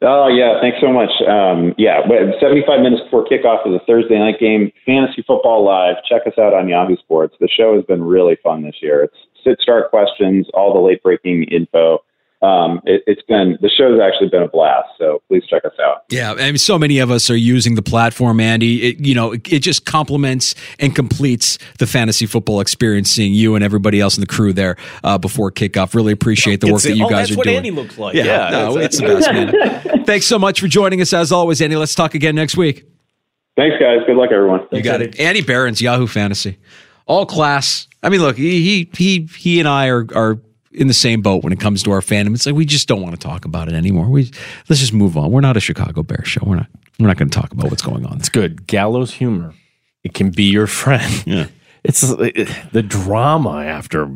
Oh 0.00 0.28
yeah, 0.28 0.60
thanks 0.60 0.78
so 0.80 0.92
much. 0.92 1.10
Um, 1.26 1.74
yeah, 1.76 2.02
75 2.40 2.80
minutes 2.80 3.02
before 3.02 3.26
kickoff 3.26 3.66
of 3.66 3.72
the 3.72 3.80
Thursday 3.84 4.18
night 4.18 4.38
game, 4.38 4.70
Fantasy 4.86 5.24
Football 5.26 5.64
Live. 5.64 5.96
Check 6.08 6.22
us 6.26 6.38
out 6.38 6.54
on 6.54 6.68
Yahoo 6.68 6.96
Sports. 6.96 7.34
The 7.40 7.48
show 7.48 7.74
has 7.74 7.84
been 7.84 8.04
really 8.04 8.36
fun 8.42 8.62
this 8.62 8.76
year. 8.80 9.02
It's 9.02 9.16
sit 9.42 9.58
start 9.60 9.90
questions, 9.90 10.46
all 10.54 10.72
the 10.72 10.78
late 10.78 11.02
breaking 11.02 11.44
info 11.50 11.98
um, 12.40 12.80
it, 12.84 13.02
has 13.08 13.18
been 13.26 13.58
the 13.60 13.68
show's 13.68 14.00
actually 14.00 14.28
been 14.28 14.42
a 14.42 14.48
blast. 14.48 14.88
So 14.96 15.22
please 15.28 15.42
check 15.48 15.64
us 15.64 15.72
out. 15.82 16.04
Yeah, 16.08 16.32
I 16.32 16.46
mean, 16.46 16.58
so 16.58 16.78
many 16.78 17.00
of 17.00 17.10
us 17.10 17.30
are 17.30 17.36
using 17.36 17.74
the 17.74 17.82
platform, 17.82 18.38
Andy. 18.38 18.90
It, 18.90 19.00
you 19.00 19.14
know, 19.14 19.32
it, 19.32 19.52
it 19.52 19.58
just 19.60 19.84
complements 19.84 20.54
and 20.78 20.94
completes 20.94 21.58
the 21.78 21.86
fantasy 21.86 22.26
football 22.26 22.60
experience. 22.60 23.10
Seeing 23.10 23.34
you 23.34 23.56
and 23.56 23.64
everybody 23.64 24.00
else 24.00 24.16
in 24.16 24.20
the 24.20 24.26
crew 24.26 24.52
there 24.52 24.76
uh, 25.02 25.18
before 25.18 25.50
kickoff, 25.50 25.94
really 25.94 26.12
appreciate 26.12 26.60
the 26.60 26.72
work 26.72 26.82
that 26.82 26.96
you 26.96 27.06
oh, 27.06 27.08
guys 27.08 27.30
are 27.30 27.34
doing. 27.34 27.44
That's 27.44 27.46
what 27.46 27.48
Andy 27.48 27.70
looks 27.72 27.98
like. 27.98 28.14
Yeah, 28.14 28.24
yeah 28.24 28.50
no, 28.50 28.78
it's 28.78 28.98
the 28.98 29.06
best, 29.06 29.32
man. 29.32 30.04
Thanks 30.04 30.26
so 30.26 30.38
much 30.38 30.60
for 30.60 30.68
joining 30.68 31.00
us 31.00 31.12
as 31.12 31.32
always, 31.32 31.60
Andy. 31.60 31.74
Let's 31.74 31.94
talk 31.94 32.14
again 32.14 32.36
next 32.36 32.56
week. 32.56 32.84
Thanks, 33.56 33.76
guys. 33.80 33.98
Good 34.06 34.16
luck, 34.16 34.30
everyone. 34.30 34.68
You 34.70 34.82
got 34.82 35.02
it. 35.02 35.18
Andy 35.18 35.42
Behrens 35.42 35.82
Yahoo 35.82 36.06
Fantasy, 36.06 36.58
all 37.06 37.26
class. 37.26 37.88
I 38.00 38.08
mean, 38.08 38.20
look, 38.20 38.36
he 38.36 38.62
he 38.62 38.90
he, 38.96 39.28
he 39.36 39.58
and 39.58 39.68
I 39.68 39.88
are 39.88 40.06
are 40.14 40.38
in 40.78 40.86
the 40.86 40.94
same 40.94 41.20
boat 41.20 41.44
when 41.44 41.52
it 41.52 41.60
comes 41.60 41.82
to 41.82 41.90
our 41.90 42.00
fandom. 42.00 42.34
It's 42.34 42.46
like 42.46 42.54
we 42.54 42.64
just 42.64 42.88
don't 42.88 43.02
want 43.02 43.18
to 43.18 43.20
talk 43.20 43.44
about 43.44 43.68
it 43.68 43.74
anymore. 43.74 44.08
We 44.08 44.30
let's 44.68 44.80
just 44.80 44.92
move 44.92 45.16
on. 45.16 45.30
We're 45.30 45.40
not 45.40 45.56
a 45.56 45.60
Chicago 45.60 46.02
Bear 46.02 46.24
show. 46.24 46.40
We're 46.44 46.56
not. 46.56 46.68
We're 46.98 47.06
not 47.06 47.16
going 47.16 47.30
to 47.30 47.38
talk 47.38 47.52
about 47.52 47.70
what's 47.70 47.82
going 47.82 48.04
on. 48.06 48.18
It's 48.18 48.28
good 48.28 48.66
gallows 48.66 49.14
humor. 49.14 49.54
It 50.02 50.14
can 50.14 50.30
be 50.30 50.44
your 50.44 50.66
friend. 50.66 51.24
Yeah. 51.26 51.46
It's 51.84 52.00
the 52.00 52.84
drama 52.86 53.64
after 53.64 54.10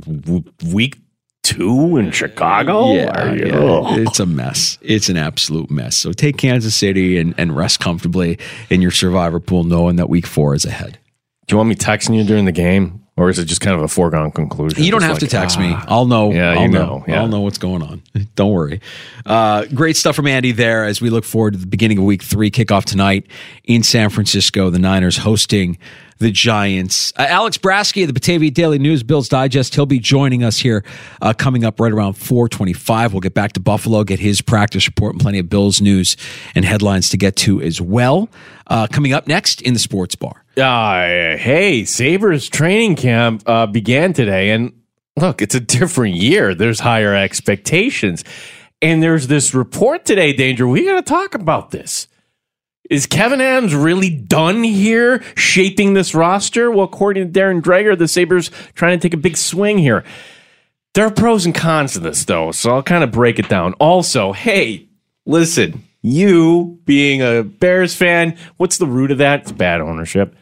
week 0.67 0.99
two 1.43 1.97
in 1.97 2.11
Chicago. 2.11 2.93
Yeah, 2.93 3.33
yeah. 3.33 3.97
it's 3.99 4.19
a 4.19 4.27
mess. 4.27 4.79
It's 4.83 5.09
an 5.09 5.17
absolute 5.17 5.71
mess. 5.71 5.97
So 5.97 6.13
take 6.13 6.37
Kansas 6.37 6.75
City 6.75 7.19
and, 7.19 7.35
and 7.39 7.57
rest 7.57 7.81
comfortably 7.81 8.39
in 8.69 8.83
your 8.83 8.91
survivor 8.91 9.39
pool, 9.41 9.65
knowing 9.65 9.97
that 9.97 10.09
week 10.09 10.27
four 10.27 10.55
is 10.55 10.65
ahead. 10.65 10.99
Do 11.47 11.55
you 11.55 11.57
want 11.57 11.69
me 11.69 11.77
texting 11.77 12.17
you 12.17 12.25
during 12.25 12.47
the 12.47 12.53
game? 12.53 13.02
Or 13.17 13.29
is 13.29 13.39
it 13.39 13.45
just 13.45 13.61
kind 13.61 13.77
of 13.77 13.83
a 13.83 13.89
foregone 13.89 14.31
conclusion? 14.31 14.83
You 14.83 14.91
don't 14.91 15.03
have 15.03 15.13
like, 15.13 15.21
to 15.21 15.27
text 15.27 15.59
ah, 15.59 15.61
me. 15.61 15.75
I'll 15.87 16.07
know. 16.07 16.33
Yeah, 16.33 16.53
I'll 16.53 16.63
you 16.63 16.69
know. 16.69 16.87
know. 16.87 17.05
Yeah. 17.07 17.21
I'll 17.21 17.29
know 17.29 17.41
what's 17.41 17.59
going 17.59 17.83
on. 17.83 18.03
Don't 18.37 18.53
worry. 18.53 18.81
Uh, 19.27 19.67
great 19.67 19.99
stuff 19.99 20.17
from 20.17 20.27
Andy 20.27 20.51
there 20.51 20.85
as 20.85 21.03
we 21.03 21.11
look 21.11 21.25
forward 21.25 21.53
to 21.53 21.59
the 21.59 21.67
beginning 21.67 21.99
of 21.99 22.05
week 22.05 22.23
three 22.23 22.51
kickoff 22.51 22.85
tonight 22.85 23.27
in 23.65 23.83
San 23.83 24.09
Francisco. 24.09 24.71
The 24.71 24.79
Niners 24.79 25.19
hosting 25.19 25.77
the 26.23 26.31
Giants. 26.31 27.13
Uh, 27.17 27.27
Alex 27.29 27.59
Brasky 27.59 28.03
of 28.03 28.07
the 28.07 28.13
Batavia 28.13 28.51
Daily 28.51 28.79
News 28.79 29.03
Bills 29.03 29.29
Digest. 29.29 29.75
He'll 29.75 29.87
be 29.87 29.99
joining 29.99 30.43
us 30.43 30.59
here 30.59 30.85
uh, 31.21 31.35
coming 31.35 31.65
up 31.65 31.79
right 31.79 31.93
around 31.93 32.15
425. 32.15 33.13
We'll 33.13 33.21
get 33.21 33.35
back 33.35 33.53
to 33.53 33.61
Buffalo, 33.61 34.05
get 34.05 34.21
his 34.21 34.41
practice 34.41 34.87
report 34.87 35.13
and 35.13 35.21
plenty 35.21 35.39
of 35.39 35.51
Bills 35.51 35.81
news 35.81 36.17
and 36.55 36.65
headlines 36.65 37.11
to 37.11 37.17
get 37.17 37.37
to 37.37 37.61
as 37.61 37.81
well. 37.81 38.29
Uh, 38.69 38.87
coming 38.87 39.13
up 39.13 39.27
next 39.27 39.61
in 39.61 39.75
the 39.75 39.79
sports 39.79 40.15
bar. 40.15 40.45
Uh, 40.57 41.37
hey, 41.37 41.85
Sabres 41.85 42.49
training 42.49 42.97
camp 42.97 43.43
uh, 43.47 43.67
began 43.67 44.13
today. 44.13 44.51
And 44.51 44.73
look, 45.17 45.43
it's 45.43 45.55
a 45.55 45.61
different 45.61 46.15
year. 46.15 46.55
There's 46.55 46.81
higher 46.81 47.15
expectations. 47.15 48.25
And 48.81 49.03
there's 49.03 49.27
this 49.27 49.55
report 49.55 50.05
today, 50.05 50.33
Danger. 50.33 50.67
We 50.67 50.85
got 50.85 50.97
to 50.97 51.03
talk 51.03 51.35
about 51.35 51.71
this. 51.71 52.09
Is 52.93 53.07
Kevyn 53.07 53.41
Adams 53.41 53.75
really 53.75 54.11
done 54.11 54.63
here 54.63 55.23
shaping 55.35 55.95
this 55.95 56.15
roster? 56.15 56.71
Well, 56.71 56.85
according 56.85 57.33
to 57.33 57.41
Darren 57.41 57.63
Dreger, 57.63 57.97
the 57.97 58.07
Sabres 58.07 58.51
trying 58.75 58.99
to 58.99 59.03
take 59.03 59.15
a 59.15 59.17
big 59.17 59.39
swing 59.39 59.79
here. 59.79 60.05
There 60.93 61.07
are 61.07 61.11
pros 61.11 61.47
and 61.47 61.55
cons 61.55 61.95
to 61.95 62.01
this, 62.01 62.23
though, 62.27 62.53
so 62.53 62.75
I'll 62.75 62.83
kind 62.83 63.03
of 63.03 63.11
break 63.11 63.39
it 63.39 63.49
down. 63.49 63.73
Also, 63.81 64.35
hey, 64.35 64.91
listen, 65.25 65.85
you 66.03 66.81
being 66.85 67.23
a 67.23 67.43
Bears 67.43 67.97
fan, 67.97 68.37
what's 68.59 68.77
the 68.77 68.87
root 68.87 69.11
of 69.11 69.17
that? 69.17 69.41
It's 69.41 69.53
bad 69.53 69.81
ownership. 69.81 70.37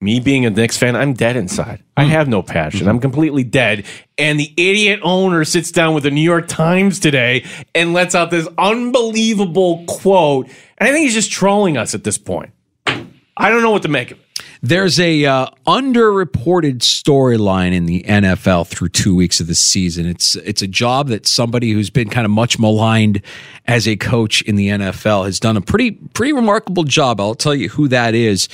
Me 0.00 0.20
being 0.20 0.46
a 0.46 0.50
Knicks 0.50 0.78
fan, 0.78 0.94
I'm 0.94 1.12
dead 1.12 1.34
inside. 1.34 1.82
I 1.96 2.04
hmm. 2.04 2.10
have 2.10 2.28
no 2.28 2.40
passion. 2.40 2.86
I'm 2.86 3.00
completely 3.00 3.42
dead. 3.42 3.84
And 4.16 4.38
the 4.38 4.50
idiot 4.56 5.00
owner 5.02 5.44
sits 5.44 5.72
down 5.72 5.94
with 5.94 6.04
the 6.04 6.12
New 6.12 6.22
York 6.22 6.46
Times 6.46 7.00
today 7.00 7.44
and 7.74 7.92
lets 7.92 8.14
out 8.14 8.30
this 8.30 8.46
unbelievable 8.56 9.84
quote 9.88 10.48
and 10.80 10.88
I 10.88 10.92
think 10.92 11.04
he's 11.04 11.14
just 11.14 11.30
trolling 11.30 11.76
us 11.76 11.94
at 11.94 12.02
this 12.02 12.18
point. 12.18 12.52
I 12.86 13.48
don't 13.48 13.62
know 13.62 13.70
what 13.70 13.82
to 13.82 13.88
make 13.88 14.10
of 14.10 14.18
it. 14.18 14.26
There's 14.62 15.00
a 15.00 15.24
uh, 15.24 15.46
underreported 15.66 16.80
storyline 16.80 17.72
in 17.72 17.86
the 17.86 18.02
NFL 18.02 18.66
through 18.66 18.90
two 18.90 19.14
weeks 19.14 19.40
of 19.40 19.46
the 19.46 19.54
season. 19.54 20.04
It's 20.04 20.36
it's 20.36 20.60
a 20.60 20.66
job 20.66 21.08
that 21.08 21.26
somebody 21.26 21.70
who's 21.70 21.88
been 21.88 22.10
kind 22.10 22.26
of 22.26 22.30
much 22.30 22.58
maligned 22.58 23.22
as 23.66 23.88
a 23.88 23.96
coach 23.96 24.42
in 24.42 24.56
the 24.56 24.68
NFL 24.68 25.24
has 25.24 25.40
done 25.40 25.56
a 25.56 25.62
pretty 25.62 25.92
pretty 25.92 26.34
remarkable 26.34 26.84
job. 26.84 27.20
I'll 27.20 27.34
tell 27.34 27.54
you 27.54 27.70
who 27.70 27.88
that 27.88 28.14
is 28.14 28.48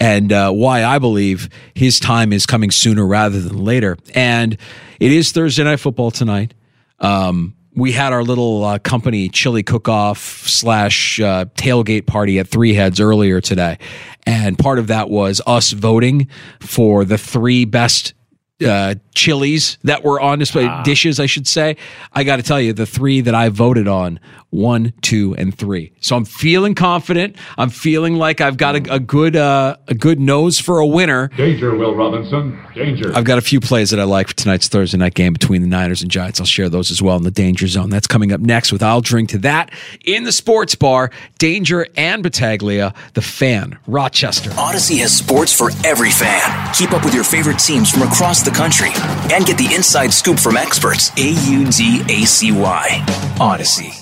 and 0.00 0.32
uh, 0.32 0.50
why 0.50 0.84
I 0.84 0.98
believe 0.98 1.48
his 1.74 2.00
time 2.00 2.32
is 2.32 2.44
coming 2.44 2.72
sooner 2.72 3.06
rather 3.06 3.40
than 3.40 3.58
later. 3.58 3.96
And 4.16 4.56
it 4.98 5.12
is 5.12 5.30
Thursday 5.30 5.62
night 5.62 5.78
football 5.78 6.10
tonight. 6.10 6.54
Um, 6.98 7.54
we 7.74 7.92
had 7.92 8.12
our 8.12 8.22
little 8.22 8.64
uh, 8.64 8.78
company 8.78 9.28
chili 9.28 9.62
cook 9.62 9.88
off 9.88 10.18
slash 10.18 11.20
uh, 11.20 11.46
tailgate 11.56 12.06
party 12.06 12.38
at 12.38 12.48
Three 12.48 12.74
Heads 12.74 13.00
earlier 13.00 13.40
today. 13.40 13.78
And 14.26 14.58
part 14.58 14.78
of 14.78 14.88
that 14.88 15.08
was 15.08 15.40
us 15.46 15.72
voting 15.72 16.28
for 16.60 17.04
the 17.04 17.18
three 17.18 17.64
best 17.64 18.14
uh, 18.64 18.94
chilies 19.14 19.78
that 19.82 20.04
were 20.04 20.20
on 20.20 20.38
display, 20.38 20.66
ah. 20.66 20.82
dishes, 20.82 21.18
I 21.18 21.26
should 21.26 21.48
say. 21.48 21.76
I 22.12 22.24
got 22.24 22.36
to 22.36 22.42
tell 22.42 22.60
you, 22.60 22.72
the 22.72 22.86
three 22.86 23.20
that 23.22 23.34
I 23.34 23.48
voted 23.48 23.88
on 23.88 24.20
one, 24.52 24.92
two, 25.00 25.34
and 25.36 25.56
three. 25.56 25.92
So 26.00 26.14
I'm 26.14 26.26
feeling 26.26 26.74
confident. 26.74 27.36
I'm 27.56 27.70
feeling 27.70 28.16
like 28.16 28.40
I've 28.42 28.58
got 28.58 28.76
a, 28.76 28.94
a 28.94 29.00
good 29.00 29.34
uh, 29.34 29.76
a 29.88 29.94
good 29.94 30.20
nose 30.20 30.58
for 30.58 30.78
a 30.78 30.86
winner. 30.86 31.28
Danger, 31.28 31.74
Will 31.74 31.94
Robinson. 31.94 32.60
Danger. 32.74 33.12
I've 33.14 33.24
got 33.24 33.38
a 33.38 33.40
few 33.40 33.60
plays 33.60 33.90
that 33.90 33.98
I 33.98 34.04
like 34.04 34.28
for 34.28 34.34
tonight's 34.34 34.68
Thursday 34.68 34.98
night 34.98 35.14
game 35.14 35.32
between 35.32 35.62
the 35.62 35.68
Niners 35.68 36.02
and 36.02 36.10
Giants. 36.10 36.38
I'll 36.38 36.46
share 36.46 36.68
those 36.68 36.90
as 36.90 37.00
well 37.00 37.16
in 37.16 37.22
the 37.22 37.30
Danger 37.30 37.66
Zone. 37.66 37.88
That's 37.88 38.06
coming 38.06 38.30
up 38.30 38.40
next 38.40 38.72
with 38.72 38.82
I'll 38.82 39.00
drink 39.00 39.30
to 39.30 39.38
that 39.38 39.70
in 40.04 40.24
the 40.24 40.32
sports 40.32 40.74
bar. 40.74 41.10
Danger 41.38 41.86
and 41.96 42.22
Battaglia, 42.22 42.94
the 43.14 43.22
fan, 43.22 43.78
Rochester. 43.86 44.50
Audacy 44.50 44.98
has 44.98 45.16
sports 45.16 45.52
for 45.52 45.70
every 45.84 46.10
fan. 46.10 46.74
Keep 46.74 46.92
up 46.92 47.04
with 47.04 47.14
your 47.14 47.24
favorite 47.24 47.58
teams 47.58 47.90
from 47.90 48.02
across 48.02 48.42
the 48.42 48.50
country 48.50 48.90
and 49.32 49.46
get 49.46 49.56
the 49.56 49.74
inside 49.74 50.12
scoop 50.12 50.38
from 50.38 50.58
experts. 50.58 51.10
A 51.16 51.30
U 51.50 51.70
D 51.70 52.02
A 52.08 52.26
C 52.26 52.52
Y. 52.52 52.88
Audacy. 53.38 54.01